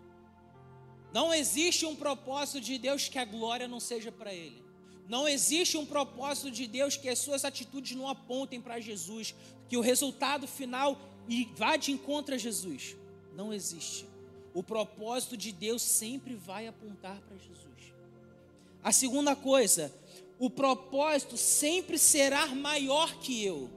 Não 1.13 1.33
existe 1.33 1.85
um 1.85 1.95
propósito 1.95 2.61
de 2.61 2.77
Deus 2.77 3.07
que 3.07 3.19
a 3.19 3.25
glória 3.25 3.67
não 3.67 3.79
seja 3.79 4.11
para 4.11 4.33
ele. 4.33 4.62
Não 5.07 5.27
existe 5.27 5.77
um 5.77 5.85
propósito 5.85 6.49
de 6.49 6.65
Deus 6.65 6.95
que 6.95 7.09
as 7.09 7.19
suas 7.19 7.43
atitudes 7.43 7.95
não 7.95 8.07
apontem 8.07 8.61
para 8.61 8.79
Jesus, 8.79 9.35
que 9.67 9.77
o 9.77 9.81
resultado 9.81 10.47
final 10.47 10.97
vá 11.55 11.75
de 11.75 11.91
encontro 11.91 12.35
a 12.35 12.37
Jesus. 12.37 12.95
Não 13.35 13.53
existe. 13.53 14.05
O 14.53 14.63
propósito 14.63 15.35
de 15.35 15.51
Deus 15.51 15.81
sempre 15.81 16.35
vai 16.35 16.67
apontar 16.67 17.19
para 17.21 17.37
Jesus. 17.37 17.93
A 18.83 18.91
segunda 18.91 19.35
coisa, 19.35 19.93
o 20.37 20.49
propósito 20.49 21.37
sempre 21.37 21.97
será 21.97 22.47
maior 22.47 23.15
que 23.19 23.43
eu, 23.43 23.69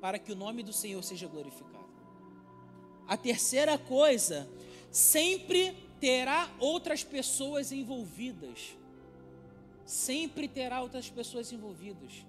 para 0.00 0.18
que 0.18 0.32
o 0.32 0.36
nome 0.36 0.62
do 0.62 0.72
Senhor 0.72 1.02
seja 1.02 1.26
glorificado. 1.26 1.72
A 3.06 3.16
terceira 3.16 3.76
coisa, 3.76 4.48
sempre 4.90 5.76
terá 6.00 6.50
outras 6.58 7.04
pessoas 7.04 7.72
envolvidas. 7.72 8.76
Sempre 9.92 10.48
terá 10.48 10.80
outras 10.80 11.10
pessoas 11.10 11.52
envolvidas. 11.52 12.24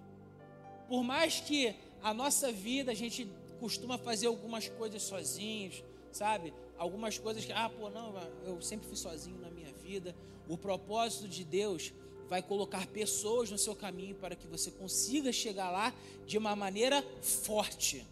Por 0.89 1.01
mais 1.01 1.39
que 1.39 1.73
a 2.01 2.13
nossa 2.13 2.51
vida 2.51 2.91
a 2.91 2.93
gente 2.93 3.25
costuma 3.57 3.97
fazer 3.97 4.27
algumas 4.27 4.67
coisas 4.67 5.01
sozinhos, 5.01 5.81
sabe? 6.11 6.53
Algumas 6.77 7.17
coisas 7.17 7.45
que, 7.45 7.53
ah, 7.53 7.69
pô, 7.69 7.89
não, 7.89 8.13
eu 8.45 8.61
sempre 8.61 8.85
fui 8.85 8.97
sozinho 8.97 9.39
na 9.39 9.49
minha 9.49 9.71
vida. 9.75 10.13
O 10.49 10.57
propósito 10.57 11.25
de 11.29 11.45
Deus 11.45 11.93
vai 12.27 12.41
colocar 12.41 12.85
pessoas 12.87 13.49
no 13.49 13.57
seu 13.57 13.73
caminho 13.73 14.15
para 14.15 14.35
que 14.35 14.45
você 14.45 14.69
consiga 14.69 15.31
chegar 15.31 15.71
lá 15.71 15.93
de 16.25 16.37
uma 16.37 16.57
maneira 16.57 17.01
forte, 17.21 18.05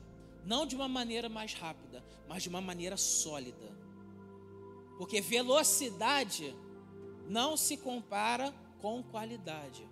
não 0.46 0.66
de 0.66 0.78
uma 0.78 0.88
maneira 0.88 1.28
mais 1.28 1.54
rápida, 1.54 2.02
mas 2.26 2.42
de 2.42 2.48
uma 2.48 2.62
maneira 2.62 2.96
sólida. 2.96 3.70
Porque 4.98 5.20
velocidade 5.20 6.56
não 7.28 7.58
se 7.58 7.76
compara 7.76 8.54
com 8.82 9.04
qualidade. 9.04 9.88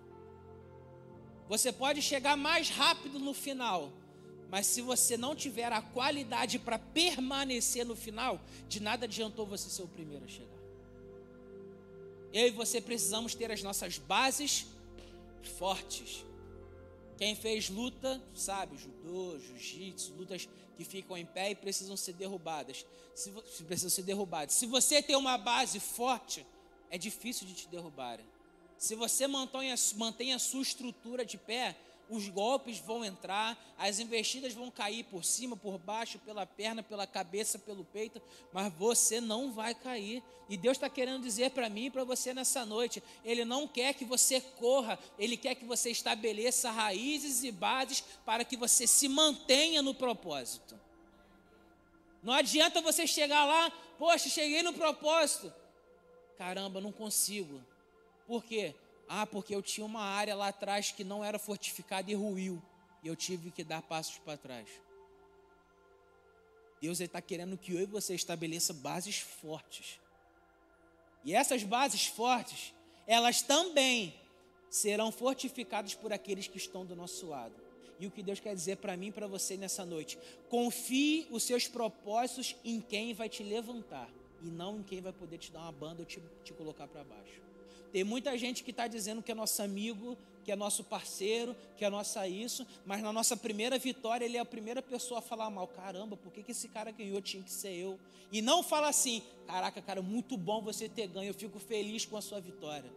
Você 1.48 1.72
pode 1.72 2.00
chegar 2.02 2.36
mais 2.36 2.68
rápido 2.70 3.18
no 3.18 3.34
final, 3.34 3.92
mas 4.48 4.66
se 4.66 4.80
você 4.80 5.16
não 5.16 5.34
tiver 5.34 5.72
a 5.72 5.80
qualidade 5.80 6.58
para 6.58 6.78
permanecer 6.78 7.84
no 7.84 7.96
final, 7.96 8.40
de 8.68 8.80
nada 8.80 9.04
adiantou 9.06 9.46
você 9.46 9.68
ser 9.70 9.82
o 9.82 9.88
primeiro 9.88 10.24
a 10.24 10.28
chegar. 10.28 10.60
Eu 12.32 12.46
e 12.46 12.50
você 12.50 12.80
precisamos 12.80 13.34
ter 13.34 13.50
as 13.50 13.62
nossas 13.62 13.98
bases 13.98 14.66
fortes. 15.58 16.24
Quem 17.16 17.34
fez 17.34 17.68
luta, 17.68 18.22
sabe, 18.34 18.78
judô, 18.78 19.38
jiu-jitsu, 19.38 20.14
lutas 20.14 20.48
que 20.76 20.84
ficam 20.84 21.16
em 21.16 21.26
pé 21.26 21.50
e 21.50 21.54
precisam 21.54 21.96
ser 21.96 22.14
derrubadas. 22.14 22.86
Se, 23.14 23.30
precisam 23.64 23.90
ser 23.90 24.02
derrubadas. 24.02 24.54
Se 24.54 24.66
você 24.66 25.02
tem 25.02 25.16
uma 25.16 25.36
base 25.36 25.78
forte, 25.78 26.46
é 26.88 26.96
difícil 26.96 27.46
de 27.46 27.54
te 27.54 27.68
derrubarem. 27.68 28.24
Se 28.80 28.94
você 28.94 29.26
mantém 29.26 29.70
a, 29.70 29.74
mantém 29.96 30.32
a 30.32 30.38
sua 30.38 30.62
estrutura 30.62 31.22
de 31.22 31.36
pé, 31.36 31.76
os 32.08 32.30
golpes 32.30 32.78
vão 32.78 33.04
entrar, 33.04 33.56
as 33.76 33.98
investidas 33.98 34.54
vão 34.54 34.70
cair 34.70 35.04
por 35.04 35.22
cima, 35.22 35.54
por 35.54 35.76
baixo, 35.76 36.18
pela 36.20 36.46
perna, 36.46 36.82
pela 36.82 37.06
cabeça, 37.06 37.58
pelo 37.58 37.84
peito, 37.84 38.22
mas 38.54 38.72
você 38.72 39.20
não 39.20 39.52
vai 39.52 39.74
cair. 39.74 40.22
E 40.48 40.56
Deus 40.56 40.78
está 40.78 40.88
querendo 40.88 41.22
dizer 41.22 41.50
para 41.50 41.68
mim 41.68 41.84
e 41.84 41.90
para 41.90 42.04
você 42.04 42.32
nessa 42.32 42.64
noite: 42.64 43.02
Ele 43.22 43.44
não 43.44 43.68
quer 43.68 43.92
que 43.92 44.04
você 44.06 44.40
corra, 44.40 44.98
Ele 45.18 45.36
quer 45.36 45.56
que 45.56 45.66
você 45.66 45.90
estabeleça 45.90 46.70
raízes 46.70 47.44
e 47.44 47.52
bases 47.52 48.02
para 48.24 48.46
que 48.46 48.56
você 48.56 48.86
se 48.86 49.08
mantenha 49.10 49.82
no 49.82 49.94
propósito. 49.94 50.80
Não 52.22 52.32
adianta 52.32 52.80
você 52.80 53.06
chegar 53.06 53.44
lá, 53.44 53.70
poxa, 53.98 54.30
cheguei 54.30 54.62
no 54.62 54.72
propósito. 54.72 55.52
Caramba, 56.38 56.80
não 56.80 56.90
consigo. 56.90 57.62
Por 58.30 58.44
quê? 58.44 58.76
Ah, 59.08 59.26
porque 59.26 59.52
eu 59.52 59.60
tinha 59.60 59.84
uma 59.84 60.02
área 60.02 60.36
lá 60.36 60.46
atrás 60.46 60.92
que 60.92 61.02
não 61.02 61.24
era 61.24 61.36
fortificada 61.36 62.12
e 62.12 62.14
ruiu. 62.14 62.62
E 63.02 63.08
eu 63.08 63.16
tive 63.16 63.50
que 63.50 63.64
dar 63.64 63.82
passos 63.82 64.18
para 64.18 64.36
trás. 64.36 64.68
Deus 66.80 67.00
está 67.00 67.20
querendo 67.20 67.58
que 67.58 67.72
eu 67.72 67.80
e 67.80 67.86
você 67.86 68.14
estabeleça 68.14 68.72
bases 68.72 69.18
fortes. 69.18 69.98
E 71.24 71.34
essas 71.34 71.64
bases 71.64 72.06
fortes, 72.06 72.72
elas 73.04 73.42
também 73.42 74.14
serão 74.70 75.10
fortificadas 75.10 75.96
por 75.96 76.12
aqueles 76.12 76.46
que 76.46 76.56
estão 76.56 76.86
do 76.86 76.94
nosso 76.94 77.26
lado. 77.26 77.56
E 77.98 78.06
o 78.06 78.12
que 78.12 78.22
Deus 78.22 78.38
quer 78.38 78.54
dizer 78.54 78.76
para 78.76 78.96
mim 78.96 79.08
e 79.08 79.12
para 79.12 79.26
você 79.26 79.56
nessa 79.56 79.84
noite? 79.84 80.16
Confie 80.48 81.26
os 81.32 81.42
seus 81.42 81.66
propósitos 81.66 82.54
em 82.64 82.80
quem 82.80 83.12
vai 83.12 83.28
te 83.28 83.42
levantar 83.42 84.08
e 84.40 84.46
não 84.46 84.78
em 84.78 84.82
quem 84.84 85.00
vai 85.00 85.12
poder 85.12 85.38
te 85.38 85.50
dar 85.50 85.62
uma 85.62 85.72
banda 85.72 86.02
ou 86.02 86.06
te, 86.06 86.22
te 86.44 86.52
colocar 86.52 86.86
para 86.86 87.02
baixo. 87.02 87.49
Tem 87.92 88.04
muita 88.04 88.36
gente 88.38 88.62
que 88.62 88.70
está 88.70 88.86
dizendo 88.86 89.22
que 89.22 89.32
é 89.32 89.34
nosso 89.34 89.60
amigo, 89.62 90.16
que 90.44 90.52
é 90.52 90.56
nosso 90.56 90.84
parceiro, 90.84 91.56
que 91.76 91.84
é 91.84 91.90
nossa 91.90 92.26
isso, 92.26 92.66
mas 92.86 93.02
na 93.02 93.12
nossa 93.12 93.36
primeira 93.36 93.78
vitória 93.78 94.24
ele 94.24 94.36
é 94.36 94.40
a 94.40 94.44
primeira 94.44 94.80
pessoa 94.80 95.18
a 95.18 95.22
falar 95.22 95.50
mal. 95.50 95.66
Caramba, 95.66 96.16
por 96.16 96.32
que, 96.32 96.42
que 96.42 96.52
esse 96.52 96.68
cara 96.68 96.90
ganhou? 96.90 97.20
Tinha 97.20 97.42
que 97.42 97.50
ser 97.50 97.72
eu. 97.72 97.98
E 98.32 98.40
não 98.40 98.62
fala 98.62 98.88
assim, 98.88 99.22
caraca, 99.46 99.82
cara, 99.82 100.00
muito 100.00 100.36
bom 100.36 100.62
você 100.62 100.88
ter 100.88 101.08
ganho, 101.08 101.30
eu 101.30 101.34
fico 101.34 101.58
feliz 101.58 102.04
com 102.06 102.16
a 102.16 102.22
sua 102.22 102.40
vitória. 102.40 102.90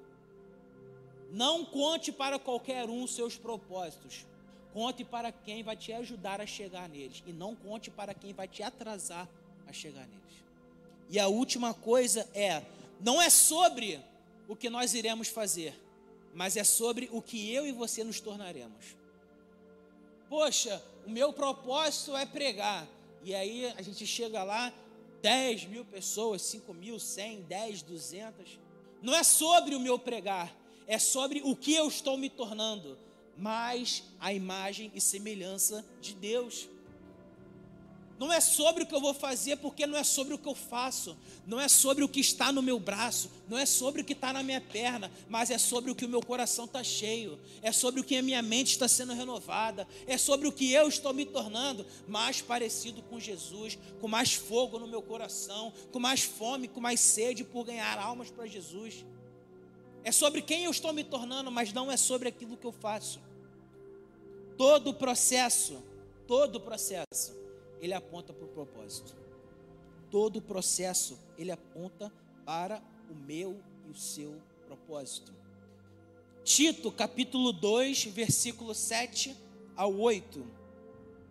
Não 1.32 1.66
conte 1.66 2.12
para 2.12 2.38
qualquer 2.38 2.88
um 2.88 3.08
seus 3.08 3.36
propósitos. 3.36 4.26
Conte 4.72 5.04
para 5.04 5.32
quem 5.32 5.64
vai 5.64 5.76
te 5.76 5.92
ajudar 5.92 6.40
a 6.40 6.46
chegar 6.46 6.88
neles. 6.88 7.24
E 7.26 7.34
não 7.34 7.56
conte 7.56 7.90
para 7.90 8.14
quem 8.14 8.34
vai 8.34 8.48
te 8.48 8.62
atrasar 8.62 9.28
a 9.68 9.74
chegar 9.74 10.08
neles. 10.08 10.44
E 11.10 11.20
a 11.20 11.28
última 11.28 11.74
coisa 11.74 12.30
é: 12.34 12.64
não 13.00 13.20
é 13.20 13.30
sobre 13.30 14.00
o 14.48 14.56
que 14.56 14.70
nós 14.70 14.94
iremos 14.94 15.28
fazer, 15.28 15.80
mas 16.34 16.58
é 16.58 16.64
sobre 16.64 17.10
o 17.12 17.22
que 17.22 17.52
eu 17.54 17.66
e 17.66 17.72
você 17.72 18.04
nos 18.04 18.20
tornaremos. 18.20 18.96
Poxa, 20.30 20.84
o 21.06 21.10
meu 21.10 21.32
propósito 21.32 22.16
é 22.16 22.26
pregar. 22.26 22.88
E 23.24 23.34
aí 23.34 23.68
a 23.78 23.82
gente 23.82 24.06
chega 24.06 24.44
lá, 24.44 24.74
10 25.22 25.66
mil 25.66 25.86
pessoas, 25.86 26.42
5 26.42 26.74
mil, 26.74 27.00
100, 27.00 27.44
10, 27.44 27.82
200. 27.84 28.60
Não 29.02 29.14
é 29.14 29.24
sobre 29.24 29.76
o 29.76 29.80
meu 29.80 29.98
pregar, 29.98 30.54
é 30.88 30.98
sobre 30.98 31.42
o 31.44 31.56
que 31.56 31.74
eu 31.74 31.88
estou 31.88 32.18
me 32.18 32.30
tornando, 32.30 32.98
mais 33.38 34.04
a 34.20 34.34
imagem 34.34 34.92
e 34.94 35.00
semelhança 35.00 35.86
de 36.02 36.14
Deus. 36.14 36.68
Não 38.20 38.32
é 38.32 38.40
sobre 38.40 38.84
o 38.84 38.86
que 38.86 38.94
eu 38.94 39.02
vou 39.02 39.14
fazer, 39.14 39.58
porque 39.58 39.88
não 39.88 39.98
é 39.98 40.04
sobre 40.04 40.34
o 40.34 40.38
que 40.38 40.48
eu 40.48 40.54
faço, 40.54 41.18
não 41.48 41.60
é 41.60 41.68
sobre 41.68 42.04
o 42.04 42.08
que 42.08 42.20
está 42.20 42.52
no 42.52 42.62
meu 42.62 42.80
braço, 42.80 43.30
não 43.50 43.58
é 43.58 43.66
sobre 43.66 44.02
o 44.02 44.06
que 44.06 44.14
está 44.14 44.32
na 44.32 44.44
minha 44.44 44.62
perna, 44.62 45.12
mas 45.28 45.50
é 45.50 45.58
sobre 45.58 45.90
o 45.90 45.96
que 45.96 46.06
o 46.06 46.10
meu 46.10 46.22
coração 46.22 46.66
está 46.66 46.84
cheio, 46.84 47.40
é 47.62 47.72
sobre 47.72 48.00
o 48.00 48.04
que 48.04 48.16
a 48.16 48.22
minha 48.22 48.42
mente 48.42 48.72
está 48.72 48.88
sendo 48.88 49.14
renovada, 49.14 49.88
é 50.06 50.18
sobre 50.18 50.48
o 50.48 50.52
que 50.52 50.72
eu 50.72 50.88
estou 50.88 51.12
me 51.12 51.26
tornando 51.26 51.86
mais 52.08 52.40
parecido 52.40 53.02
com 53.02 53.20
Jesus, 53.20 53.80
com 54.00 54.08
mais 54.08 54.34
fogo 54.34 54.78
no 54.78 54.88
meu 54.88 55.02
coração, 55.02 55.74
com 55.92 56.00
mais 56.00 56.22
fome, 56.22 56.68
com 56.68 56.80
mais 56.80 57.00
sede 57.00 57.44
por 57.44 57.66
ganhar 57.66 57.98
almas 57.98 58.30
para 58.30 58.46
Jesus. 58.46 59.04
É 60.04 60.12
sobre 60.12 60.42
quem 60.42 60.66
eu 60.66 60.72
estou 60.72 60.94
me 60.94 61.04
tornando, 61.04 61.52
mas 61.52 61.74
não 61.74 61.92
é 61.92 61.98
sobre 61.98 62.30
aquilo 62.30 62.58
que 62.58 62.66
eu 62.66 62.74
faço. 62.74 63.20
Todo 64.56 64.92
o 64.92 64.94
processo, 64.94 65.82
todo 66.28 66.58
o 66.58 66.60
processo 66.60 67.44
ele 67.84 67.94
aponta 67.94 68.32
para 68.32 68.46
o 68.46 68.48
propósito. 68.48 69.14
Todo 70.10 70.38
o 70.38 70.42
processo, 70.42 71.20
ele 71.38 71.52
aponta 71.52 72.10
para 72.46 72.82
o 73.12 73.14
meu 73.14 73.60
e 73.86 73.92
o 73.92 73.96
seu 73.96 74.42
propósito. 74.66 75.34
Tito, 76.46 76.90
capítulo 76.94 77.52
2, 77.52 78.06
versículo 78.06 78.74
7 78.74 79.36
ao 79.76 79.94
8. 80.00 80.46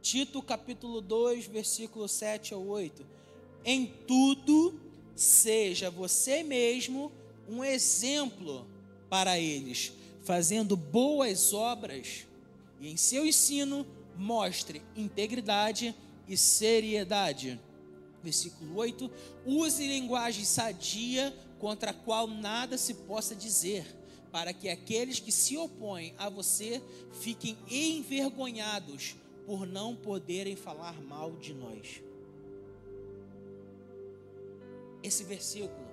Tito, 0.02 0.42
capítulo 0.42 1.00
2, 1.00 1.46
versículo 1.46 2.06
7 2.06 2.52
ao 2.52 2.66
8. 2.66 3.02
Em 3.64 3.86
tudo, 3.86 4.78
seja 5.16 5.90
você 5.90 6.42
mesmo 6.42 7.10
um 7.48 7.64
exemplo 7.64 8.66
para 9.08 9.38
eles, 9.38 9.94
fazendo 10.22 10.76
boas 10.76 11.54
obras, 11.54 12.26
e 12.78 12.90
em 12.90 12.96
seu 12.98 13.24
ensino 13.24 13.86
mostre 14.18 14.82
integridade 14.94 15.94
e 16.28 16.36
seriedade. 16.36 17.60
Versículo 18.22 18.76
8: 18.76 19.10
Use 19.44 19.86
linguagem 19.86 20.44
sadia 20.44 21.34
contra 21.58 21.90
a 21.90 21.94
qual 21.94 22.26
nada 22.26 22.76
se 22.76 22.94
possa 22.94 23.34
dizer, 23.34 23.86
para 24.30 24.52
que 24.52 24.68
aqueles 24.68 25.20
que 25.20 25.32
se 25.32 25.56
opõem 25.56 26.14
a 26.18 26.28
você 26.28 26.82
fiquem 27.20 27.56
envergonhados 27.68 29.16
por 29.46 29.66
não 29.66 29.94
poderem 29.94 30.56
falar 30.56 31.00
mal 31.02 31.32
de 31.32 31.52
nós. 31.52 32.02
Esse 35.02 35.24
versículo, 35.24 35.86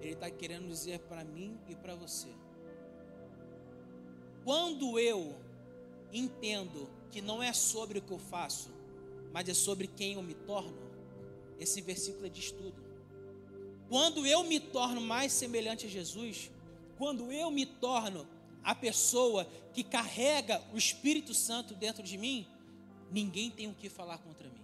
ele 0.00 0.14
está 0.14 0.28
querendo 0.30 0.66
dizer 0.68 0.98
para 1.00 1.24
mim 1.24 1.56
e 1.68 1.76
para 1.76 1.94
você. 1.94 2.28
Quando 4.44 4.98
eu 4.98 5.36
entendo 6.12 6.88
que 7.10 7.20
não 7.20 7.42
é 7.42 7.52
sobre 7.52 7.98
o 7.98 8.02
que 8.02 8.12
eu 8.12 8.18
faço, 8.18 8.70
mas 9.32 9.48
é 9.48 9.54
sobre 9.54 9.86
quem 9.86 10.14
eu 10.14 10.22
me 10.22 10.34
torno. 10.34 10.76
Esse 11.58 11.80
versículo 11.80 12.26
é 12.26 12.28
diz 12.28 12.50
tudo. 12.50 12.74
Quando 13.88 14.26
eu 14.26 14.44
me 14.44 14.60
torno 14.60 15.00
mais 15.00 15.32
semelhante 15.32 15.86
a 15.86 15.88
Jesus, 15.88 16.50
quando 16.96 17.32
eu 17.32 17.50
me 17.50 17.64
torno 17.64 18.26
a 18.62 18.74
pessoa 18.74 19.46
que 19.72 19.82
carrega 19.82 20.62
o 20.74 20.76
Espírito 20.76 21.32
Santo 21.32 21.74
dentro 21.74 22.02
de 22.02 22.18
mim, 22.18 22.46
ninguém 23.10 23.50
tem 23.50 23.68
o 23.68 23.74
que 23.74 23.88
falar 23.88 24.18
contra 24.18 24.46
mim. 24.48 24.60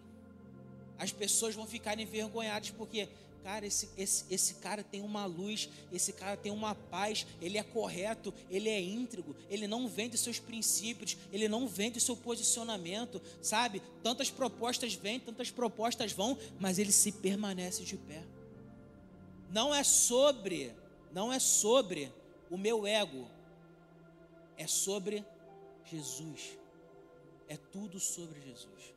As 0.99 1.11
pessoas 1.11 1.55
vão 1.55 1.67
ficar 1.67 1.99
envergonhadas 1.99 2.71
porque 2.71 3.09
cara, 3.45 3.67
esse, 3.67 3.91
esse, 3.99 4.25
esse 4.31 4.55
cara 4.55 4.83
tem 4.83 5.03
uma 5.03 5.27
luz, 5.27 5.69
esse 5.93 6.15
cara 6.15 6.35
tem 6.35 6.51
uma 6.51 6.75
paz, 6.75 7.27
ele 7.43 7.59
é 7.59 7.63
correto, 7.63 8.33
ele 8.51 8.71
é 8.71 8.81
íntegro, 8.81 9.37
ele 9.51 9.69
não 9.69 9.87
vende 9.87 10.17
seus 10.17 10.39
princípios, 10.39 11.19
ele 11.31 11.47
não 11.47 11.69
vende 11.69 12.01
seu 12.01 12.17
posicionamento, 12.17 13.21
sabe? 13.43 13.83
Tantas 14.03 14.31
propostas 14.31 14.95
vêm, 14.95 15.21
tantas 15.21 15.51
propostas 15.51 16.11
vão, 16.13 16.39
mas 16.59 16.79
ele 16.79 16.91
se 16.91 17.13
permanece 17.13 17.85
de 17.85 17.99
pé. 17.99 18.25
Não 19.51 19.75
é 19.75 19.85
sobre, 19.85 20.75
não 21.13 21.31
é 21.31 21.39
sobre 21.39 22.11
o 22.51 22.57
meu 22.57 22.87
ego, 22.87 23.29
é 24.57 24.67
sobre 24.67 25.23
Jesus. 25.85 26.57
É 27.47 27.59
tudo 27.59 28.01
sobre 28.01 28.41
Jesus. 28.41 28.95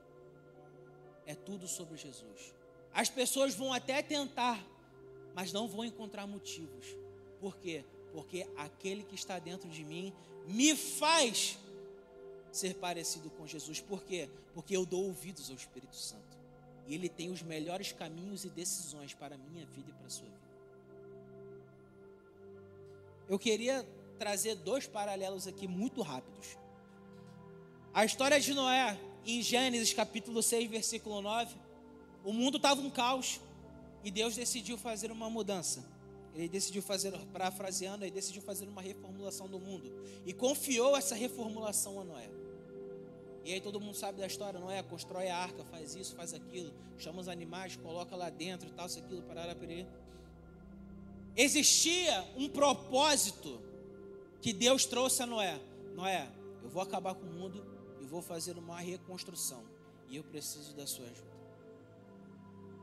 É 1.26 1.36
tudo 1.36 1.68
sobre 1.68 1.98
Jesus. 1.98 2.54
As 2.98 3.10
pessoas 3.10 3.54
vão 3.54 3.72
até 3.72 4.02
tentar, 4.02 4.60
mas 5.36 5.54
não 5.54 5.68
vão 5.68 5.86
encontrar 5.86 6.26
motivos. 6.26 6.88
Por 7.40 7.56
quê? 7.58 7.86
Porque 8.12 8.50
aquele 8.58 9.04
que 9.04 9.14
está 9.14 9.38
dentro 9.38 9.70
de 9.70 9.84
mim 9.84 10.12
me 10.48 10.76
faz 10.76 11.60
ser 12.52 12.74
parecido 12.74 13.30
com 13.30 13.46
Jesus. 13.46 13.80
Por 13.80 14.04
quê? 14.04 14.28
Porque 14.52 14.76
eu 14.76 14.84
dou 14.84 15.04
ouvidos 15.04 15.52
ao 15.52 15.56
Espírito 15.56 15.96
Santo. 15.96 16.36
E 16.88 16.96
ele 16.96 17.08
tem 17.08 17.30
os 17.30 17.44
melhores 17.44 17.92
caminhos 17.92 18.44
e 18.46 18.50
decisões 18.50 19.14
para 19.14 19.36
a 19.36 19.38
minha 19.38 19.64
vida 19.68 19.92
e 19.92 19.94
para 19.94 20.08
a 20.08 20.10
sua 20.10 20.26
vida. 20.26 20.48
Eu 23.30 23.38
queria 23.38 23.88
trazer 24.18 24.56
dois 24.56 24.88
paralelos 24.88 25.46
aqui 25.46 25.68
muito 25.68 26.02
rápidos. 26.02 26.58
A 27.94 28.04
história 28.04 28.40
de 28.40 28.56
Noé, 28.56 29.00
em 29.24 29.40
Gênesis 29.44 29.94
capítulo 29.94 30.42
6, 30.42 30.68
versículo 30.68 31.22
9, 31.22 31.67
o 32.24 32.34
mundo 32.34 32.58
estava 32.58 32.82
um 32.82 32.90
caos 32.90 33.40
e 34.04 34.12
Deus 34.12 34.36
decidiu 34.36 34.78
fazer 34.78 35.12
uma 35.12 35.30
mudança. 35.30 35.86
Ele 36.36 36.48
decidiu 36.48 36.82
fazer, 36.84 37.12
parafraseando, 37.34 38.06
ele 38.06 38.12
decidiu 38.12 38.42
fazer 38.42 38.68
uma 38.68 38.82
reformulação 38.82 39.48
do 39.48 39.60
mundo 39.60 39.92
e 40.26 40.34
confiou 40.34 40.96
essa 40.96 41.16
reformulação 41.16 42.00
a 42.00 42.04
Noé. 42.04 42.30
E 43.44 43.54
aí 43.54 43.62
todo 43.62 43.80
mundo 43.80 43.96
sabe 43.96 44.20
da 44.20 44.28
história, 44.28 44.60
não 44.60 44.70
é? 44.70 44.84
Constrói 44.84 45.30
a 45.30 45.38
arca, 45.38 45.64
faz 45.66 45.96
isso, 45.96 46.16
faz 46.16 46.34
aquilo, 46.34 46.74
chama 46.98 47.22
os 47.22 47.28
animais, 47.28 47.76
coloca 47.78 48.16
lá 48.16 48.30
dentro 48.30 48.70
tal, 48.72 48.86
isso, 48.86 49.00
aquilo, 49.00 49.24
parará, 49.24 49.56
perê. 49.56 49.86
Existia 51.36 52.26
um 52.36 52.50
propósito 52.50 53.62
que 54.42 54.52
Deus 54.52 54.86
trouxe 54.86 55.24
a 55.24 55.26
Noé. 55.26 55.60
Noé, 55.96 56.30
eu 56.62 56.70
vou 56.70 56.82
acabar 56.82 57.16
com 57.16 57.26
o 57.26 57.34
mundo 57.34 57.66
e 58.02 58.06
vou 58.06 58.22
fazer 58.22 58.58
uma 58.58 58.80
reconstrução. 58.80 59.64
E 60.10 60.18
eu 60.18 60.24
preciso 60.24 60.76
da 60.76 60.86
sua 60.86 61.06
ajuda. 61.06 61.37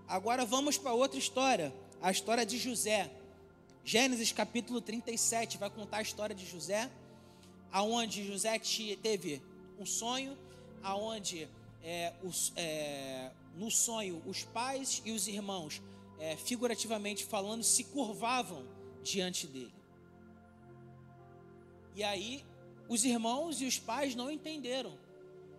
Agora 0.07 0.45
vamos 0.45 0.77
para 0.77 0.93
outra 0.93 1.19
história, 1.19 1.75
a 2.01 2.11
história 2.11 2.45
de 2.45 2.59
José. 2.59 3.11
Gênesis 3.83 4.33
capítulo 4.33 4.81
37 4.81 5.57
vai 5.57 5.71
contar 5.71 5.99
a 5.99 6.03
história 6.03 6.35
de 6.35 6.45
José, 6.45 6.91
aonde 7.73 8.27
José 8.27 8.59
teve 9.03 9.43
um 9.79 9.87
sonho, 9.87 10.37
aonde 10.83 11.49
é, 11.83 12.13
os, 12.23 12.53
é, 12.55 13.31
no 13.57 13.71
sonho 13.71 14.23
os 14.27 14.45
pais 14.45 15.01
e 15.07 15.13
os 15.13 15.27
irmãos, 15.27 15.83
é, 16.19 16.37
figurativamente 16.37 17.25
falando, 17.25 17.63
se 17.63 17.85
curvavam 17.85 18.63
diante 19.03 19.47
dele. 19.47 19.75
E 21.95 22.05
aí 22.05 22.45
os 22.89 23.05
irmãos 23.05 23.61
e 23.63 23.65
os 23.65 23.79
pais 23.79 24.15
não 24.15 24.31
entenderam 24.31 24.93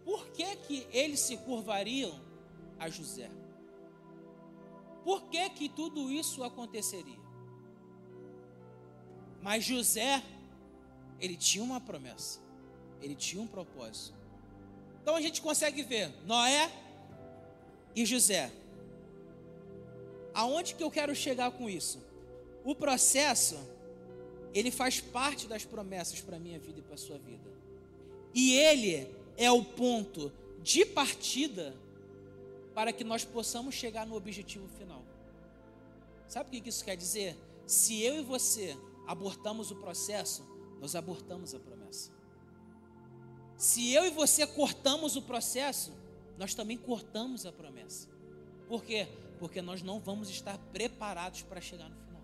por 0.03 0.27
que, 0.27 0.55
que 0.57 0.87
eles 0.91 1.19
se 1.19 1.35
curvariam 1.37 2.21
a 2.77 2.89
José. 2.89 3.29
Por 5.05 5.21
que, 5.29 5.47
que 5.51 5.69
tudo 5.69 6.11
isso 6.11 6.43
aconteceria? 6.43 7.19
Mas 9.39 9.63
José, 9.63 10.23
ele 11.21 11.37
tinha 11.37 11.63
uma 11.63 11.79
promessa, 11.79 12.39
ele 12.99 13.13
tinha 13.13 13.39
um 13.39 13.45
propósito. 13.45 14.17
Então 15.03 15.15
a 15.15 15.21
gente 15.21 15.43
consegue 15.43 15.83
ver 15.83 16.11
Noé 16.25 16.71
e 17.95 18.03
José. 18.03 18.51
Aonde 20.33 20.73
que 20.73 20.83
eu 20.83 20.89
quero 20.89 21.15
chegar 21.15 21.51
com 21.51 21.69
isso? 21.69 22.03
O 22.63 22.73
processo, 22.73 23.59
ele 24.55 24.71
faz 24.71 24.99
parte 24.99 25.45
das 25.45 25.63
promessas 25.63 26.19
para 26.19 26.37
a 26.37 26.39
minha 26.39 26.57
vida 26.57 26.79
e 26.79 26.81
para 26.81 26.95
a 26.95 26.97
sua 26.97 27.19
vida. 27.19 27.47
E 28.33 28.53
ele 28.53 29.07
é 29.37 29.51
o 29.51 29.63
ponto 29.63 30.33
de 30.63 30.83
partida 30.83 31.75
para 32.75 32.91
que 32.91 33.05
nós 33.05 33.23
possamos 33.23 33.73
chegar 33.73 34.05
no 34.05 34.15
objetivo 34.15 34.67
final. 34.77 34.94
Sabe 36.27 36.57
o 36.57 36.61
que 36.61 36.69
isso 36.69 36.83
quer 36.83 36.95
dizer? 36.95 37.37
Se 37.65 38.01
eu 38.01 38.15
e 38.15 38.23
você 38.23 38.77
abortamos 39.07 39.71
o 39.71 39.75
processo, 39.75 40.45
nós 40.79 40.95
abortamos 40.95 41.53
a 41.53 41.59
promessa. 41.59 42.11
Se 43.57 43.93
eu 43.93 44.05
e 44.05 44.09
você 44.09 44.45
cortamos 44.45 45.15
o 45.15 45.21
processo, 45.21 45.93
nós 46.37 46.53
também 46.53 46.77
cortamos 46.77 47.45
a 47.45 47.51
promessa. 47.51 48.09
Por 48.67 48.83
quê? 48.83 49.07
Porque 49.39 49.61
nós 49.61 49.81
não 49.81 49.99
vamos 49.99 50.29
estar 50.29 50.57
preparados 50.73 51.41
para 51.43 51.61
chegar 51.61 51.89
no 51.89 51.95
final. 51.95 52.21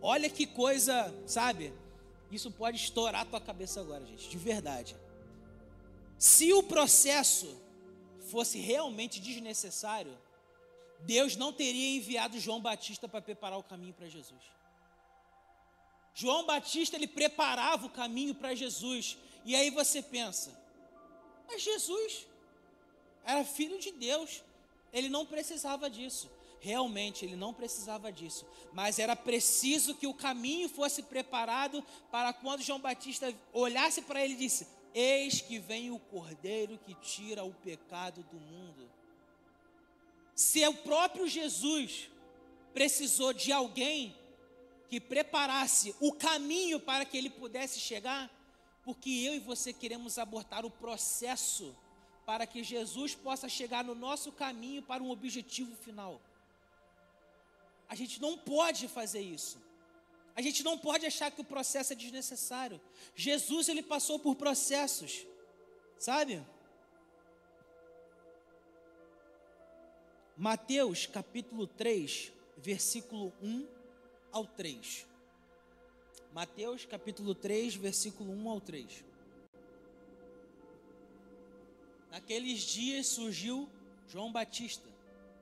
Olha 0.00 0.30
que 0.30 0.46
coisa, 0.46 1.12
sabe? 1.26 1.72
Isso 2.30 2.50
pode 2.50 2.76
estourar 2.76 3.22
a 3.22 3.24
tua 3.24 3.40
cabeça 3.40 3.80
agora, 3.80 4.04
gente, 4.06 4.28
de 4.28 4.38
verdade. 4.38 4.96
Se 6.18 6.52
o 6.52 6.62
processo 6.62 7.56
fosse 8.20 8.58
realmente 8.58 9.20
desnecessário, 9.20 10.16
Deus 11.00 11.36
não 11.36 11.52
teria 11.52 11.96
enviado 11.96 12.38
João 12.40 12.60
Batista 12.60 13.08
para 13.08 13.22
preparar 13.22 13.58
o 13.58 13.62
caminho 13.62 13.94
para 13.94 14.08
Jesus. 14.08 14.40
João 16.14 16.46
Batista 16.46 16.96
ele 16.96 17.06
preparava 17.06 17.86
o 17.86 17.90
caminho 17.90 18.34
para 18.34 18.54
Jesus. 18.54 19.18
E 19.44 19.54
aí 19.54 19.70
você 19.70 20.02
pensa, 20.02 20.58
mas 21.46 21.62
Jesus 21.62 22.26
era 23.24 23.44
filho 23.44 23.78
de 23.78 23.92
Deus, 23.92 24.42
ele 24.92 25.08
não 25.08 25.26
precisava 25.26 25.90
disso. 25.90 26.30
Realmente 26.58 27.24
ele 27.24 27.36
não 27.36 27.52
precisava 27.52 28.10
disso, 28.10 28.46
mas 28.72 28.98
era 28.98 29.14
preciso 29.14 29.94
que 29.94 30.06
o 30.06 30.14
caminho 30.14 30.68
fosse 30.68 31.02
preparado 31.02 31.84
para 32.10 32.32
quando 32.32 32.62
João 32.62 32.80
Batista 32.80 33.32
olhasse 33.52 34.02
para 34.02 34.24
ele 34.24 34.34
e 34.34 34.38
disse: 34.38 34.66
Eis 34.94 35.40
que 35.42 35.58
vem 35.58 35.90
o 35.90 35.98
Cordeiro 35.98 36.78
que 36.78 36.94
tira 36.94 37.44
o 37.44 37.52
pecado 37.52 38.22
do 38.24 38.40
mundo. 38.40 38.90
Se 40.36 40.64
o 40.68 40.74
próprio 40.74 41.26
Jesus 41.26 42.10
precisou 42.74 43.32
de 43.32 43.50
alguém 43.50 44.14
que 44.90 45.00
preparasse 45.00 45.96
o 45.98 46.12
caminho 46.12 46.78
para 46.78 47.06
que 47.06 47.16
ele 47.16 47.30
pudesse 47.30 47.80
chegar, 47.80 48.30
porque 48.84 49.08
eu 49.08 49.34
e 49.34 49.38
você 49.38 49.72
queremos 49.72 50.18
abortar 50.18 50.66
o 50.66 50.70
processo 50.70 51.74
para 52.26 52.46
que 52.46 52.62
Jesus 52.62 53.14
possa 53.14 53.48
chegar 53.48 53.82
no 53.82 53.94
nosso 53.94 54.30
caminho 54.30 54.82
para 54.82 55.02
um 55.02 55.10
objetivo 55.10 55.74
final. 55.74 56.20
A 57.88 57.94
gente 57.94 58.20
não 58.20 58.36
pode 58.36 58.88
fazer 58.88 59.20
isso. 59.20 59.58
A 60.34 60.42
gente 60.42 60.62
não 60.62 60.76
pode 60.76 61.06
achar 61.06 61.30
que 61.30 61.40
o 61.40 61.44
processo 61.44 61.94
é 61.94 61.96
desnecessário. 61.96 62.78
Jesus 63.14 63.70
ele 63.70 63.82
passou 63.82 64.18
por 64.18 64.36
processos, 64.36 65.26
sabe? 65.98 66.44
Mateus 70.38 71.06
capítulo 71.06 71.66
3, 71.66 72.30
versículo 72.58 73.32
1 73.42 73.66
ao 74.30 74.44
3. 74.46 75.06
Mateus 76.34 76.84
capítulo 76.84 77.34
3, 77.34 77.74
versículo 77.76 78.32
1 78.32 78.50
ao 78.50 78.60
3. 78.60 79.02
Naqueles 82.10 82.60
dias 82.60 83.06
surgiu 83.06 83.66
João 84.08 84.30
Batista, 84.30 84.86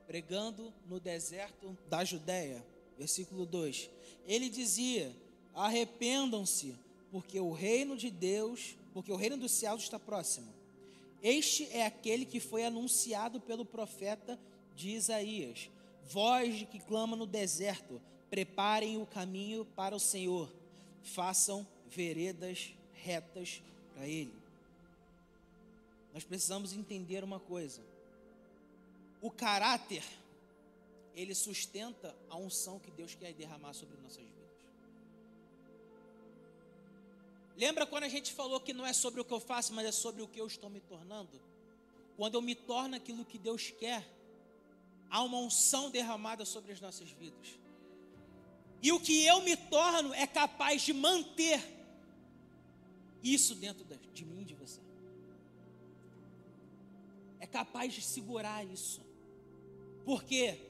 pregando 0.06 0.72
no 0.86 1.00
deserto 1.00 1.76
da 1.88 2.04
Judéia. 2.04 2.64
Versículo 2.96 3.44
2. 3.44 3.90
Ele 4.28 4.48
dizia: 4.48 5.12
Arrependam-se, 5.54 6.78
porque 7.10 7.40
o 7.40 7.50
reino 7.50 7.96
de 7.96 8.12
Deus, 8.12 8.76
porque 8.92 9.10
o 9.10 9.16
reino 9.16 9.36
dos 9.36 9.50
céus 9.50 9.82
está 9.82 9.98
próximo. 9.98 10.54
Este 11.20 11.66
é 11.72 11.84
aquele 11.84 12.24
que 12.24 12.38
foi 12.38 12.64
anunciado 12.64 13.40
pelo 13.40 13.64
profeta 13.64 14.38
de 14.74 14.90
Isaías: 14.90 15.70
Voz 16.04 16.64
que 16.70 16.78
clama 16.78 17.16
no 17.16 17.26
deserto, 17.26 18.00
preparem 18.30 19.00
o 19.00 19.06
caminho 19.06 19.64
para 19.64 19.94
o 19.94 20.00
Senhor, 20.00 20.52
façam 21.02 21.66
veredas 21.88 22.74
retas 22.92 23.62
para 23.94 24.06
Ele. 24.06 24.34
Nós 26.12 26.24
precisamos 26.24 26.72
entender 26.72 27.24
uma 27.24 27.40
coisa: 27.40 27.82
o 29.20 29.30
caráter, 29.30 30.04
ele 31.14 31.34
sustenta 31.34 32.14
a 32.28 32.36
unção 32.36 32.78
que 32.78 32.90
Deus 32.90 33.14
quer 33.14 33.32
derramar 33.32 33.72
sobre 33.72 33.96
nossas 34.00 34.22
vidas. 34.22 34.34
Lembra 37.56 37.86
quando 37.86 38.04
a 38.04 38.08
gente 38.08 38.32
falou 38.32 38.60
que 38.60 38.72
não 38.72 38.84
é 38.84 38.92
sobre 38.92 39.20
o 39.20 39.24
que 39.24 39.32
eu 39.32 39.40
faço, 39.40 39.72
mas 39.72 39.86
é 39.86 39.92
sobre 39.92 40.22
o 40.22 40.28
que 40.28 40.40
eu 40.40 40.46
estou 40.46 40.68
me 40.68 40.80
tornando? 40.80 41.40
Quando 42.16 42.34
eu 42.34 42.42
me 42.42 42.54
torno 42.54 42.96
aquilo 42.96 43.24
que 43.24 43.38
Deus 43.38 43.70
quer, 43.70 44.08
há 45.10 45.22
uma 45.22 45.38
unção 45.38 45.90
derramada 45.90 46.44
sobre 46.44 46.72
as 46.72 46.80
nossas 46.80 47.10
vidas. 47.10 47.58
E 48.82 48.92
o 48.92 49.00
que 49.00 49.24
eu 49.24 49.40
me 49.42 49.56
torno 49.56 50.12
é 50.12 50.26
capaz 50.26 50.82
de 50.82 50.92
manter 50.92 51.62
isso 53.22 53.54
dentro 53.54 53.84
de 54.12 54.24
mim 54.24 54.44
de 54.44 54.54
você. 54.54 54.80
É 57.40 57.46
capaz 57.46 57.94
de 57.94 58.02
segurar 58.02 58.64
isso. 58.64 59.00
Por 60.04 60.22
quê? 60.24 60.60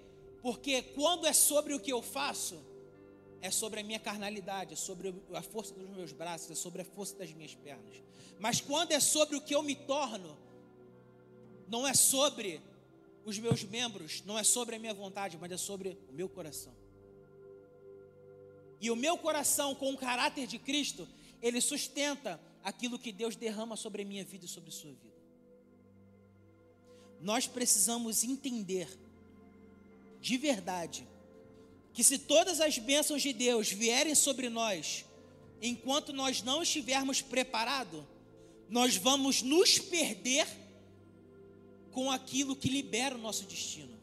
Porque 0.43 0.83
quando 0.83 1.27
é 1.27 1.33
sobre 1.33 1.75
o 1.75 1.81
que 1.81 1.93
eu 1.93 2.03
faço, 2.03 2.63
é 3.41 3.51
sobre 3.51 3.81
a 3.81 3.83
minha 3.83 3.99
carnalidade, 3.99 4.75
é 4.75 4.77
sobre 4.77 5.15
a 5.33 5.43
força 5.43 5.75
dos 5.75 5.89
meus 5.91 6.13
braços, 6.13 6.51
é 6.51 6.55
sobre 6.55 6.83
a 6.83 6.85
força 6.85 7.17
das 7.17 7.33
minhas 7.33 7.55
pernas. 7.55 8.03
Mas 8.39 8.61
quando 8.61 8.93
é 8.93 9.01
sobre 9.01 9.37
o 9.37 9.41
que 9.41 9.55
eu 9.55 9.63
me 9.63 9.75
torno, 9.75 10.39
não 11.69 11.87
é 11.87 11.95
sobre 11.95 12.61
os 13.25 13.39
meus 13.39 13.65
membros, 13.65 14.23
não 14.25 14.39
é 14.39 14.45
sobre 14.45 14.77
a 14.77 14.79
minha 14.79 14.95
vontade, 14.95 15.39
mas 15.41 15.51
é 15.51 15.57
sobre 15.57 15.99
o 16.09 16.13
meu 16.13 16.29
coração. 16.29 16.75
E 18.81 18.91
o 18.91 18.97
meu 18.97 19.17
coração, 19.17 19.75
com 19.75 19.93
o 19.93 19.97
caráter 19.97 20.47
de 20.47 20.59
Cristo, 20.59 21.09
ele 21.41 21.61
sustenta 21.61 22.41
aquilo 22.63 22.99
que 22.99 23.13
Deus 23.13 23.37
derrama 23.37 23.77
sobre 23.77 24.03
a 24.03 24.05
minha 24.05 24.25
vida 24.25 24.45
e 24.45 24.49
sobre 24.49 24.69
a 24.69 24.73
sua 24.73 24.93
vida. 24.93 25.15
Nós 27.21 27.47
precisamos 27.47 28.23
entender, 28.25 28.89
de 30.21 30.37
verdade, 30.37 31.07
que 31.95 32.05
se 32.05 32.19
todas 32.19 32.61
as 32.61 32.77
bênçãos 32.77 33.23
de 33.23 33.33
Deus 33.33 33.71
vierem 33.71 34.15
sobre 34.15 34.51
nós, 34.51 35.07
enquanto 35.63 36.13
nós 36.13 36.43
não 36.43 36.63
estivermos 36.63 37.23
preparados, 37.23 38.05
nós 38.69 38.97
vamos 38.97 39.41
nos 39.41 39.79
perder 39.79 40.47
com 41.95 42.11
aquilo 42.11 42.57
que 42.57 42.69
libera 42.69 43.15
o 43.15 43.19
nosso 43.19 43.47
destino. 43.47 43.97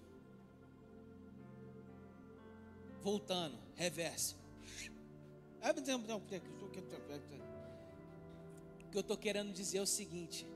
Voltando, 3.03 3.57
reverse. 3.75 4.35
que 8.89 8.97
eu 8.97 9.01
estou 9.01 9.17
querendo 9.17 9.51
dizer 9.53 9.79
é 9.79 9.81
o 9.81 9.85
seguinte: 9.87 10.47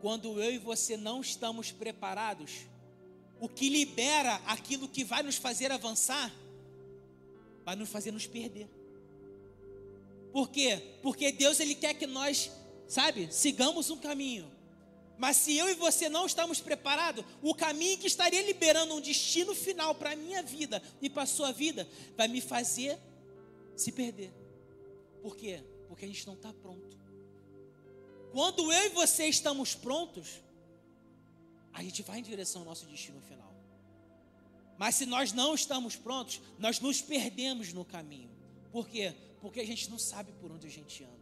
quando 0.00 0.42
eu 0.42 0.50
e 0.50 0.58
você 0.58 0.96
não 0.96 1.20
estamos 1.20 1.70
preparados, 1.70 2.66
o 3.38 3.48
que 3.48 3.68
libera 3.68 4.36
aquilo 4.46 4.88
que 4.88 5.04
vai 5.04 5.22
nos 5.22 5.36
fazer 5.36 5.70
avançar, 5.70 6.32
vai 7.64 7.76
nos 7.76 7.90
fazer 7.90 8.12
nos 8.12 8.26
perder. 8.26 8.68
Por 10.32 10.48
quê? 10.48 10.98
Porque 11.02 11.32
Deus 11.32 11.60
ele 11.60 11.74
quer 11.74 11.94
que 11.94 12.06
nós, 12.06 12.50
sabe, 12.86 13.32
sigamos 13.32 13.90
um 13.90 13.98
caminho. 13.98 14.57
Mas 15.18 15.36
se 15.36 15.56
eu 15.56 15.68
e 15.68 15.74
você 15.74 16.08
não 16.08 16.26
estamos 16.26 16.60
preparados, 16.60 17.24
o 17.42 17.52
caminho 17.52 17.98
que 17.98 18.06
estaria 18.06 18.40
liberando 18.40 18.94
um 18.94 19.00
destino 19.00 19.52
final 19.52 19.94
para 19.94 20.12
a 20.12 20.16
minha 20.16 20.42
vida 20.42 20.80
e 21.02 21.10
para 21.10 21.24
a 21.24 21.26
sua 21.26 21.50
vida 21.50 21.88
vai 22.16 22.28
me 22.28 22.40
fazer 22.40 22.96
se 23.76 23.90
perder. 23.90 24.32
Por 25.20 25.36
quê? 25.36 25.64
Porque 25.88 26.04
a 26.04 26.08
gente 26.08 26.24
não 26.24 26.34
está 26.34 26.52
pronto. 26.52 26.96
Quando 28.32 28.72
eu 28.72 28.86
e 28.86 28.88
você 28.90 29.26
estamos 29.26 29.74
prontos, 29.74 30.40
a 31.72 31.82
gente 31.82 32.02
vai 32.02 32.20
em 32.20 32.22
direção 32.22 32.62
ao 32.62 32.66
nosso 32.66 32.86
destino 32.86 33.20
final. 33.20 33.52
Mas 34.76 34.94
se 34.94 35.04
nós 35.04 35.32
não 35.32 35.52
estamos 35.52 35.96
prontos, 35.96 36.40
nós 36.58 36.78
nos 36.78 37.02
perdemos 37.02 37.72
no 37.72 37.84
caminho. 37.84 38.30
Por 38.70 38.88
quê? 38.88 39.12
Porque 39.40 39.58
a 39.58 39.66
gente 39.66 39.90
não 39.90 39.98
sabe 39.98 40.30
por 40.40 40.52
onde 40.52 40.68
a 40.68 40.70
gente 40.70 41.02
anda. 41.02 41.17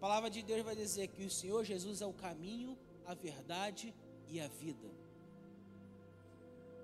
A 0.00 0.08
palavra 0.08 0.30
de 0.30 0.40
Deus 0.40 0.62
vai 0.62 0.74
dizer 0.74 1.08
que 1.08 1.22
o 1.22 1.30
Senhor 1.30 1.62
Jesus 1.62 2.00
é 2.00 2.06
o 2.06 2.12
caminho, 2.14 2.74
a 3.04 3.12
verdade 3.12 3.94
e 4.30 4.40
a 4.40 4.48
vida. 4.48 4.90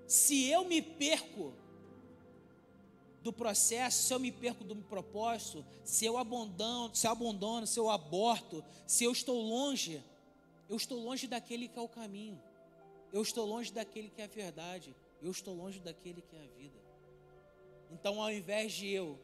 Se 0.05 0.45
eu 0.45 0.63
me 0.65 0.83
perco 0.83 1.51
do 3.23 3.33
processo, 3.33 4.03
se 4.03 4.13
eu 4.13 4.19
me 4.19 4.31
perco 4.31 4.63
do 4.63 4.75
propósito, 4.75 5.65
se 5.83 6.05
eu 6.05 6.15
abandono, 6.15 6.95
se 6.95 7.07
eu 7.07 7.11
abandono, 7.11 7.65
se 7.65 7.79
eu 7.79 7.89
aborto, 7.89 8.63
se 8.85 9.03
eu 9.03 9.11
estou 9.11 9.41
longe, 9.41 9.99
eu 10.69 10.77
estou 10.77 11.03
longe 11.03 11.25
daquele 11.25 11.67
que 11.67 11.79
é 11.79 11.81
o 11.81 11.89
caminho. 11.89 12.39
Eu 13.11 13.23
estou 13.23 13.47
longe 13.47 13.73
daquele 13.73 14.11
que 14.11 14.21
é 14.21 14.25
a 14.25 14.27
verdade. 14.27 14.95
Eu 15.23 15.31
estou 15.31 15.55
longe 15.55 15.79
daquele 15.79 16.21
que 16.21 16.35
é 16.35 16.43
a 16.43 16.47
vida. 16.55 16.79
Então, 17.91 18.21
ao 18.21 18.31
invés 18.31 18.73
de 18.73 18.89
eu 18.89 19.19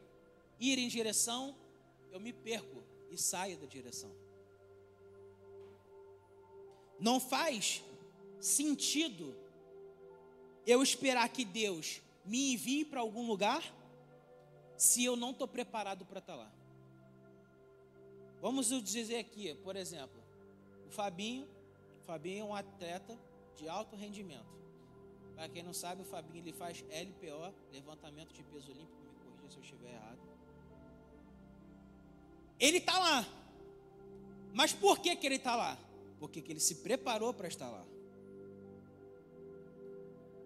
ir 0.58 0.80
em 0.80 0.88
direção, 0.88 1.54
eu 2.10 2.18
me 2.18 2.32
perco 2.32 2.82
e 3.14 3.18
saio 3.18 3.56
da 3.56 3.66
direção. 3.66 4.14
Não 6.98 7.18
faz 7.18 7.82
sentido 8.40 9.34
eu 10.66 10.82
esperar 10.82 11.28
que 11.28 11.44
Deus 11.44 12.00
me 12.24 12.54
envie 12.54 12.84
para 12.84 13.00
algum 13.00 13.26
lugar 13.26 13.62
se 14.76 15.04
eu 15.04 15.16
não 15.16 15.30
estou 15.30 15.46
preparado 15.46 16.04
para 16.04 16.18
estar 16.18 16.34
tá 16.34 16.38
lá. 16.38 16.52
Vamos 18.40 18.68
dizer 18.82 19.16
aqui, 19.16 19.54
por 19.56 19.76
exemplo, 19.76 20.22
o 20.86 20.90
Fabinho, 20.90 21.48
o 22.00 22.04
Fabinho 22.04 22.40
é 22.40 22.44
um 22.44 22.54
atleta 22.54 23.18
de 23.56 23.68
alto 23.68 23.96
rendimento. 23.96 24.52
Para 25.34 25.48
quem 25.48 25.62
não 25.62 25.72
sabe, 25.72 26.02
o 26.02 26.04
Fabinho 26.04 26.38
ele 26.38 26.52
faz 26.52 26.82
LPO, 26.82 27.54
levantamento 27.72 28.32
de 28.32 28.42
peso 28.44 28.70
olímpico, 28.70 29.00
me 29.02 29.14
corrija 29.14 29.50
se 29.50 29.56
eu 29.56 29.62
estiver 29.62 29.94
errado. 29.94 30.33
Ele 32.58 32.78
está 32.78 32.98
lá. 32.98 33.26
Mas 34.52 34.72
por 34.72 34.98
que, 35.00 35.16
que 35.16 35.26
ele 35.26 35.36
está 35.36 35.56
lá? 35.56 35.78
Porque 36.20 36.40
que 36.40 36.52
ele 36.52 36.60
se 36.60 36.76
preparou 36.76 37.34
para 37.34 37.48
estar 37.48 37.68
lá. 37.68 37.84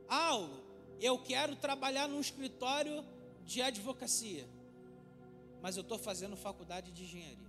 Ah, 0.08 0.48
eu 1.00 1.18
quero 1.18 1.54
trabalhar 1.54 2.08
num 2.08 2.20
escritório 2.20 3.04
de 3.44 3.60
advocacia, 3.60 4.48
mas 5.60 5.76
eu 5.76 5.82
estou 5.82 5.98
fazendo 5.98 6.36
faculdade 6.36 6.90
de 6.90 7.04
engenharia. 7.04 7.48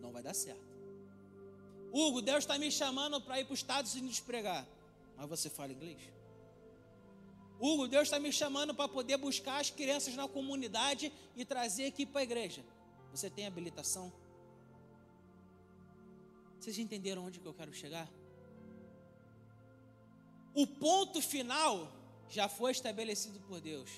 Não 0.00 0.12
vai 0.12 0.22
dar 0.22 0.34
certo. 0.34 0.62
Hugo, 1.90 2.20
Deus 2.20 2.40
está 2.40 2.58
me 2.58 2.70
chamando 2.70 3.20
para 3.20 3.40
ir 3.40 3.44
para 3.44 3.54
os 3.54 3.60
Estados 3.60 3.94
Unidos 3.94 4.20
pregar, 4.20 4.66
mas 5.16 5.28
você 5.28 5.48
fala 5.48 5.72
inglês? 5.72 5.98
Hugo, 7.60 7.86
Deus 7.86 8.04
está 8.04 8.18
me 8.18 8.32
chamando 8.32 8.74
para 8.74 8.88
poder 8.88 9.16
buscar 9.16 9.60
as 9.60 9.70
crianças 9.70 10.14
na 10.14 10.28
comunidade 10.28 11.12
e 11.36 11.44
trazer 11.44 11.86
aqui 11.86 12.04
para 12.04 12.20
a 12.20 12.24
igreja. 12.24 12.64
Você 13.12 13.30
tem 13.30 13.46
habilitação? 13.46 14.12
Vocês 16.58 16.78
entenderam 16.78 17.24
onde 17.24 17.38
que 17.38 17.46
eu 17.46 17.54
quero 17.54 17.72
chegar? 17.72 18.08
O 20.54 20.66
ponto 20.66 21.20
final 21.20 21.92
já 22.28 22.48
foi 22.48 22.72
estabelecido 22.72 23.40
por 23.40 23.60
Deus. 23.60 23.90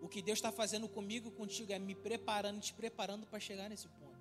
O 0.00 0.08
que 0.08 0.22
Deus 0.22 0.38
está 0.38 0.50
fazendo 0.50 0.88
comigo 0.88 1.28
e 1.28 1.32
contigo 1.32 1.72
é 1.72 1.78
me 1.78 1.94
preparando, 1.94 2.60
te 2.60 2.72
preparando 2.72 3.26
para 3.26 3.38
chegar 3.38 3.68
nesse 3.68 3.88
ponto. 3.88 4.12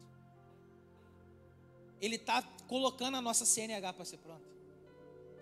Ele 1.99 2.15
está 2.15 2.41
colocando 2.67 3.17
a 3.17 3.21
nossa 3.21 3.45
CNH 3.45 3.93
para 3.93 4.05
ser 4.05 4.17
pronta. 4.17 4.49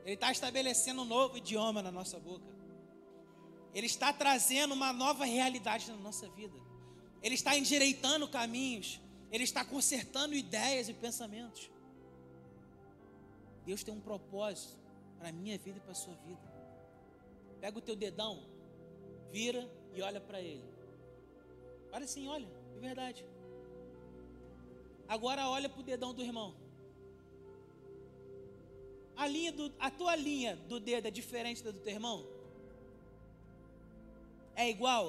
Ele 0.03 0.15
está 0.15 0.31
estabelecendo 0.31 1.01
um 1.01 1.05
novo 1.05 1.37
idioma 1.37 1.81
na 1.81 1.91
nossa 1.91 2.19
boca. 2.19 2.58
Ele 3.73 3.85
está 3.85 4.11
trazendo 4.11 4.73
uma 4.73 4.91
nova 4.91 5.25
realidade 5.25 5.89
na 5.89 5.97
nossa 5.97 6.27
vida. 6.29 6.57
Ele 7.21 7.35
está 7.35 7.57
endireitando 7.57 8.27
caminhos. 8.27 8.99
Ele 9.31 9.43
está 9.43 9.63
consertando 9.63 10.33
ideias 10.33 10.89
e 10.89 10.93
pensamentos. 10.93 11.69
Deus 13.65 13.83
tem 13.83 13.93
um 13.93 14.01
propósito 14.01 14.77
para 15.17 15.29
a 15.29 15.31
minha 15.31 15.57
vida 15.57 15.77
e 15.77 15.81
para 15.81 15.91
a 15.91 15.95
sua 15.95 16.15
vida. 16.15 16.41
Pega 17.61 17.77
o 17.77 17.81
teu 17.81 17.95
dedão, 17.95 18.43
vira 19.31 19.69
e 19.93 20.01
olha 20.01 20.19
para 20.19 20.41
ele. 20.41 20.63
Olha 21.91 22.05
assim, 22.05 22.27
olha, 22.27 22.47
é 22.75 22.79
verdade. 22.79 23.25
Agora 25.07 25.47
olha 25.49 25.67
para 25.67 25.79
o 25.79 25.83
dedão 25.83 26.13
do 26.13 26.21
irmão. 26.21 26.55
A, 29.15 29.27
linha 29.27 29.51
do, 29.51 29.73
a 29.79 29.91
tua 29.91 30.15
linha 30.15 30.55
do 30.55 30.79
dedo 30.79 31.07
é 31.07 31.11
diferente 31.11 31.61
da 31.61 31.71
do 31.71 31.79
teu 31.79 31.93
irmão? 31.93 32.25
É 34.59 34.69
igual? 34.69 35.05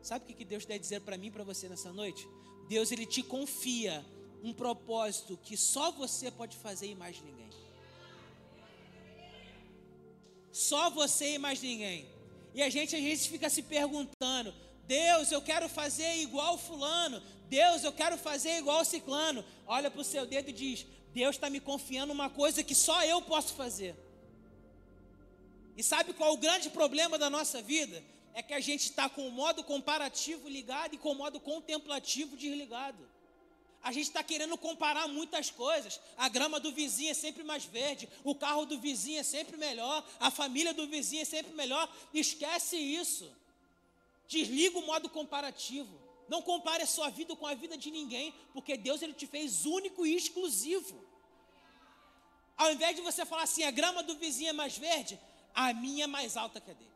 Sabe 0.00 0.24
o 0.24 0.34
que 0.34 0.42
Deus 0.42 0.64
quer 0.64 0.78
dizer 0.78 1.00
para 1.02 1.18
mim 1.18 1.26
e 1.26 1.30
para 1.30 1.44
você 1.44 1.68
nessa 1.68 1.92
noite? 1.92 2.26
Deus 2.66 2.90
ele 2.90 3.04
te 3.04 3.22
confia 3.22 4.02
um 4.42 4.54
propósito 4.54 5.38
que 5.42 5.54
só 5.54 5.90
você 5.90 6.30
pode 6.30 6.56
fazer 6.56 6.86
e 6.86 6.94
mais 6.94 7.20
ninguém. 7.20 7.50
Só 10.50 10.88
você 10.88 11.34
e 11.34 11.38
mais 11.38 11.60
ninguém. 11.60 12.06
E 12.54 12.62
a 12.62 12.70
gente, 12.70 12.96
a 12.96 12.98
gente 12.98 13.28
fica 13.28 13.50
se 13.50 13.62
perguntando: 13.64 14.54
Deus, 14.86 15.30
eu 15.30 15.42
quero 15.42 15.68
fazer 15.68 16.16
igual 16.16 16.56
Fulano. 16.56 17.22
Deus, 17.50 17.84
eu 17.84 17.92
quero 17.92 18.16
fazer 18.16 18.56
igual 18.56 18.82
Ciclano. 18.82 19.44
Olha 19.66 19.90
para 19.90 20.00
o 20.00 20.04
seu 20.04 20.24
dedo 20.24 20.48
e 20.48 20.54
diz: 20.54 20.86
Deus 21.12 21.36
está 21.36 21.50
me 21.50 21.60
confiando 21.60 22.14
uma 22.14 22.30
coisa 22.30 22.64
que 22.64 22.74
só 22.74 23.04
eu 23.04 23.20
posso 23.20 23.52
fazer. 23.52 23.94
E 25.76 25.82
sabe 25.82 26.14
qual 26.14 26.30
é 26.30 26.32
o 26.32 26.38
grande 26.38 26.70
problema 26.70 27.18
da 27.18 27.28
nossa 27.28 27.60
vida? 27.60 28.02
É 28.34 28.42
que 28.42 28.54
a 28.54 28.60
gente 28.60 28.84
está 28.84 29.08
com 29.08 29.26
o 29.26 29.30
modo 29.30 29.62
comparativo 29.62 30.48
ligado 30.48 30.94
e 30.94 30.98
com 30.98 31.12
o 31.12 31.14
modo 31.14 31.38
contemplativo 31.38 32.36
desligado. 32.36 33.08
A 33.82 33.90
gente 33.90 34.06
está 34.06 34.22
querendo 34.22 34.56
comparar 34.56 35.08
muitas 35.08 35.50
coisas. 35.50 36.00
A 36.16 36.28
grama 36.28 36.60
do 36.60 36.72
vizinho 36.72 37.10
é 37.10 37.14
sempre 37.14 37.42
mais 37.42 37.64
verde, 37.64 38.08
o 38.22 38.34
carro 38.34 38.64
do 38.64 38.78
vizinho 38.78 39.18
é 39.18 39.24
sempre 39.24 39.56
melhor, 39.56 40.06
a 40.20 40.30
família 40.30 40.72
do 40.72 40.86
vizinho 40.86 41.22
é 41.22 41.24
sempre 41.24 41.52
melhor. 41.52 41.92
Esquece 42.14 42.76
isso. 42.76 43.30
Desliga 44.28 44.78
o 44.78 44.86
modo 44.86 45.08
comparativo. 45.10 46.00
Não 46.28 46.40
compare 46.40 46.84
a 46.84 46.86
sua 46.86 47.10
vida 47.10 47.34
com 47.34 47.46
a 47.46 47.54
vida 47.54 47.76
de 47.76 47.90
ninguém, 47.90 48.32
porque 48.54 48.76
Deus 48.76 49.02
ele 49.02 49.12
te 49.12 49.26
fez 49.26 49.66
único 49.66 50.06
e 50.06 50.14
exclusivo. 50.14 51.04
Ao 52.56 52.72
invés 52.72 52.94
de 52.94 53.02
você 53.02 53.26
falar 53.26 53.42
assim, 53.42 53.64
a 53.64 53.70
grama 53.72 54.02
do 54.02 54.16
vizinho 54.16 54.50
é 54.50 54.52
mais 54.52 54.78
verde, 54.78 55.18
a 55.52 55.74
minha 55.74 56.04
é 56.04 56.06
mais 56.06 56.36
alta 56.36 56.60
que 56.60 56.70
a 56.70 56.74
dele. 56.74 56.91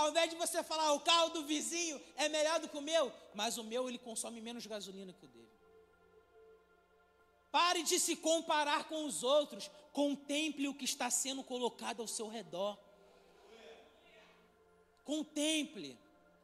Ao 0.00 0.08
invés 0.08 0.30
de 0.30 0.36
você 0.36 0.62
falar, 0.62 0.94
o 0.94 1.00
carro 1.00 1.28
do 1.28 1.44
vizinho 1.44 2.00
é 2.16 2.26
melhor 2.26 2.58
do 2.58 2.68
que 2.68 2.76
o 2.78 2.80
meu, 2.80 3.12
mas 3.34 3.58
o 3.58 3.64
meu 3.64 3.86
ele 3.86 3.98
consome 3.98 4.40
menos 4.40 4.66
gasolina 4.66 5.12
que 5.12 5.26
o 5.26 5.28
dele. 5.28 5.50
Pare 7.52 7.82
de 7.82 7.98
se 7.98 8.16
comparar 8.16 8.84
com 8.84 9.04
os 9.04 9.22
outros, 9.22 9.70
contemple 9.92 10.68
o 10.68 10.74
que 10.74 10.86
está 10.86 11.10
sendo 11.10 11.42
colocado 11.42 12.00
ao 12.00 12.08
seu 12.08 12.28
redor. 12.28 12.78
Contemple. 15.04 15.98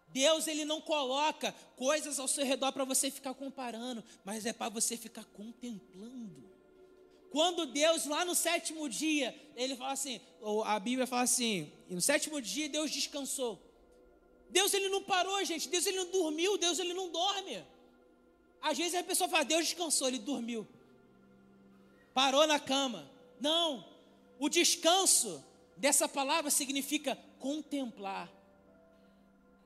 Deus 0.09 0.47
ele 0.47 0.67
não 0.67 0.83
coloca 0.83 1.51
coisas 1.77 2.19
ao 2.19 2.29
seu 2.29 2.45
redor 2.45 2.73
para 2.73 2.85
você 2.85 3.11
ficar 3.11 3.33
comparando, 3.33 4.05
mas 4.23 4.45
é 4.45 4.53
para 4.53 4.69
você 4.69 4.99
ficar 4.99 5.25
contemplando. 5.25 6.46
Quando 7.37 7.67
Deus, 7.67 8.07
lá 8.07 8.25
no 8.25 8.35
sétimo 8.35 8.89
dia, 8.89 9.39
ele 9.55 9.77
fala 9.77 9.93
assim, 9.93 10.23
ou 10.41 10.65
a 10.65 10.81
Bíblia 10.81 11.07
fala 11.07 11.21
assim, 11.21 11.71
no 11.87 12.01
sétimo 12.01 12.41
dia 12.41 12.67
Deus 12.67 12.91
descansou. 12.91 13.61
Deus 14.49 14.73
ele 14.73 14.89
não 14.89 15.03
parou, 15.03 15.45
gente. 15.45 15.69
Deus 15.69 15.85
ele 15.85 15.99
não 15.99 16.11
dormiu, 16.11 16.57
Deus 16.57 16.79
ele 16.79 16.95
não 16.95 17.11
dorme. 17.11 17.63
Às 18.63 18.79
vezes 18.79 18.95
a 18.95 19.05
pessoa 19.05 19.29
fala, 19.29 19.45
Deus 19.45 19.67
descansou, 19.67 20.09
ele 20.09 20.19
dormiu. 20.19 20.67
Parou 22.15 22.47
na 22.47 22.59
cama. 22.59 23.07
Não. 23.39 23.87
O 24.39 24.49
descanso 24.49 25.45
dessa 25.77 26.09
palavra 26.09 26.51
significa 26.51 27.19
contemplar. 27.39 28.33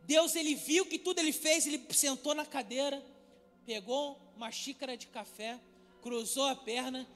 Deus 0.09 0.35
ele 0.35 0.57
viu 0.57 0.87
que 0.87 0.99
tudo 0.99 1.21
ele 1.21 1.33
fez, 1.33 1.69
ele 1.69 1.81
sentou 1.91 2.35
na 2.35 2.45
cadeira, 2.45 3.01
pegou 3.65 4.19
uma 4.35 4.51
xícara 4.51 4.97
de 4.97 5.07
café, 5.07 5.57
cruzou 6.03 6.47
a 6.47 6.57
perna 6.57 7.07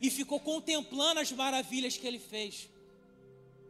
e 0.00 0.10
ficou 0.10 0.40
contemplando 0.40 1.20
as 1.20 1.30
maravilhas 1.30 1.96
que 1.96 2.06
ele 2.06 2.18
fez. 2.18 2.68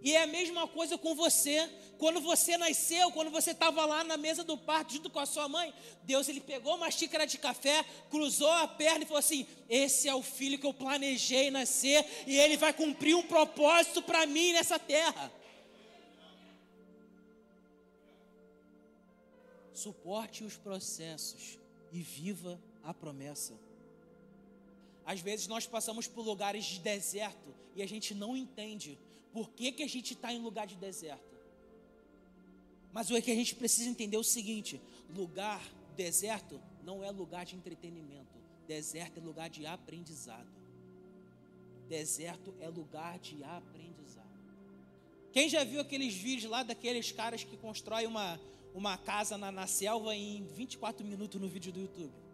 E 0.02 0.14
é 0.14 0.22
a 0.22 0.26
mesma 0.26 0.66
coisa 0.66 0.96
com 0.96 1.14
você. 1.14 1.68
Quando 1.98 2.20
você 2.20 2.56
nasceu, 2.56 3.10
quando 3.12 3.30
você 3.30 3.50
estava 3.50 3.84
lá 3.84 4.02
na 4.02 4.16
mesa 4.16 4.42
do 4.42 4.56
parto 4.56 4.94
junto 4.94 5.10
com 5.10 5.18
a 5.18 5.26
sua 5.26 5.46
mãe, 5.48 5.74
Deus 6.04 6.28
ele 6.28 6.40
pegou 6.40 6.76
uma 6.76 6.90
xícara 6.90 7.26
de 7.26 7.36
café, 7.36 7.84
cruzou 8.08 8.50
a 8.50 8.66
perna 8.66 9.04
e 9.04 9.06
falou 9.06 9.18
assim: 9.18 9.46
"Esse 9.68 10.08
é 10.08 10.14
o 10.14 10.22
filho 10.22 10.58
que 10.58 10.66
eu 10.66 10.72
planejei 10.72 11.50
nascer 11.50 12.06
e 12.26 12.38
ele 12.38 12.56
vai 12.56 12.72
cumprir 12.72 13.14
um 13.14 13.22
propósito 13.22 14.00
para 14.00 14.24
mim 14.24 14.52
nessa 14.52 14.78
terra". 14.78 15.30
Suporte 19.74 20.42
os 20.44 20.56
processos 20.56 21.58
e 21.92 22.00
viva 22.00 22.58
a 22.82 22.94
promessa. 22.94 23.69
Às 25.11 25.20
vezes 25.20 25.48
nós 25.48 25.66
passamos 25.66 26.06
por 26.06 26.24
lugares 26.24 26.64
de 26.64 26.78
deserto 26.78 27.52
e 27.74 27.82
a 27.82 27.86
gente 27.86 28.14
não 28.14 28.36
entende 28.36 28.96
por 29.32 29.50
que, 29.50 29.72
que 29.72 29.82
a 29.82 29.88
gente 29.88 30.12
está 30.12 30.32
em 30.32 30.38
lugar 30.38 30.68
de 30.68 30.76
deserto. 30.76 31.36
Mas 32.92 33.11
o 33.11 33.20
que 33.20 33.32
a 33.32 33.34
gente 33.34 33.56
precisa 33.56 33.90
entender 33.90 34.16
é 34.16 34.20
o 34.20 34.22
seguinte: 34.22 34.80
lugar, 35.12 35.61
deserto, 35.96 36.61
não 36.84 37.02
é 37.02 37.11
lugar 37.11 37.44
de 37.44 37.56
entretenimento. 37.56 38.38
Deserto 38.68 39.18
é 39.18 39.20
lugar 39.20 39.50
de 39.50 39.66
aprendizado. 39.66 40.46
Deserto 41.88 42.54
é 42.61 42.68
lugar 42.68 43.18
de 43.18 43.42
aprendizado. 43.42 44.30
Quem 45.32 45.48
já 45.48 45.64
viu 45.64 45.80
aqueles 45.80 46.14
vídeos 46.14 46.48
lá 46.48 46.62
daqueles 46.62 47.11
caras 47.11 47.42
que 47.42 47.56
constroem 47.56 48.06
uma, 48.06 48.40
uma 48.72 48.96
casa 48.96 49.36
na, 49.36 49.50
na 49.50 49.66
selva 49.66 50.14
em 50.14 50.44
24 50.44 51.04
minutos 51.04 51.40
no 51.40 51.48
vídeo 51.48 51.72
do 51.72 51.80
YouTube? 51.80 52.29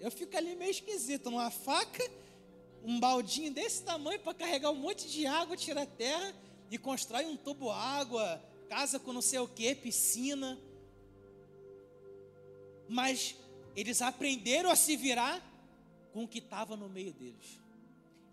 Eu 0.00 0.10
fico 0.10 0.36
ali 0.36 0.54
meio 0.54 0.70
esquisito, 0.70 1.30
numa 1.30 1.50
faca, 1.50 2.02
um 2.84 3.00
baldinho 3.00 3.52
desse 3.52 3.82
tamanho 3.82 4.20
para 4.20 4.34
carregar 4.34 4.70
um 4.70 4.76
monte 4.76 5.08
de 5.08 5.26
água, 5.26 5.56
tirar 5.56 5.86
terra 5.86 6.34
e 6.70 6.78
constrói 6.78 7.26
um 7.26 7.36
tubo 7.36 7.70
água, 7.70 8.42
casa 8.68 8.98
com 8.98 9.12
não 9.12 9.22
sei 9.22 9.38
o 9.38 9.48
que, 9.48 9.74
piscina. 9.74 10.58
Mas 12.88 13.36
eles 13.74 14.00
aprenderam 14.02 14.70
a 14.70 14.76
se 14.76 14.96
virar 14.96 15.42
com 16.12 16.24
o 16.24 16.28
que 16.28 16.38
estava 16.38 16.76
no 16.76 16.88
meio 16.88 17.12
deles. 17.12 17.60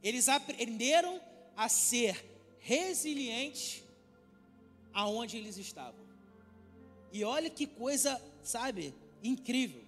Eles 0.01 0.29
aprenderam 0.29 1.19
a 1.55 1.67
ser 1.69 2.23
resilientes 2.59 3.83
aonde 4.93 5.37
eles 5.37 5.57
estavam. 5.57 6.03
E 7.11 7.23
olha 7.23 7.49
que 7.49 7.67
coisa, 7.67 8.21
sabe, 8.41 8.93
incrível. 9.23 9.82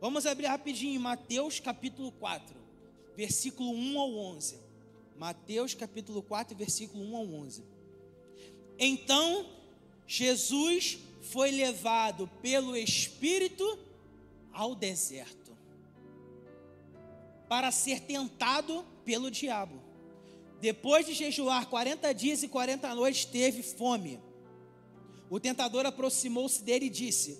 Vamos 0.00 0.26
abrir 0.26 0.46
rapidinho 0.46 0.94
em 0.94 0.98
Mateus 0.98 1.58
capítulo 1.58 2.12
4, 2.12 2.54
versículo 3.16 3.72
1 3.72 3.98
ao 3.98 4.14
11. 4.14 4.56
Mateus 5.16 5.74
capítulo 5.74 6.22
4, 6.22 6.56
versículo 6.56 7.02
1 7.02 7.16
ao 7.16 7.26
11. 7.26 7.64
Então 8.78 9.44
Jesus 10.06 10.98
foi 11.20 11.50
levado 11.50 12.30
pelo 12.40 12.76
Espírito 12.76 13.78
ao 14.52 14.74
deserto 14.74 15.48
para 17.48 17.72
ser 17.72 18.00
tentado 18.00 18.84
pelo 19.04 19.30
diabo. 19.30 19.82
Depois 20.60 21.06
de 21.06 21.14
jejuar 21.14 21.66
40 21.66 22.12
dias 22.12 22.42
e 22.44 22.48
40 22.48 22.94
noites, 22.94 23.24
teve 23.24 23.64
fome. 23.64 24.20
O 25.28 25.40
tentador 25.40 25.86
aproximou-se 25.86 26.62
dele 26.62 26.86
e 26.86 26.90
disse: 26.90 27.38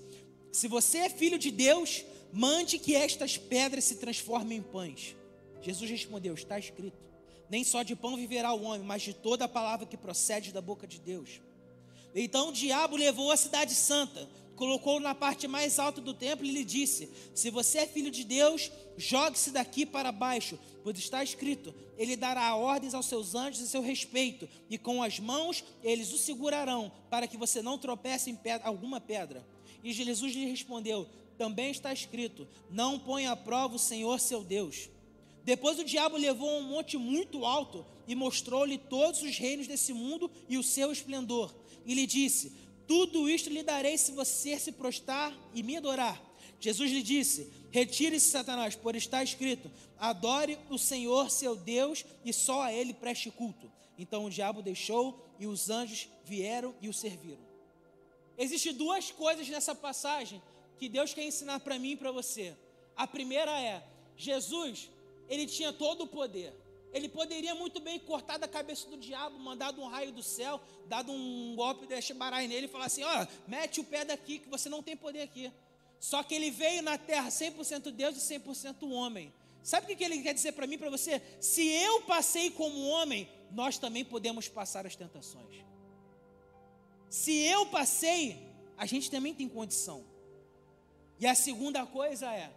Se 0.50 0.66
você 0.66 0.98
é 0.98 1.10
filho 1.10 1.38
de 1.38 1.50
Deus, 1.50 2.04
mande 2.32 2.78
que 2.78 2.94
estas 2.94 3.36
pedras 3.36 3.84
se 3.84 3.96
transformem 3.96 4.58
em 4.58 4.62
pães. 4.62 5.16
Jesus 5.62 5.90
respondeu: 5.90 6.34
Está 6.34 6.58
escrito: 6.58 6.98
Nem 7.48 7.64
só 7.64 7.82
de 7.82 7.96
pão 7.96 8.16
viverá 8.16 8.52
o 8.52 8.62
homem, 8.62 8.86
mas 8.86 9.02
de 9.02 9.12
toda 9.12 9.44
a 9.44 9.48
palavra 9.48 9.86
que 9.86 9.96
procede 9.96 10.52
da 10.52 10.60
boca 10.60 10.86
de 10.86 10.98
Deus. 10.98 11.40
Então 12.14 12.48
o 12.48 12.52
diabo 12.52 12.96
levou 12.96 13.30
a 13.30 13.36
cidade 13.36 13.74
santa, 13.74 14.28
colocou 14.56 14.98
na 14.98 15.14
parte 15.14 15.46
mais 15.46 15.78
alta 15.78 16.00
do 16.00 16.14
templo 16.14 16.44
e 16.44 16.50
lhe 16.50 16.64
disse: 16.64 17.10
Se 17.34 17.50
você 17.50 17.78
é 17.78 17.86
filho 17.86 18.10
de 18.10 18.24
Deus, 18.24 18.70
jogue-se 18.96 19.50
daqui 19.50 19.86
para 19.86 20.10
baixo, 20.10 20.58
pois 20.82 20.98
está 20.98 21.22
escrito: 21.22 21.74
Ele 21.96 22.16
dará 22.16 22.54
ordens 22.56 22.94
aos 22.94 23.06
seus 23.06 23.34
anjos 23.34 23.62
a 23.62 23.66
seu 23.66 23.82
respeito, 23.82 24.48
e 24.68 24.76
com 24.76 25.02
as 25.02 25.18
mãos 25.18 25.64
eles 25.82 26.12
o 26.12 26.18
segurarão, 26.18 26.90
para 27.08 27.26
que 27.26 27.36
você 27.36 27.62
não 27.62 27.78
tropece 27.78 28.30
em 28.30 28.36
pedra, 28.36 28.66
alguma 28.66 29.00
pedra. 29.00 29.46
E 29.82 29.92
Jesus 29.92 30.34
lhe 30.34 30.46
respondeu: 30.46 31.06
também 31.38 31.70
está 31.70 31.92
escrito: 31.92 32.46
Não 32.68 32.98
ponha 32.98 33.30
à 33.30 33.36
prova 33.36 33.76
o 33.76 33.78
Senhor 33.78 34.18
seu 34.20 34.42
Deus. 34.42 34.90
Depois 35.44 35.78
o 35.78 35.84
diabo 35.84 36.18
levou 36.18 36.50
a 36.50 36.58
um 36.58 36.62
monte 36.62 36.98
muito 36.98 37.46
alto 37.46 37.86
e 38.06 38.14
mostrou-lhe 38.14 38.76
todos 38.76 39.22
os 39.22 39.38
reinos 39.38 39.66
desse 39.66 39.94
mundo 39.94 40.30
e 40.48 40.58
o 40.58 40.62
seu 40.62 40.92
esplendor. 40.92 41.54
E 41.86 41.94
lhe 41.94 42.06
disse: 42.06 42.52
Tudo 42.86 43.30
isto 43.30 43.48
lhe 43.48 43.62
darei 43.62 43.96
se 43.96 44.12
você 44.12 44.58
se 44.58 44.72
prostrar 44.72 45.32
e 45.54 45.62
me 45.62 45.76
adorar. 45.76 46.20
Jesus 46.60 46.90
lhe 46.90 47.02
disse: 47.02 47.50
Retire-se, 47.70 48.28
Satanás, 48.30 48.74
por 48.74 48.96
está 48.96 49.22
escrito: 49.22 49.70
Adore 49.96 50.58
o 50.68 50.76
Senhor 50.76 51.30
seu 51.30 51.54
Deus 51.56 52.04
e 52.24 52.32
só 52.32 52.62
a 52.62 52.72
ele 52.72 52.92
preste 52.92 53.30
culto. 53.30 53.70
Então 53.96 54.26
o 54.26 54.30
diabo 54.30 54.60
deixou 54.60 55.24
e 55.38 55.46
os 55.46 55.70
anjos 55.70 56.08
vieram 56.24 56.74
e 56.80 56.88
o 56.88 56.92
serviram. 56.92 57.48
Existem 58.36 58.72
duas 58.72 59.10
coisas 59.10 59.48
nessa 59.48 59.74
passagem 59.74 60.40
que 60.78 60.88
Deus 60.88 61.12
quer 61.12 61.24
ensinar 61.24 61.60
para 61.60 61.78
mim 61.78 61.92
e 61.92 61.96
para 61.96 62.12
você. 62.12 62.56
A 62.96 63.06
primeira 63.06 63.60
é: 63.60 63.82
Jesus, 64.16 64.90
ele 65.28 65.46
tinha 65.46 65.72
todo 65.72 66.04
o 66.04 66.06
poder. 66.06 66.54
Ele 66.92 67.08
poderia 67.08 67.54
muito 67.54 67.80
bem 67.80 67.98
cortar 67.98 68.38
da 68.38 68.48
cabeça 68.48 68.88
do 68.88 68.96
diabo, 68.96 69.38
mandado 69.38 69.80
um 69.80 69.86
raio 69.86 70.10
do 70.10 70.22
céu, 70.22 70.60
dado 70.86 71.12
um 71.12 71.54
golpe 71.54 71.86
de 71.86 72.00
Shebarai 72.00 72.46
nele 72.46 72.66
e 72.66 72.68
falar 72.68 72.86
assim: 72.86 73.02
ó, 73.02 73.26
mete 73.46 73.80
o 73.80 73.84
pé 73.84 74.04
daqui 74.04 74.38
que 74.38 74.48
você 74.48 74.68
não 74.68 74.82
tem 74.82 74.96
poder 74.96 75.22
aqui. 75.22 75.52
Só 76.00 76.22
que 76.22 76.34
ele 76.34 76.50
veio 76.50 76.82
na 76.82 76.96
terra 76.96 77.28
100% 77.28 77.90
Deus 77.90 78.16
e 78.16 78.38
100% 78.38 78.90
homem. 78.90 79.32
Sabe 79.62 79.92
o 79.92 79.96
que 79.96 80.04
ele 80.04 80.22
quer 80.22 80.32
dizer 80.32 80.52
para 80.52 80.66
mim 80.66 80.76
e 80.76 80.78
para 80.78 80.88
você? 80.88 81.20
Se 81.40 81.66
eu 81.66 82.02
passei 82.02 82.50
como 82.50 82.86
homem, 82.86 83.28
nós 83.50 83.76
também 83.76 84.04
podemos 84.04 84.48
passar 84.48 84.86
as 84.86 84.96
tentações. 84.96 85.64
Se 87.10 87.32
eu 87.32 87.66
passei, 87.66 88.38
a 88.76 88.86
gente 88.86 89.10
também 89.10 89.34
tem 89.34 89.48
condição. 89.48 90.04
E 91.20 91.26
a 91.26 91.34
segunda 91.34 91.84
coisa 91.86 92.26
é, 92.32 92.50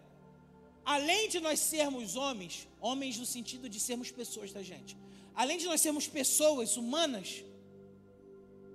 além 0.86 1.30
de 1.30 1.40
nós 1.40 1.60
sermos 1.60 2.16
homens, 2.16 2.68
homens 2.80 3.18
no 3.18 3.26
sentido 3.26 3.68
de 3.68 3.80
sermos 3.80 4.12
pessoas 4.12 4.52
da 4.52 4.62
gente, 4.62 4.96
além 5.34 5.58
de 5.58 5.66
nós 5.66 5.82
sermos 5.82 6.08
pessoas 6.08 6.78
humanas, 6.78 7.44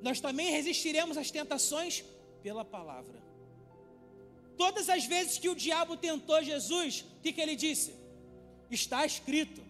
nós 0.03 0.21
também 0.21 0.51
resistiremos 0.51 1.17
às 1.17 1.31
tentações 1.31 2.05
pela 2.43 2.65
palavra. 2.65 3.25
Todas 4.57 4.89
as 4.89 5.05
vezes 5.05 5.39
que 5.39 5.49
o 5.49 5.55
diabo 5.55 5.97
tentou 5.97 6.43
Jesus, 6.43 7.05
o 7.19 7.21
que, 7.21 7.33
que 7.33 7.41
ele 7.41 7.57
disse? 7.57 7.95
Está 8.71 9.05
escrito. 9.05 9.63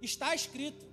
Está 0.00 0.34
escrito. 0.34 0.86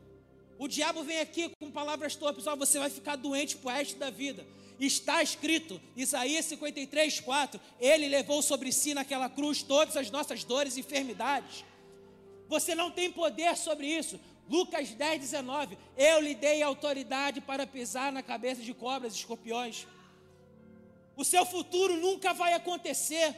O 0.57 0.67
diabo 0.67 1.03
vem 1.03 1.19
aqui 1.19 1.51
com 1.59 1.71
palavras 1.71 2.15
torpes, 2.15 2.47
ó, 2.47 2.55
você 2.55 2.79
vai 2.79 2.89
ficar 2.89 3.15
doente 3.15 3.57
pro 3.57 3.69
resto 3.69 3.97
da 3.97 4.09
vida. 4.09 4.45
Está 4.81 5.21
escrito, 5.21 5.79
Isaías 5.95 6.45
53, 6.45 7.19
4: 7.19 7.61
Ele 7.79 8.09
levou 8.09 8.41
sobre 8.41 8.71
si 8.71 8.95
naquela 8.95 9.29
cruz 9.29 9.61
todas 9.61 9.95
as 9.95 10.09
nossas 10.09 10.43
dores 10.43 10.75
e 10.75 10.79
enfermidades. 10.79 11.63
Você 12.49 12.73
não 12.73 12.89
tem 12.89 13.11
poder 13.11 13.55
sobre 13.55 13.85
isso. 13.85 14.19
Lucas 14.49 14.89
10, 14.89 15.19
19: 15.21 15.77
Eu 15.95 16.19
lhe 16.19 16.33
dei 16.33 16.63
autoridade 16.63 17.39
para 17.39 17.67
pisar 17.67 18.11
na 18.11 18.23
cabeça 18.23 18.63
de 18.63 18.73
cobras 18.73 19.13
e 19.13 19.17
escorpiões. 19.17 19.85
O 21.15 21.23
seu 21.23 21.45
futuro 21.45 21.95
nunca 21.97 22.33
vai 22.33 22.53
acontecer. 22.53 23.35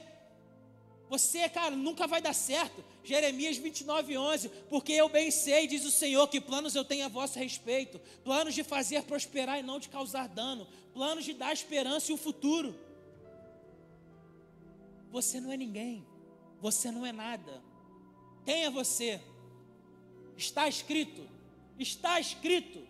Você, 1.09 1.47
cara, 1.49 1.75
nunca 1.75 2.07
vai 2.07 2.21
dar 2.21 2.33
certo. 2.33 2.83
Jeremias 3.03 3.57
29, 3.57 4.17
11. 4.17 4.49
Porque 4.69 4.93
eu 4.93 5.09
bem 5.09 5.29
sei, 5.29 5.67
diz 5.67 5.83
o 5.83 5.91
Senhor, 5.91 6.25
que 6.29 6.39
planos 6.39 6.73
eu 6.73 6.85
tenho 6.85 7.05
a 7.05 7.09
vosso 7.09 7.37
respeito: 7.37 7.99
planos 8.23 8.55
de 8.55 8.63
fazer 8.63 9.03
prosperar 9.03 9.59
e 9.59 9.63
não 9.63 9.77
de 9.77 9.89
causar 9.89 10.29
dano, 10.29 10.65
planos 10.93 11.25
de 11.25 11.33
dar 11.33 11.53
esperança 11.53 12.11
e 12.11 12.15
o 12.15 12.17
futuro. 12.17 12.75
Você 15.11 15.39
não 15.39 15.51
é 15.51 15.57
ninguém, 15.57 16.05
você 16.61 16.91
não 16.91 17.05
é 17.05 17.11
nada. 17.11 17.63
Quem 18.45 18.65
é 18.65 18.69
você? 18.69 19.21
Está 20.35 20.67
escrito, 20.67 21.27
está 21.77 22.19
escrito, 22.19 22.87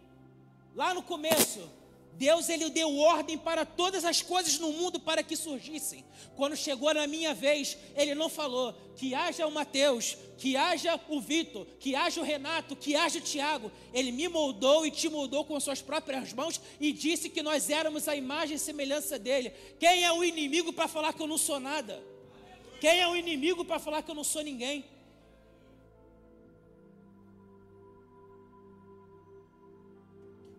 lá 0.75 0.93
no 0.93 1.03
começo, 1.03 1.69
Deus 2.17 2.47
ele 2.47 2.69
deu 2.69 2.95
ordem 2.97 3.37
para 3.37 3.65
todas 3.65 4.05
as 4.05 4.21
coisas 4.21 4.59
no 4.59 4.71
mundo 4.71 4.99
para 4.99 5.23
que 5.23 5.35
surgissem. 5.35 6.05
Quando 6.35 6.55
chegou 6.55 6.93
na 6.93 7.07
minha 7.07 7.33
vez, 7.33 7.77
ele 7.95 8.13
não 8.13 8.29
falou 8.29 8.73
que 8.95 9.15
haja 9.15 9.47
o 9.47 9.51
Mateus, 9.51 10.17
que 10.37 10.55
haja 10.55 10.99
o 11.09 11.19
Vitor, 11.19 11.65
que 11.79 11.95
haja 11.95 12.21
o 12.21 12.23
Renato, 12.23 12.75
que 12.75 12.95
haja 12.95 13.17
o 13.17 13.21
Tiago. 13.21 13.71
Ele 13.93 14.11
me 14.11 14.27
moldou 14.27 14.85
e 14.85 14.91
te 14.91 15.09
moldou 15.09 15.43
com 15.43 15.59
suas 15.59 15.81
próprias 15.81 16.33
mãos 16.33 16.61
e 16.79 16.91
disse 16.91 17.29
que 17.29 17.41
nós 17.41 17.69
éramos 17.69 18.07
a 18.07 18.15
imagem 18.15 18.55
e 18.57 18.59
semelhança 18.59 19.17
dele. 19.17 19.51
Quem 19.79 20.03
é 20.03 20.11
o 20.11 20.23
inimigo 20.23 20.71
para 20.71 20.87
falar 20.87 21.13
que 21.13 21.21
eu 21.21 21.27
não 21.27 21.37
sou 21.37 21.59
nada? 21.59 22.03
Quem 22.79 22.99
é 22.99 23.07
o 23.07 23.15
inimigo 23.15 23.65
para 23.65 23.79
falar 23.79 24.03
que 24.03 24.11
eu 24.11 24.15
não 24.15 24.23
sou 24.23 24.43
ninguém? 24.43 24.85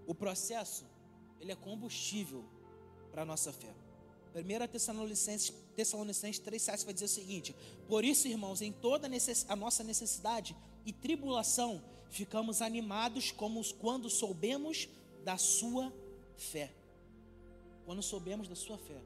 O 0.06 0.14
processo 0.14 0.93
ele 1.40 1.52
é 1.52 1.56
combustível 1.56 2.44
para 3.10 3.22
a 3.22 3.24
nossa 3.24 3.52
fé. 3.52 3.72
1 4.34 4.66
Tessalonicenses, 4.68 5.54
Tessalonicenses 5.76 6.40
3,7 6.40 6.84
vai 6.84 6.94
dizer 6.94 7.06
o 7.06 7.08
seguinte: 7.08 7.54
Por 7.88 8.04
isso, 8.04 8.26
irmãos, 8.26 8.60
em 8.60 8.72
toda 8.72 9.08
a 9.48 9.56
nossa 9.56 9.84
necessidade 9.84 10.56
e 10.84 10.92
tribulação, 10.92 11.82
ficamos 12.08 12.60
animados 12.60 13.30
como 13.30 13.62
quando 13.74 14.10
soubemos 14.10 14.88
da 15.22 15.38
sua 15.38 15.92
fé. 16.36 16.72
Quando 17.84 18.02
soubemos 18.02 18.48
da 18.48 18.56
sua 18.56 18.78
fé. 18.78 19.00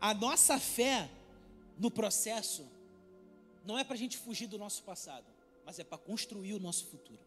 A 0.00 0.12
nossa 0.12 0.58
fé 0.58 1.10
no 1.78 1.90
processo 1.90 2.66
não 3.64 3.78
é 3.78 3.84
para 3.84 3.94
a 3.94 3.98
gente 3.98 4.18
fugir 4.18 4.46
do 4.46 4.58
nosso 4.58 4.82
passado, 4.82 5.26
mas 5.64 5.78
é 5.78 5.84
para 5.84 5.96
construir 5.96 6.52
o 6.52 6.60
nosso 6.60 6.86
futuro. 6.86 7.23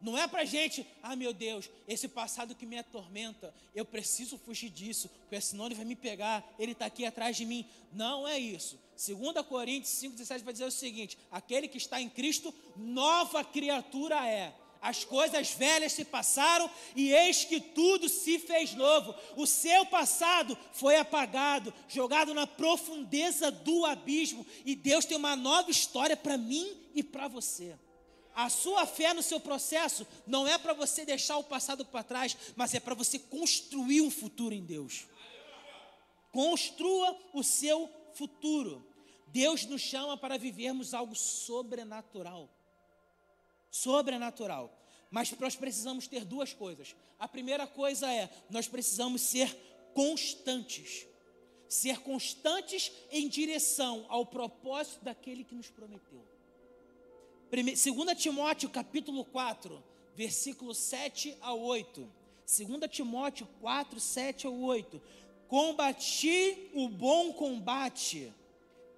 Não 0.00 0.16
é 0.16 0.28
para 0.28 0.44
gente, 0.44 0.86
ah 1.02 1.16
meu 1.16 1.32
Deus, 1.32 1.68
esse 1.88 2.06
passado 2.06 2.54
que 2.54 2.64
me 2.64 2.78
atormenta, 2.78 3.52
eu 3.74 3.84
preciso 3.84 4.38
fugir 4.38 4.70
disso, 4.70 5.10
porque 5.22 5.40
senão 5.40 5.66
ele 5.66 5.74
vai 5.74 5.84
me 5.84 5.96
pegar, 5.96 6.44
ele 6.58 6.72
está 6.72 6.86
aqui 6.86 7.04
atrás 7.04 7.36
de 7.36 7.44
mim. 7.44 7.66
Não 7.92 8.26
é 8.26 8.38
isso. 8.38 8.78
2 8.96 9.46
Coríntios 9.46 9.92
5,17 9.94 10.42
vai 10.42 10.52
dizer 10.52 10.66
o 10.66 10.70
seguinte: 10.70 11.18
aquele 11.30 11.66
que 11.66 11.78
está 11.78 12.00
em 12.00 12.08
Cristo, 12.08 12.54
nova 12.76 13.44
criatura 13.44 14.26
é. 14.26 14.54
As 14.80 15.02
coisas 15.02 15.50
velhas 15.50 15.92
se 15.92 16.04
passaram 16.04 16.70
e 16.94 17.12
eis 17.12 17.44
que 17.44 17.60
tudo 17.60 18.08
se 18.08 18.38
fez 18.38 18.74
novo. 18.74 19.12
O 19.36 19.44
seu 19.44 19.84
passado 19.86 20.56
foi 20.72 20.96
apagado, 20.96 21.74
jogado 21.88 22.32
na 22.32 22.46
profundeza 22.46 23.50
do 23.50 23.84
abismo, 23.84 24.46
e 24.64 24.76
Deus 24.76 25.04
tem 25.04 25.16
uma 25.16 25.34
nova 25.34 25.70
história 25.70 26.16
para 26.16 26.38
mim 26.38 26.76
e 26.94 27.02
para 27.02 27.26
você. 27.26 27.76
A 28.38 28.48
sua 28.48 28.86
fé 28.86 29.12
no 29.12 29.20
seu 29.20 29.40
processo 29.40 30.06
não 30.24 30.46
é 30.46 30.56
para 30.56 30.72
você 30.72 31.04
deixar 31.04 31.38
o 31.38 31.42
passado 31.42 31.84
para 31.84 32.04
trás, 32.04 32.36
mas 32.54 32.72
é 32.72 32.78
para 32.78 32.94
você 32.94 33.18
construir 33.18 34.00
um 34.00 34.12
futuro 34.12 34.54
em 34.54 34.64
Deus. 34.64 35.08
Construa 36.30 37.18
o 37.32 37.42
seu 37.42 37.92
futuro. 38.14 38.86
Deus 39.26 39.64
nos 39.64 39.80
chama 39.82 40.16
para 40.16 40.38
vivermos 40.38 40.94
algo 40.94 41.16
sobrenatural. 41.16 42.48
Sobrenatural. 43.72 44.72
Mas 45.10 45.32
nós 45.32 45.56
precisamos 45.56 46.06
ter 46.06 46.24
duas 46.24 46.54
coisas. 46.54 46.94
A 47.18 47.26
primeira 47.26 47.66
coisa 47.66 48.08
é, 48.08 48.30
nós 48.48 48.68
precisamos 48.68 49.20
ser 49.20 49.52
constantes. 49.92 51.08
Ser 51.68 51.98
constantes 52.02 52.92
em 53.10 53.28
direção 53.28 54.06
ao 54.08 54.24
propósito 54.24 55.04
daquele 55.04 55.42
que 55.42 55.56
nos 55.56 55.68
prometeu. 55.68 56.27
2 57.50 58.18
Timóteo 58.18 58.68
capítulo 58.68 59.24
4, 59.24 59.82
versículo 60.14 60.74
7 60.74 61.34
a 61.40 61.54
8. 61.54 62.06
2 62.46 62.90
Timóteo 62.90 63.48
4, 63.60 63.98
7 63.98 64.46
a 64.46 64.50
8. 64.50 65.00
Combati 65.46 66.70
o 66.74 66.88
bom 66.88 67.32
combate, 67.32 68.32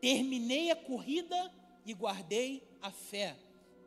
terminei 0.01 0.73
a 0.73 0.77
corrida 0.77 1.53
e 1.87 1.95
guardei 1.95 2.63
a 2.83 2.91
fé. 2.91 3.37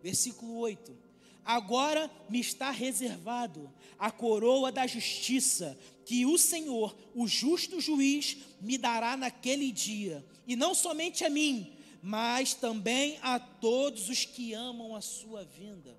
Versículo 0.01 0.57
8. 0.59 0.95
Agora 1.43 2.09
me 2.29 2.39
está 2.39 2.71
reservado 2.71 3.69
a 3.99 4.09
coroa 4.11 4.71
da 4.71 4.87
justiça, 4.87 5.77
que 6.05 6.25
o 6.25 6.37
Senhor, 6.37 6.95
o 7.13 7.27
justo 7.27 7.81
juiz, 7.81 8.37
me 8.61 8.77
dará 8.77 9.17
naquele 9.17 9.71
dia, 9.71 10.25
e 10.47 10.55
não 10.55 10.73
somente 10.73 11.25
a 11.25 11.29
mim, 11.29 11.72
mas 12.05 12.53
também 12.53 13.17
a 13.21 13.39
todos 13.39 14.09
os 14.09 14.25
que 14.25 14.53
amam 14.53 14.93
a 14.93 14.99
sua 14.99 15.45
vinda. 15.45 15.97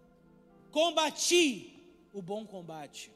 Combati 0.70 1.82
o 2.12 2.20
bom 2.20 2.46
combate, 2.46 3.10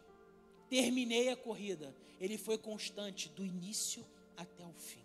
terminei 0.71 1.29
a 1.29 1.37
corrida. 1.37 1.95
Ele 2.19 2.39
foi 2.39 2.57
constante 2.57 3.29
do 3.29 3.45
início 3.45 4.03
até 4.39 4.65
o 4.65 4.73
fim. 4.73 5.05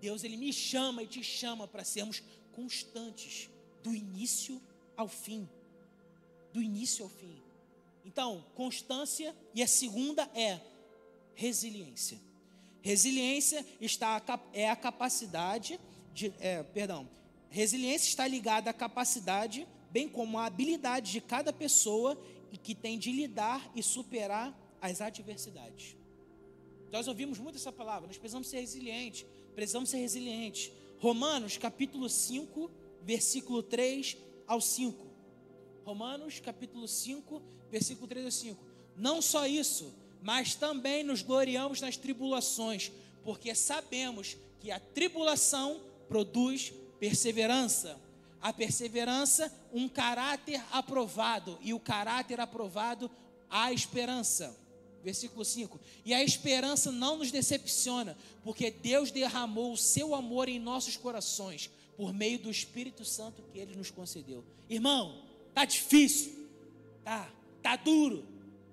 Deus 0.00 0.24
ele 0.24 0.38
me 0.38 0.50
chama 0.50 1.02
e 1.02 1.06
te 1.06 1.22
chama 1.22 1.68
para 1.68 1.84
sermos 1.84 2.22
constantes 2.52 3.50
do 3.82 3.94
início 3.94 4.60
ao 4.96 5.08
fim. 5.08 5.46
Do 6.54 6.62
início 6.62 7.04
ao 7.04 7.10
fim. 7.10 7.42
Então, 8.02 8.42
constância 8.54 9.36
e 9.54 9.62
a 9.62 9.68
segunda 9.68 10.22
é 10.34 10.58
resiliência. 11.34 12.18
Resiliência 12.80 13.66
está 13.78 14.22
é 14.54 14.70
a 14.70 14.76
capacidade 14.76 15.78
de, 16.16 16.32
é, 16.40 16.62
perdão, 16.62 17.06
resiliência 17.50 18.08
está 18.08 18.26
ligada 18.26 18.70
à 18.70 18.72
capacidade, 18.72 19.68
bem 19.90 20.08
como 20.08 20.38
à 20.38 20.46
habilidade 20.46 21.12
de 21.12 21.20
cada 21.20 21.52
pessoa 21.52 22.18
e 22.50 22.56
que 22.56 22.74
tem 22.74 22.98
de 22.98 23.12
lidar 23.12 23.70
e 23.74 23.82
superar 23.82 24.58
as 24.80 25.02
adversidades. 25.02 25.94
Nós 26.90 27.06
ouvimos 27.06 27.38
muito 27.38 27.56
essa 27.56 27.70
palavra, 27.70 28.06
nós 28.06 28.16
precisamos 28.16 28.48
ser 28.48 28.60
resilientes, 28.60 29.26
precisamos 29.54 29.90
ser 29.90 29.98
resilientes. 29.98 30.72
Romanos 30.98 31.58
capítulo 31.58 32.08
5, 32.08 32.70
versículo 33.02 33.62
3 33.62 34.16
ao 34.46 34.60
5. 34.60 35.06
Romanos 35.84 36.40
capítulo 36.40 36.88
5, 36.88 37.42
versículo 37.70 38.08
3 38.08 38.24
ao 38.24 38.30
5. 38.30 38.66
Não 38.96 39.20
só 39.20 39.46
isso, 39.46 39.92
mas 40.22 40.54
também 40.54 41.04
nos 41.04 41.20
gloriamos 41.20 41.82
nas 41.82 41.98
tribulações, 41.98 42.90
porque 43.22 43.54
sabemos 43.54 44.38
que 44.60 44.70
a 44.70 44.80
tribulação 44.80 45.82
produz 46.08 46.72
perseverança. 46.98 48.00
A 48.40 48.52
perseverança, 48.52 49.52
um 49.72 49.88
caráter 49.88 50.62
aprovado, 50.70 51.58
e 51.60 51.74
o 51.74 51.80
caráter 51.80 52.38
aprovado, 52.38 53.10
a 53.50 53.72
esperança. 53.72 54.56
Versículo 55.02 55.44
5: 55.44 55.80
E 56.04 56.12
a 56.12 56.22
esperança 56.22 56.90
não 56.90 57.18
nos 57.18 57.30
decepciona, 57.30 58.16
porque 58.42 58.70
Deus 58.70 59.10
derramou 59.10 59.72
o 59.72 59.76
seu 59.76 60.14
amor 60.14 60.48
em 60.48 60.58
nossos 60.58 60.96
corações, 60.96 61.70
por 61.96 62.12
meio 62.12 62.38
do 62.38 62.50
Espírito 62.50 63.04
Santo 63.04 63.42
que 63.52 63.58
ele 63.58 63.74
nos 63.74 63.90
concedeu. 63.90 64.44
Irmão, 64.68 65.22
tá 65.54 65.64
difícil, 65.64 66.48
tá, 67.04 67.30
tá 67.62 67.76
duro, 67.76 68.24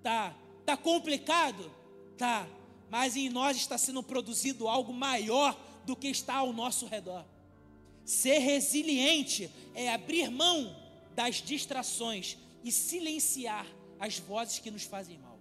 tá, 0.01 0.35
tá 0.65 0.75
complicado, 0.75 1.71
tá, 2.17 2.47
mas 2.89 3.15
em 3.15 3.29
nós 3.29 3.57
está 3.57 3.77
sendo 3.77 4.03
produzido 4.03 4.67
algo 4.67 4.91
maior 4.91 5.57
do 5.85 5.95
que 5.95 6.07
está 6.07 6.35
ao 6.35 6.53
nosso 6.53 6.85
redor. 6.85 7.25
Ser 8.05 8.39
resiliente 8.39 9.49
é 9.73 9.93
abrir 9.93 10.29
mão 10.29 10.75
das 11.15 11.35
distrações 11.35 12.37
e 12.63 12.71
silenciar 12.71 13.65
as 13.99 14.19
vozes 14.19 14.59
que 14.59 14.71
nos 14.71 14.83
fazem 14.83 15.17
mal. 15.17 15.39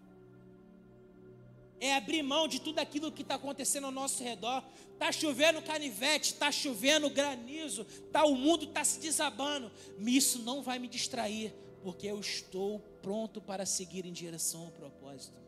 É 1.80 1.96
abrir 1.96 2.22
mão 2.22 2.46
de 2.46 2.60
tudo 2.60 2.78
aquilo 2.78 3.10
que 3.10 3.22
está 3.22 3.34
acontecendo 3.34 3.86
ao 3.86 3.90
nosso 3.90 4.22
redor. 4.22 4.62
Está 4.92 5.10
chovendo 5.10 5.60
canivete, 5.60 6.32
está 6.32 6.52
chovendo 6.52 7.10
granizo, 7.10 7.84
tá, 8.12 8.24
o 8.24 8.36
mundo 8.36 8.66
está 8.66 8.84
se 8.84 9.00
desabando. 9.00 9.68
Isso 9.98 10.38
não 10.42 10.62
vai 10.62 10.78
me 10.78 10.86
distrair, 10.86 11.52
porque 11.82 12.06
eu 12.06 12.20
estou 12.20 12.78
pronto 13.02 13.40
para 13.40 13.66
seguir 13.66 14.06
em 14.06 14.12
direção 14.12 14.66
ao 14.66 14.70
propósito. 14.70 15.42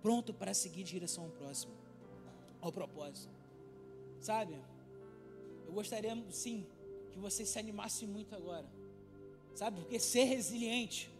Pronto 0.00 0.32
para 0.32 0.54
seguir 0.54 0.80
em 0.80 0.84
direção 0.84 1.24
ao 1.24 1.30
próximo, 1.30 1.74
ao 2.62 2.72
propósito. 2.72 3.34
Sabe? 4.20 4.56
Eu 5.66 5.72
gostaria, 5.72 6.16
sim, 6.30 6.66
que 7.12 7.18
você 7.18 7.44
se 7.44 7.58
animasse 7.58 8.06
muito 8.06 8.34
agora. 8.34 8.66
Sabe? 9.54 9.80
Porque 9.80 9.98
ser 9.98 10.24
resiliente, 10.24 11.10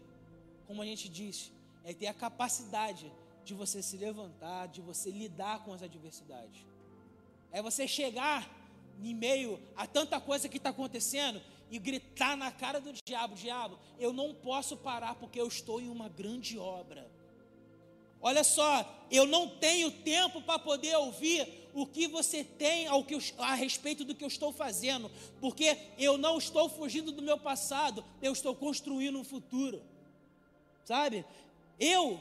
como 0.67 0.81
a 0.81 0.87
gente 0.87 1.09
diz, 1.09 1.53
é 1.85 1.93
ter 1.93 2.07
a 2.07 2.15
capacidade 2.15 3.13
de 3.45 3.55
você 3.55 3.83
se 3.83 3.97
levantar, 3.97 4.69
de 4.69 4.81
você 4.81 5.11
lidar 5.11 5.65
com 5.65 5.73
as 5.73 5.83
adversidades. 5.83 6.65
É 7.51 7.61
você 7.61 7.87
chegar 7.87 8.49
em 9.03 9.15
meio 9.15 9.61
a 9.77 9.87
tanta 9.87 10.21
coisa 10.21 10.49
que 10.49 10.57
está 10.57 10.71
acontecendo 10.71 11.43
e 11.71 11.79
gritar 11.79 12.37
na 12.37 12.53
cara 12.53 12.81
do 12.81 12.93
diabo: 12.93 13.35
Diabo, 13.35 13.79
eu 13.99 14.13
não 14.13 14.33
posso 14.33 14.77
parar 14.77 15.17
porque 15.17 15.41
eu 15.41 15.49
estou 15.49 15.81
em 15.81 15.89
uma 15.89 16.09
grande 16.09 16.57
obra. 16.59 17.11
Olha 18.23 18.45
só, 18.45 18.89
eu 19.11 19.27
não 19.27 19.49
tenho 19.49 19.91
tempo 19.91 20.41
para 20.41 20.59
poder 20.59 20.97
ouvir 20.97 21.69
o 21.75 21.85
que 21.85 22.07
você 22.07 22.45
tem 22.45 22.87
ao 22.87 23.03
que 23.05 23.15
eu, 23.15 23.21
a 23.39 23.55
respeito 23.55 24.05
do 24.05 24.15
que 24.15 24.23
eu 24.23 24.29
estou 24.29 24.53
fazendo, 24.53 25.11
porque 25.41 25.77
eu 25.99 26.17
não 26.17 26.39
estou 26.39 26.69
fugindo 26.69 27.11
do 27.11 27.21
meu 27.21 27.39
passado, 27.39 28.05
eu 28.23 28.33
estou 28.33 28.55
construindo 28.55 29.19
um 29.19 29.25
futuro, 29.25 29.83
sabe? 30.85 31.25
Eu, 31.81 32.21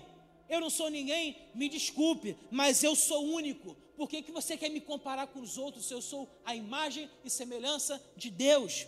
eu 0.49 0.59
não 0.59 0.69
sou 0.69 0.89
ninguém, 0.89 1.37
me 1.53 1.69
desculpe, 1.69 2.35
mas 2.49 2.83
eu 2.83 2.95
sou 2.95 3.23
único. 3.23 3.75
Por 3.95 4.09
que, 4.09 4.23
que 4.23 4.31
você 4.31 4.57
quer 4.57 4.69
me 4.69 4.81
comparar 4.81 5.27
com 5.27 5.39
os 5.39 5.57
outros 5.57 5.85
se 5.85 5.93
eu 5.93 6.01
sou 6.01 6.27
a 6.43 6.55
imagem 6.55 7.09
e 7.23 7.29
semelhança 7.29 8.01
de 8.17 8.31
Deus? 8.31 8.87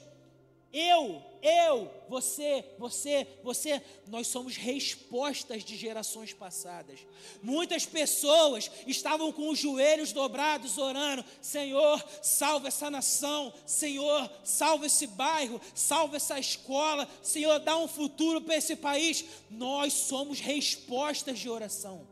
Eu, 0.74 1.22
eu, 1.44 1.92
você, 2.10 2.66
você, 2.80 3.28
você, 3.44 3.80
nós 4.08 4.26
somos 4.26 4.56
respostas 4.56 5.64
de 5.64 5.78
gerações 5.78 6.34
passadas. 6.34 7.00
Muitas 7.44 7.86
pessoas 7.86 8.72
estavam 8.88 9.32
com 9.32 9.50
os 9.50 9.60
joelhos 9.60 10.12
dobrados 10.12 10.80
orando: 10.80 11.24
Senhor, 11.40 12.04
salva 12.24 12.70
essa 12.70 12.90
nação, 12.90 13.54
Senhor, 13.68 14.28
salva 14.44 14.88
esse 14.88 15.06
bairro, 15.06 15.62
salva 15.76 16.16
essa 16.16 16.40
escola, 16.40 17.08
Senhor, 17.22 17.60
dá 17.60 17.78
um 17.78 17.88
futuro 17.88 18.42
para 18.42 18.56
esse 18.56 18.76
país. 18.76 19.24
Nós 19.52 19.94
somos 19.94 20.40
respostas 20.40 21.38
de 21.38 21.52
oração. 21.52 22.08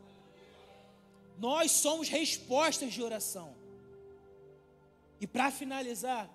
Nós 1.36 1.72
somos 1.72 2.08
respostas 2.08 2.92
de 2.92 3.02
oração. 3.02 3.56
E 5.20 5.26
para 5.26 5.50
finalizar, 5.50 6.30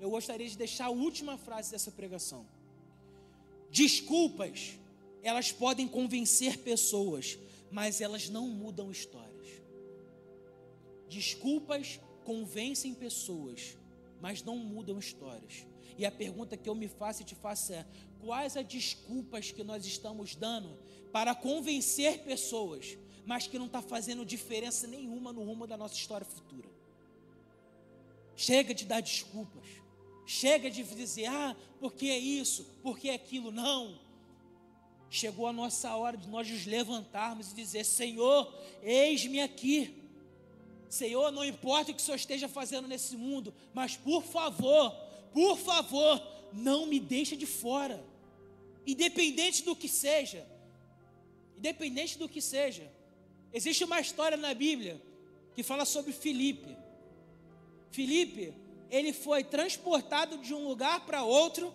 eu 0.00 0.10
gostaria 0.10 0.48
de 0.48 0.56
deixar 0.56 0.86
a 0.86 0.90
última 0.90 1.36
frase 1.36 1.70
dessa 1.70 1.90
pregação. 1.90 2.46
Desculpas, 3.70 4.78
elas 5.22 5.52
podem 5.52 5.86
convencer 5.86 6.58
pessoas, 6.58 7.38
mas 7.70 8.00
elas 8.00 8.28
não 8.28 8.48
mudam 8.48 8.90
histórias. 8.90 9.48
Desculpas 11.08 12.00
convencem 12.24 12.94
pessoas, 12.94 13.76
mas 14.20 14.42
não 14.42 14.56
mudam 14.56 14.98
histórias. 14.98 15.66
E 15.96 16.06
a 16.06 16.12
pergunta 16.12 16.56
que 16.56 16.68
eu 16.68 16.74
me 16.74 16.88
faço 16.88 17.22
e 17.22 17.24
te 17.24 17.34
faço 17.34 17.72
é: 17.72 17.86
quais 18.20 18.56
as 18.56 18.66
desculpas 18.66 19.50
que 19.50 19.64
nós 19.64 19.84
estamos 19.84 20.36
dando 20.36 20.78
para 21.12 21.34
convencer 21.34 22.22
pessoas, 22.22 22.96
mas 23.26 23.46
que 23.46 23.58
não 23.58 23.66
está 23.66 23.82
fazendo 23.82 24.24
diferença 24.24 24.86
nenhuma 24.86 25.32
no 25.32 25.42
rumo 25.42 25.66
da 25.66 25.76
nossa 25.76 25.94
história 25.94 26.24
futura? 26.24 26.68
Chega 28.36 28.72
de 28.72 28.84
dar 28.84 29.00
desculpas. 29.00 29.66
Chega 30.30 30.70
de 30.70 30.82
dizer, 30.84 31.24
ah, 31.24 31.56
porque 31.80 32.04
é 32.08 32.18
isso, 32.18 32.66
porque 32.82 33.08
é 33.08 33.14
aquilo. 33.14 33.50
Não. 33.50 33.98
Chegou 35.08 35.46
a 35.46 35.54
nossa 35.54 35.96
hora 35.96 36.18
de 36.18 36.28
nós 36.28 36.46
nos 36.46 36.66
levantarmos 36.66 37.50
e 37.50 37.54
dizer: 37.54 37.82
Senhor, 37.82 38.54
eis-me 38.82 39.40
aqui. 39.40 40.04
Senhor, 40.90 41.30
não 41.32 41.42
importa 41.42 41.90
o 41.90 41.94
que 41.94 42.02
o 42.02 42.04
Senhor 42.04 42.16
esteja 42.16 42.46
fazendo 42.46 42.86
nesse 42.86 43.16
mundo, 43.16 43.54
mas 43.72 43.96
por 43.96 44.22
favor, 44.22 44.90
por 45.32 45.56
favor, 45.56 46.22
não 46.52 46.84
me 46.84 47.00
deixe 47.00 47.34
de 47.34 47.46
fora. 47.46 48.04
Independente 48.86 49.62
do 49.62 49.74
que 49.74 49.88
seja. 49.88 50.46
Independente 51.56 52.18
do 52.18 52.28
que 52.28 52.42
seja. 52.42 52.92
Existe 53.50 53.82
uma 53.82 53.98
história 53.98 54.36
na 54.36 54.52
Bíblia 54.52 55.00
que 55.54 55.62
fala 55.62 55.86
sobre 55.86 56.12
Filipe. 56.12 56.76
Filipe 57.90 58.67
ele 58.90 59.12
foi 59.12 59.44
transportado 59.44 60.38
de 60.38 60.54
um 60.54 60.66
lugar 60.66 61.04
para 61.04 61.22
outro 61.22 61.72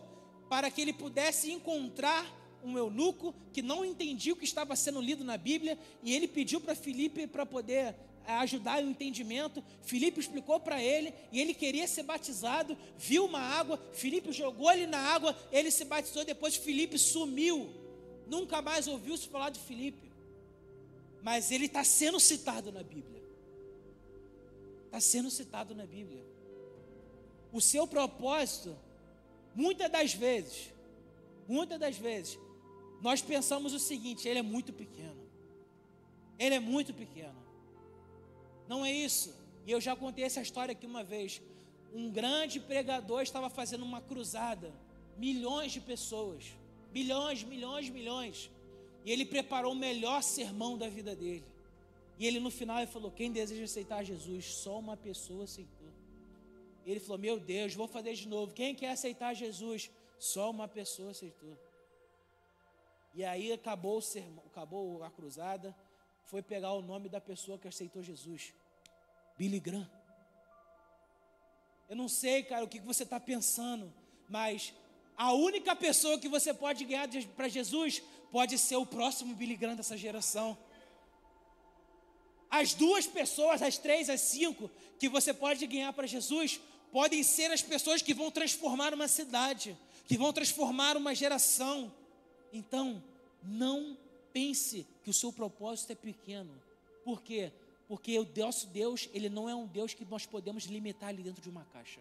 para 0.49 0.70
que 0.70 0.82
ele 0.82 0.93
pudesse 0.93 1.51
encontrar 1.51 2.26
um 2.64 2.78
eunuco 2.78 3.34
que 3.51 3.61
não 3.61 3.84
entendia 3.84 4.34
o 4.34 4.36
que 4.36 4.45
estava 4.45 4.76
sendo 4.76 5.01
lido 5.01 5.24
na 5.24 5.38
Bíblia 5.38 5.78
e 6.01 6.14
ele 6.14 6.28
pediu 6.28 6.61
para 6.61 6.76
Filipe 6.76 7.28
para 7.28 7.45
poder 7.45 7.95
eh, 8.26 8.34
ajudar 8.36 8.82
o 8.82 8.89
entendimento. 8.89 9.64
Filipe 9.82 10.20
explicou 10.20 10.59
para 10.59 10.82
ele 10.82 11.14
e 11.32 11.41
ele 11.41 11.53
queria 11.53 11.88
ser 11.88 12.03
batizado, 12.03 12.78
viu 12.97 13.26
uma 13.26 13.39
água, 13.39 13.80
Filipe 13.91 14.32
jogou 14.32 14.72
ele 14.72 14.88
na 14.88 14.99
água, 14.99 15.38
ele 15.51 15.72
se 15.72 15.84
batizou, 15.84 16.24
depois 16.24 16.55
Filipe 16.55 16.97
sumiu. 16.97 17.70
Nunca 18.28 18.61
mais 18.61 18.88
ouviu-se 18.88 19.28
falar 19.28 19.49
de 19.49 19.59
Filipe. 19.59 20.11
Mas 21.22 21.51
ele 21.51 21.66
está 21.66 21.84
sendo 21.84 22.20
citado 22.20 22.72
na 22.72 22.84
Bíblia. 22.84 23.22
Está 24.86 25.01
sendo 25.01 25.30
citado 25.30 25.76
na 25.76 25.86
Bíblia 25.86 26.33
o 27.54 27.62
seu 27.62 27.88
propósito, 27.88 28.76
muitas 29.54 29.89
das 29.89 30.14
vezes, 30.14 30.74
muitas 31.47 31.80
das 31.80 31.95
vezes, 31.95 32.39
nós 32.99 33.22
pensamos 33.22 33.74
o 33.74 33.80
seguinte: 33.80 34.28
ele 34.28 34.39
é 34.39 34.41
muito 34.41 34.74
pequeno. 34.74 35.22
Ele 36.39 36.56
é 36.56 36.60
muito 36.60 36.93
pequeno. 36.93 37.36
Não 38.68 38.84
é 38.84 38.91
isso. 38.91 39.36
E 39.68 39.72
eu 39.72 39.80
já 39.80 39.95
contei 39.95 40.26
essa 40.26 40.41
história 40.41 40.72
aqui 40.72 40.88
uma 40.88 41.04
vez. 41.04 41.41
Um 41.93 42.10
grande 42.10 42.60
pregador 42.60 43.22
estava 43.22 43.49
fazendo 43.51 43.84
uma 43.84 44.01
cruzada, 44.01 44.74
milhões 45.16 45.72
de 45.72 45.80
pessoas, 45.80 46.56
bilhões, 46.91 47.43
milhões, 47.43 47.88
milhões. 47.88 48.49
E 49.06 49.12
ele 49.12 49.26
preparou 49.26 49.74
o 49.74 49.76
melhor 49.76 50.24
sermão 50.24 50.76
da 50.76 50.89
vida 50.89 51.16
dele. 51.16 51.45
E 52.18 52.26
ele 52.26 52.39
no 52.39 52.49
final 52.49 52.80
ele 52.80 52.88
falou: 52.88 53.12
Quem 53.12 53.32
deseja 53.32 53.64
aceitar 53.64 54.04
Jesus? 54.04 54.45
Só 54.56 54.80
uma 54.80 54.97
pessoa 54.97 55.43
aceitou. 55.43 55.83
Ele 56.86 57.00
falou: 57.00 57.18
Meu 57.18 57.40
Deus, 57.40 57.74
vou 57.74 57.88
fazer 57.88 58.14
de 58.14 58.28
novo. 58.28 58.54
Quem 58.54 58.76
quer 58.76 58.92
aceitar 58.92 59.34
Jesus? 59.34 59.90
Só 60.20 60.50
uma 60.50 60.68
pessoa 60.68 61.12
aceitou. 61.12 61.58
E 63.14 63.24
aí 63.24 63.52
acabou, 63.54 63.98
o 63.98 64.02
sermão, 64.02 64.44
acabou 64.48 65.04
a 65.04 65.12
cruzada. 65.12 65.76
Foi 66.26 66.42
pegar 66.42 66.74
o 66.74 66.82
nome 66.82 67.10
da 67.10 67.22
pessoa 67.22 67.58
que 67.58 67.68
aceitou 67.68 68.02
Jesus: 68.02 68.54
Billy 69.38 69.60
Graham. 69.60 69.90
Eu 71.90 71.96
não 71.96 72.08
sei, 72.08 72.44
cara, 72.44 72.66
o 72.66 72.68
que 72.68 72.80
você 72.80 73.04
está 73.04 73.20
pensando, 73.20 73.94
mas 74.28 74.74
a 75.16 75.32
única 75.34 75.76
pessoa 75.76 76.18
que 76.18 76.28
você 76.28 76.54
pode 76.54 76.86
ganhar 76.86 77.08
para 77.36 77.48
Jesus 77.48 78.02
pode 78.32 78.58
ser 78.58 78.78
o 78.78 78.86
próximo 78.86 79.36
Billy 79.36 79.56
Graham 79.56 79.76
dessa 79.76 79.96
geração. 79.96 80.58
As 82.50 82.74
duas 82.74 83.06
pessoas, 83.06 83.62
as 83.62 83.78
três, 83.78 84.10
as 84.10 84.22
cinco, 84.22 84.70
que 85.00 85.10
você 85.10 85.34
pode 85.34 85.66
ganhar 85.68 85.92
para 85.94 86.08
Jesus, 86.08 86.60
podem 86.94 87.24
ser 87.24 87.50
as 87.52 87.64
pessoas 87.64 88.04
que 88.04 88.14
vão 88.14 88.30
transformar 88.30 88.94
uma 88.94 89.08
cidade, 89.08 89.76
que 90.06 90.16
vão 90.16 90.32
transformar 90.32 90.96
uma 90.96 91.16
geração. 91.16 91.91
Então, 92.54 93.04
não 93.41 93.98
pense 94.32 94.86
que 95.04 95.10
o 95.10 95.14
seu 95.14 95.34
propósito 95.34 95.91
é 95.91 95.96
pequeno. 95.96 96.54
Por 97.04 97.24
quê? 97.24 97.52
Porque 97.88 98.20
o 98.20 98.28
nosso 98.38 98.68
Deus, 98.68 99.10
ele 99.12 99.28
não 99.28 99.50
é 99.50 99.56
um 99.56 99.66
Deus 99.66 99.96
que 99.96 100.06
nós 100.06 100.28
podemos 100.28 100.66
limitar 100.66 101.10
ali 101.10 101.24
dentro 101.24 101.41
de 101.41 101.50
uma 101.50 101.66
caixa. 101.74 102.00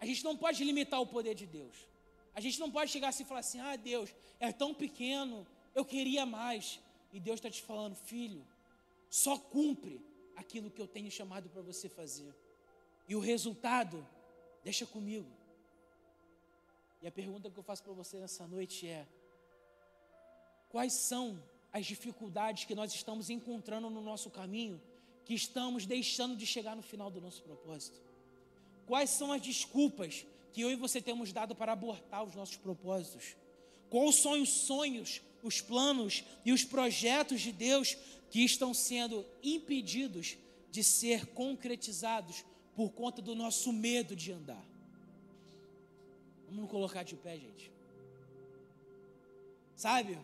A 0.00 0.04
gente 0.04 0.24
não 0.24 0.36
pode 0.36 0.64
limitar 0.64 1.00
o 1.00 1.06
poder 1.06 1.36
de 1.36 1.46
Deus. 1.46 1.76
A 2.34 2.40
gente 2.40 2.58
não 2.58 2.70
pode 2.70 2.90
chegar 2.90 3.10
assim 3.10 3.22
e 3.22 3.26
falar 3.26 3.40
assim: 3.40 3.60
ah, 3.60 3.76
Deus, 3.76 4.10
é 4.40 4.50
tão 4.50 4.74
pequeno, 4.74 5.46
eu 5.76 5.84
queria 5.84 6.26
mais. 6.26 6.80
E 7.12 7.20
Deus 7.20 7.38
está 7.38 7.48
te 7.48 7.62
falando, 7.62 7.94
filho, 7.94 8.44
só 9.08 9.38
cumpre 9.38 10.00
aquilo 10.34 10.72
que 10.72 10.82
eu 10.82 10.88
tenho 10.88 11.10
chamado 11.10 11.48
para 11.48 11.62
você 11.62 11.88
fazer. 11.88 12.34
E 13.08 13.14
o 13.14 13.20
resultado, 13.20 14.06
deixa 14.64 14.84
comigo. 14.84 15.30
E 17.00 17.06
a 17.06 17.12
pergunta 17.12 17.50
que 17.50 17.58
eu 17.58 17.62
faço 17.62 17.82
para 17.82 17.92
você 17.92 18.18
nessa 18.18 18.46
noite 18.46 18.86
é: 18.88 19.06
quais 20.68 20.92
são 20.92 21.40
as 21.72 21.86
dificuldades 21.86 22.64
que 22.64 22.74
nós 22.74 22.92
estamos 22.92 23.30
encontrando 23.30 23.88
no 23.90 24.00
nosso 24.00 24.30
caminho, 24.30 24.80
que 25.24 25.34
estamos 25.34 25.86
deixando 25.86 26.36
de 26.36 26.46
chegar 26.46 26.74
no 26.74 26.82
final 26.82 27.10
do 27.10 27.20
nosso 27.20 27.42
propósito? 27.42 28.00
Quais 28.86 29.10
são 29.10 29.32
as 29.32 29.42
desculpas 29.42 30.26
que 30.52 30.60
eu 30.60 30.70
e 30.70 30.76
você 30.76 31.00
temos 31.00 31.32
dado 31.32 31.54
para 31.54 31.72
abortar 31.72 32.24
os 32.24 32.34
nossos 32.34 32.56
propósitos? 32.56 33.36
Quais 33.90 34.16
são 34.16 34.40
os 34.40 34.48
sonhos, 34.48 35.20
os 35.42 35.60
planos 35.60 36.24
e 36.44 36.52
os 36.52 36.64
projetos 36.64 37.40
de 37.40 37.52
Deus 37.52 37.96
que 38.30 38.44
estão 38.44 38.74
sendo 38.74 39.24
impedidos 39.42 40.36
de 40.70 40.82
ser 40.82 41.26
concretizados 41.26 42.44
por 42.76 42.90
conta 42.90 43.22
do 43.22 43.34
nosso 43.34 43.72
medo 43.72 44.14
de 44.14 44.30
andar. 44.32 44.62
Vamos 46.50 46.70
colocar 46.70 47.02
de 47.02 47.16
pé, 47.16 47.38
gente. 47.38 47.72
Sabe? 49.74 50.18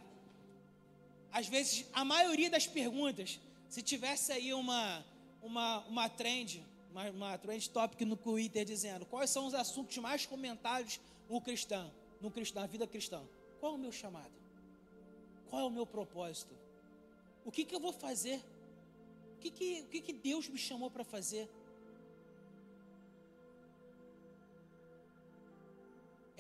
Às 1.33 1.49
vezes, 1.49 1.87
a 1.95 2.05
maioria 2.05 2.51
das 2.51 2.67
perguntas, 2.67 3.41
se 3.71 3.81
tivesse 3.81 4.31
aí 4.33 4.53
uma, 4.53 5.03
uma, 5.43 5.79
uma 5.87 6.09
trend, 6.11 6.63
uma, 6.91 7.11
uma 7.11 7.39
trend 7.39 7.71
topic 7.71 8.03
no 8.03 8.17
Twitter 8.17 8.67
dizendo 8.67 9.07
quais 9.07 9.31
são 9.31 9.47
os 9.47 9.55
assuntos 9.55 9.97
mais 9.97 10.27
comentados 10.27 11.01
no 11.31 11.41
cristão, 11.41 11.91
no 12.21 12.31
cristão, 12.31 12.61
na 12.61 12.69
vida 12.69 12.87
cristã. 12.87 13.23
Qual 13.61 13.73
é 13.73 13.75
o 13.77 13.79
meu 13.79 13.93
chamado? 13.93 14.33
Qual 15.49 15.63
é 15.63 15.65
o 15.65 15.71
meu 15.71 15.87
propósito? 15.87 16.55
O 17.47 17.51
que, 17.51 17.65
que 17.65 17.75
eu 17.75 17.81
vou 17.81 17.95
fazer? 17.95 18.45
O 19.37 19.39
que, 19.41 19.51
que, 19.51 19.81
o 19.81 19.87
que, 19.87 20.01
que 20.03 20.13
Deus 20.13 20.49
me 20.49 20.59
chamou 20.59 20.91
para 20.91 21.03
fazer? 21.03 21.49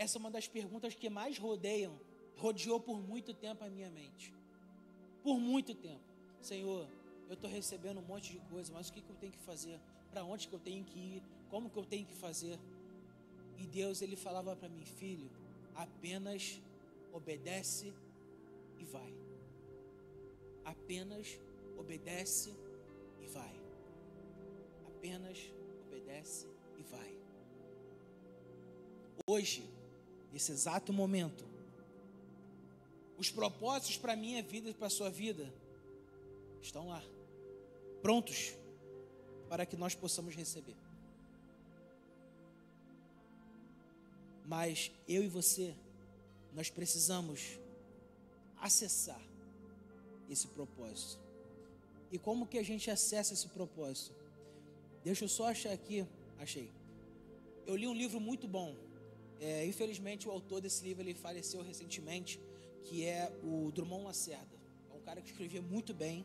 Essa 0.02 0.18
é 0.18 0.20
uma 0.20 0.32
das 0.32 0.48
perguntas 0.48 0.96
que 0.96 1.08
mais 1.08 1.38
rodeiam, 1.38 1.94
rodeou 2.36 2.80
por 2.80 3.00
muito 3.00 3.32
tempo 3.32 3.62
a 3.62 3.70
minha 3.70 3.88
mente. 3.88 4.34
Por 5.22 5.38
muito 5.38 5.76
tempo. 5.76 6.02
Senhor, 6.40 6.88
eu 7.28 7.34
estou 7.34 7.48
recebendo 7.48 7.98
um 8.00 8.08
monte 8.12 8.32
de 8.32 8.40
coisa, 8.52 8.72
mas 8.72 8.88
o 8.88 8.92
que, 8.92 9.00
que 9.00 9.08
eu 9.08 9.14
tenho 9.14 9.32
que 9.32 9.38
fazer? 9.38 9.78
Para 10.10 10.24
onde 10.24 10.48
que 10.48 10.54
eu 10.54 10.58
tenho 10.58 10.84
que 10.84 10.98
ir? 10.98 11.22
Como 11.48 11.70
que 11.70 11.78
eu 11.78 11.84
tenho 11.84 12.04
que 12.04 12.16
fazer? 12.16 12.58
E 13.56 13.64
Deus, 13.64 14.02
Ele 14.02 14.16
falava 14.16 14.56
para 14.56 14.68
mim, 14.68 14.84
filho, 14.84 15.30
apenas 15.76 16.60
obedece 17.12 17.94
e 18.80 18.84
vai. 18.84 19.14
apenas 20.64 21.38
obedece 21.78 22.52
e 23.20 23.26
vai. 23.28 23.54
Apenas 24.84 25.38
obedece 25.86 26.48
e 26.76 26.82
vai. 26.82 27.16
Hoje, 29.28 29.62
nesse 30.32 30.52
exato 30.52 30.92
momento, 30.92 31.44
os 33.18 33.30
propósitos 33.30 33.96
para 33.96 34.14
a 34.14 34.16
minha 34.16 34.42
vida 34.42 34.70
e 34.70 34.74
para 34.74 34.86
a 34.86 34.90
sua 34.90 35.10
vida 35.10 35.52
estão 36.60 36.88
lá, 36.88 37.02
prontos 38.00 38.54
para 39.48 39.66
que 39.66 39.76
nós 39.76 39.94
possamos 39.94 40.34
receber. 40.34 40.76
Mas 44.46 44.90
eu 45.06 45.22
e 45.22 45.28
você, 45.28 45.74
nós 46.54 46.70
precisamos 46.70 47.58
acessar 48.60 49.20
esse 50.28 50.48
propósito. 50.48 51.20
E 52.10 52.18
como 52.18 52.46
que 52.46 52.58
a 52.58 52.62
gente 52.62 52.90
acessa 52.90 53.34
esse 53.34 53.48
propósito? 53.48 54.14
Deixa 55.04 55.24
eu 55.24 55.28
só 55.28 55.48
achar 55.48 55.72
aqui, 55.72 56.06
achei. 56.38 56.70
Eu 57.66 57.76
li 57.76 57.86
um 57.86 57.94
livro 57.94 58.20
muito 58.20 58.46
bom. 58.46 58.74
É, 59.44 59.66
infelizmente 59.66 60.28
o 60.28 60.30
autor 60.30 60.60
desse 60.60 60.84
livro 60.84 61.02
ele 61.02 61.14
faleceu 61.14 61.62
recentemente, 61.62 62.40
que 62.84 63.04
é 63.04 63.36
o 63.42 63.72
Drummond 63.72 64.04
Lacerda. 64.04 64.56
É 64.88 64.94
um 64.94 65.00
cara 65.00 65.20
que 65.20 65.30
escrevia 65.30 65.60
muito 65.60 65.92
bem. 65.92 66.24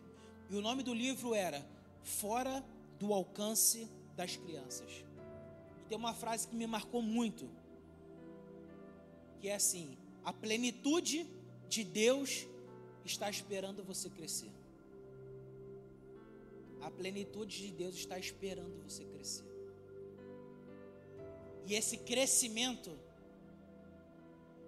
E 0.52 0.56
o 0.56 0.62
nome 0.62 0.84
do 0.84 0.94
livro 0.94 1.34
era 1.34 1.68
Fora 2.04 2.64
do 3.00 3.12
alcance 3.12 3.90
das 4.16 4.38
crianças. 4.38 5.04
E 5.82 5.84
tem 5.90 5.98
uma 5.98 6.14
frase 6.14 6.48
que 6.48 6.56
me 6.56 6.68
marcou 6.68 7.02
muito, 7.02 7.50
que 9.40 9.50
é 9.50 9.56
assim: 9.56 9.98
a 10.24 10.32
plenitude 10.32 11.28
de 11.68 11.84
Deus 11.84 12.46
está 13.04 13.28
esperando 13.32 13.84
você 13.84 14.12
crescer. 14.12 14.52
A 16.82 16.92
plenitude 16.92 17.64
de 17.66 17.72
Deus 17.72 17.96
está 17.96 18.20
esperando 18.20 18.80
você 18.84 19.04
crescer. 19.06 19.48
E 21.66 21.74
esse 21.74 21.98
crescimento, 21.98 22.98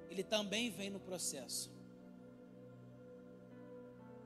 ele 0.10 0.24
também 0.24 0.70
vem 0.70 0.89
no 0.89 0.99
processo. 0.99 1.72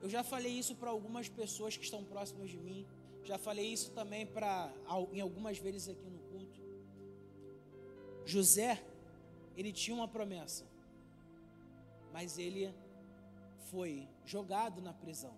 Eu 0.00 0.08
já 0.08 0.22
falei 0.22 0.52
isso 0.52 0.74
para 0.76 0.90
algumas 0.90 1.28
pessoas 1.28 1.76
que 1.76 1.84
estão 1.84 2.04
próximas 2.04 2.50
de 2.50 2.58
mim. 2.58 2.86
Já 3.22 3.38
falei 3.38 3.66
isso 3.72 3.90
também 3.92 4.26
para 4.26 4.72
em 5.12 5.20
algumas 5.20 5.58
vezes 5.58 5.88
aqui 5.88 6.08
no 6.10 6.18
culto. 6.30 6.60
José, 8.26 8.84
ele 9.56 9.72
tinha 9.72 9.94
uma 9.96 10.08
promessa, 10.08 10.66
mas 12.12 12.38
ele 12.38 12.74
foi 13.70 14.08
jogado 14.24 14.80
na 14.80 14.92
prisão. 14.92 15.34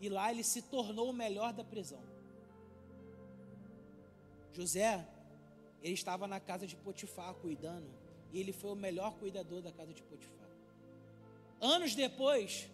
E 0.00 0.08
lá 0.08 0.30
ele 0.30 0.44
se 0.44 0.62
tornou 0.62 1.10
o 1.10 1.12
melhor 1.12 1.52
da 1.52 1.64
prisão. 1.64 2.02
José, 4.52 5.06
ele 5.82 5.94
estava 5.94 6.26
na 6.26 6.40
casa 6.40 6.66
de 6.66 6.76
Potifar 6.76 7.34
cuidando, 7.34 7.90
e 8.32 8.40
ele 8.40 8.52
foi 8.52 8.72
o 8.72 8.76
melhor 8.76 9.14
cuidador 9.14 9.62
da 9.62 9.72
casa 9.72 9.92
de 9.92 10.02
Potifar. 10.02 10.48
Anos 11.60 11.94
depois, 11.94 12.68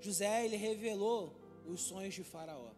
José 0.00 0.44
ele 0.44 0.56
revelou 0.56 1.32
os 1.66 1.80
sonhos 1.82 2.14
de 2.14 2.24
Faraó. 2.24 2.70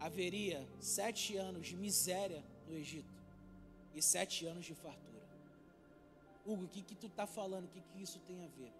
Haveria 0.00 0.66
sete 0.80 1.36
anos 1.36 1.66
de 1.66 1.76
miséria 1.76 2.44
no 2.68 2.76
Egito 2.76 3.22
e 3.94 4.02
sete 4.02 4.44
anos 4.46 4.64
de 4.64 4.74
fartura. 4.74 5.04
Hugo, 6.44 6.64
o 6.64 6.68
que, 6.68 6.82
que 6.82 6.94
tu 6.94 7.06
está 7.06 7.26
falando? 7.26 7.64
O 7.64 7.68
que, 7.68 7.80
que 7.80 8.02
isso 8.02 8.18
tem 8.26 8.44
a 8.44 8.48
ver? 8.48 8.72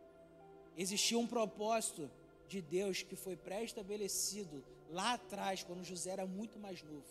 Existia 0.77 1.18
um 1.18 1.27
propósito 1.27 2.11
de 2.49 2.61
Deus 2.61 3.03
que 3.03 3.16
foi 3.16 3.37
pré-estabelecido 3.37 4.62
lá 4.91 5.14
atrás, 5.14 5.62
quando 5.62 5.85
José 5.85 6.11
era 6.11 6.27
muito 6.27 6.59
mais 6.59 6.83
novo. 6.83 7.07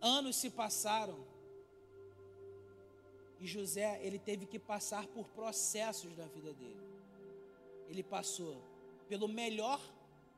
Anos 0.00 0.36
se 0.36 0.50
passaram 0.50 1.18
e 3.38 3.46
José 3.46 4.00
ele 4.02 4.18
teve 4.18 4.46
que 4.46 4.58
passar 4.58 5.06
por 5.06 5.28
processos 5.28 6.16
na 6.16 6.26
vida 6.26 6.52
dele. 6.52 6.80
Ele 7.88 8.02
passou 8.02 8.62
pelo 9.08 9.28
melhor, 9.28 9.80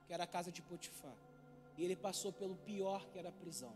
que 0.07 0.13
era 0.13 0.25
a 0.25 0.27
casa 0.27 0.51
de 0.51 0.61
Potifar, 0.63 1.17
e 1.77 1.85
ele 1.85 1.97
passou 1.97 2.33
pelo 2.33 2.57
pior, 2.57 3.09
que 3.09 3.19
era 3.19 3.29
a 3.29 3.33
prisão. 3.33 3.75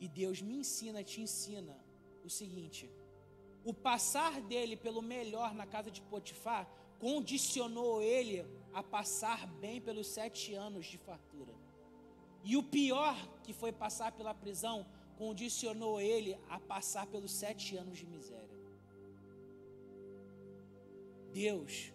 E 0.00 0.08
Deus 0.08 0.42
me 0.42 0.56
ensina, 0.56 1.02
te 1.02 1.20
ensina 1.20 1.76
o 2.24 2.30
seguinte: 2.30 2.90
o 3.64 3.72
passar 3.72 4.40
dele 4.40 4.76
pelo 4.76 5.00
melhor 5.00 5.54
na 5.54 5.66
casa 5.66 5.90
de 5.90 6.02
Potifar 6.02 6.68
condicionou 6.98 8.02
ele 8.02 8.44
a 8.72 8.82
passar 8.82 9.46
bem 9.46 9.80
pelos 9.80 10.08
sete 10.08 10.54
anos 10.54 10.86
de 10.86 10.98
fartura. 10.98 11.54
E 12.42 12.56
o 12.56 12.62
pior, 12.62 13.16
que 13.42 13.52
foi 13.52 13.72
passar 13.72 14.12
pela 14.12 14.34
prisão, 14.34 14.86
condicionou 15.16 16.00
ele 16.00 16.36
a 16.48 16.58
passar 16.58 17.06
pelos 17.06 17.32
sete 17.32 17.76
anos 17.76 17.98
de 17.98 18.06
miséria. 18.06 18.58
Deus, 21.32 21.92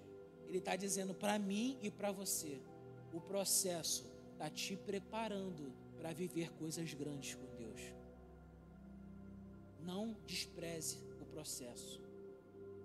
Ele 0.47 0.57
está 0.57 0.76
dizendo 0.76 1.13
para 1.13 1.39
mim 1.39 1.78
e 1.82 1.89
para 1.89 2.11
você: 2.11 2.61
o 3.13 3.22
processo 3.22 4.05
está 4.34 4.49
te 4.49 4.76
preparando 4.76 5.74
para 5.97 6.11
viver 6.11 6.51
coisas 6.53 6.93
grandes 6.93 7.36
com 7.36 7.45
Deus. 7.55 7.82
Não 9.82 10.15
despreze 10.26 10.97
o 11.22 11.26
processo, 11.26 12.01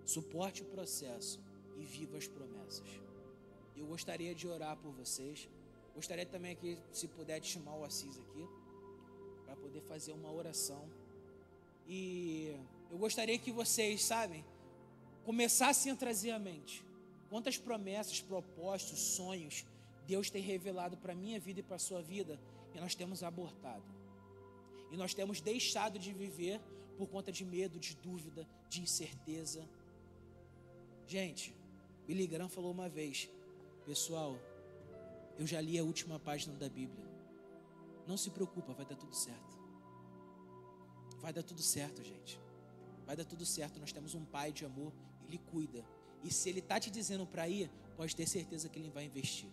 suporte 0.05 0.63
o 0.63 0.67
processo 0.67 1.41
e 1.77 1.85
viva 1.85 2.17
as 2.17 2.29
promessas. 2.29 2.89
Eu 3.77 3.87
gostaria 3.87 4.35
de 4.35 4.47
orar 4.47 4.77
por 4.77 4.93
vocês. 4.93 5.49
Gostaria 5.95 6.27
também 6.27 6.57
que, 6.57 6.79
se 6.93 7.07
puder, 7.07 7.41
de 7.41 7.49
chamar 7.49 7.77
o 7.77 7.85
Assis 7.85 8.19
aqui 8.19 8.49
para 9.55 9.63
poder 9.63 9.81
fazer 9.83 10.13
uma 10.13 10.33
oração. 10.33 10.89
E 11.87 12.57
eu 12.91 12.99
gostaria 12.99 13.39
que 13.39 13.53
vocês, 13.53 14.03
sabem, 14.05 14.45
começassem 15.25 15.93
a 15.93 15.97
trazer 15.97 16.33
à 16.33 16.39
mente 16.39 16.85
quantas 17.29 17.57
promessas, 17.57 18.21
propósitos, 18.21 18.99
sonhos 19.01 19.65
Deus 20.07 20.29
tem 20.29 20.43
revelado 20.43 20.97
para 20.97 21.13
a 21.13 21.17
minha 21.17 21.41
vida 21.41 21.61
e 21.61 21.63
para 21.63 21.77
a 21.77 21.79
sua 21.79 22.03
vida 22.03 22.39
e 22.75 22.81
nós 22.81 22.95
temos 22.95 23.23
abortado. 23.23 23.85
E 24.91 24.97
nós 24.97 25.15
temos 25.15 25.41
deixado 25.41 25.99
de 25.99 26.13
viver 26.13 26.61
por 26.97 27.09
conta 27.09 27.33
de 27.33 27.45
medo, 27.45 27.79
de 27.79 27.97
dúvida, 27.97 28.47
de 28.69 28.83
incerteza. 28.83 29.67
Gente, 31.07 31.55
Billy 32.07 32.27
Graham 32.27 32.49
falou 32.49 32.71
uma 32.71 32.89
vez: 32.89 33.29
Pessoal, 33.87 34.39
eu 35.39 35.47
já 35.47 35.61
li 35.61 35.79
a 35.79 35.85
última 35.85 36.19
página 36.19 36.55
da 36.57 36.69
Bíblia. 36.69 37.14
Não 38.07 38.17
se 38.17 38.31
preocupa, 38.31 38.73
vai 38.73 38.85
dar 38.85 38.97
tudo 38.97 39.15
certo. 39.15 39.59
Vai 41.21 41.33
dar 41.33 41.43
tudo 41.43 41.63
certo, 41.63 42.03
gente. 42.03 42.41
Vai 43.07 43.17
dar 43.17 43.25
tudo 43.25 43.47
certo. 43.47 43.81
Nós 43.81 43.93
temos 43.93 44.15
um 44.15 44.25
pai 44.25 44.53
de 44.53 44.65
amor, 44.65 44.93
ele 45.27 45.39
cuida. 45.39 45.85
E 46.23 46.31
se 46.31 46.49
ele 46.49 46.61
está 46.61 46.79
te 46.79 46.91
dizendo 46.91 47.27
para 47.27 47.49
ir, 47.49 47.71
pode 47.97 48.15
ter 48.15 48.27
certeza 48.27 48.69
que 48.69 48.79
ele 48.79 48.91
vai 48.91 49.05
investir. 49.05 49.51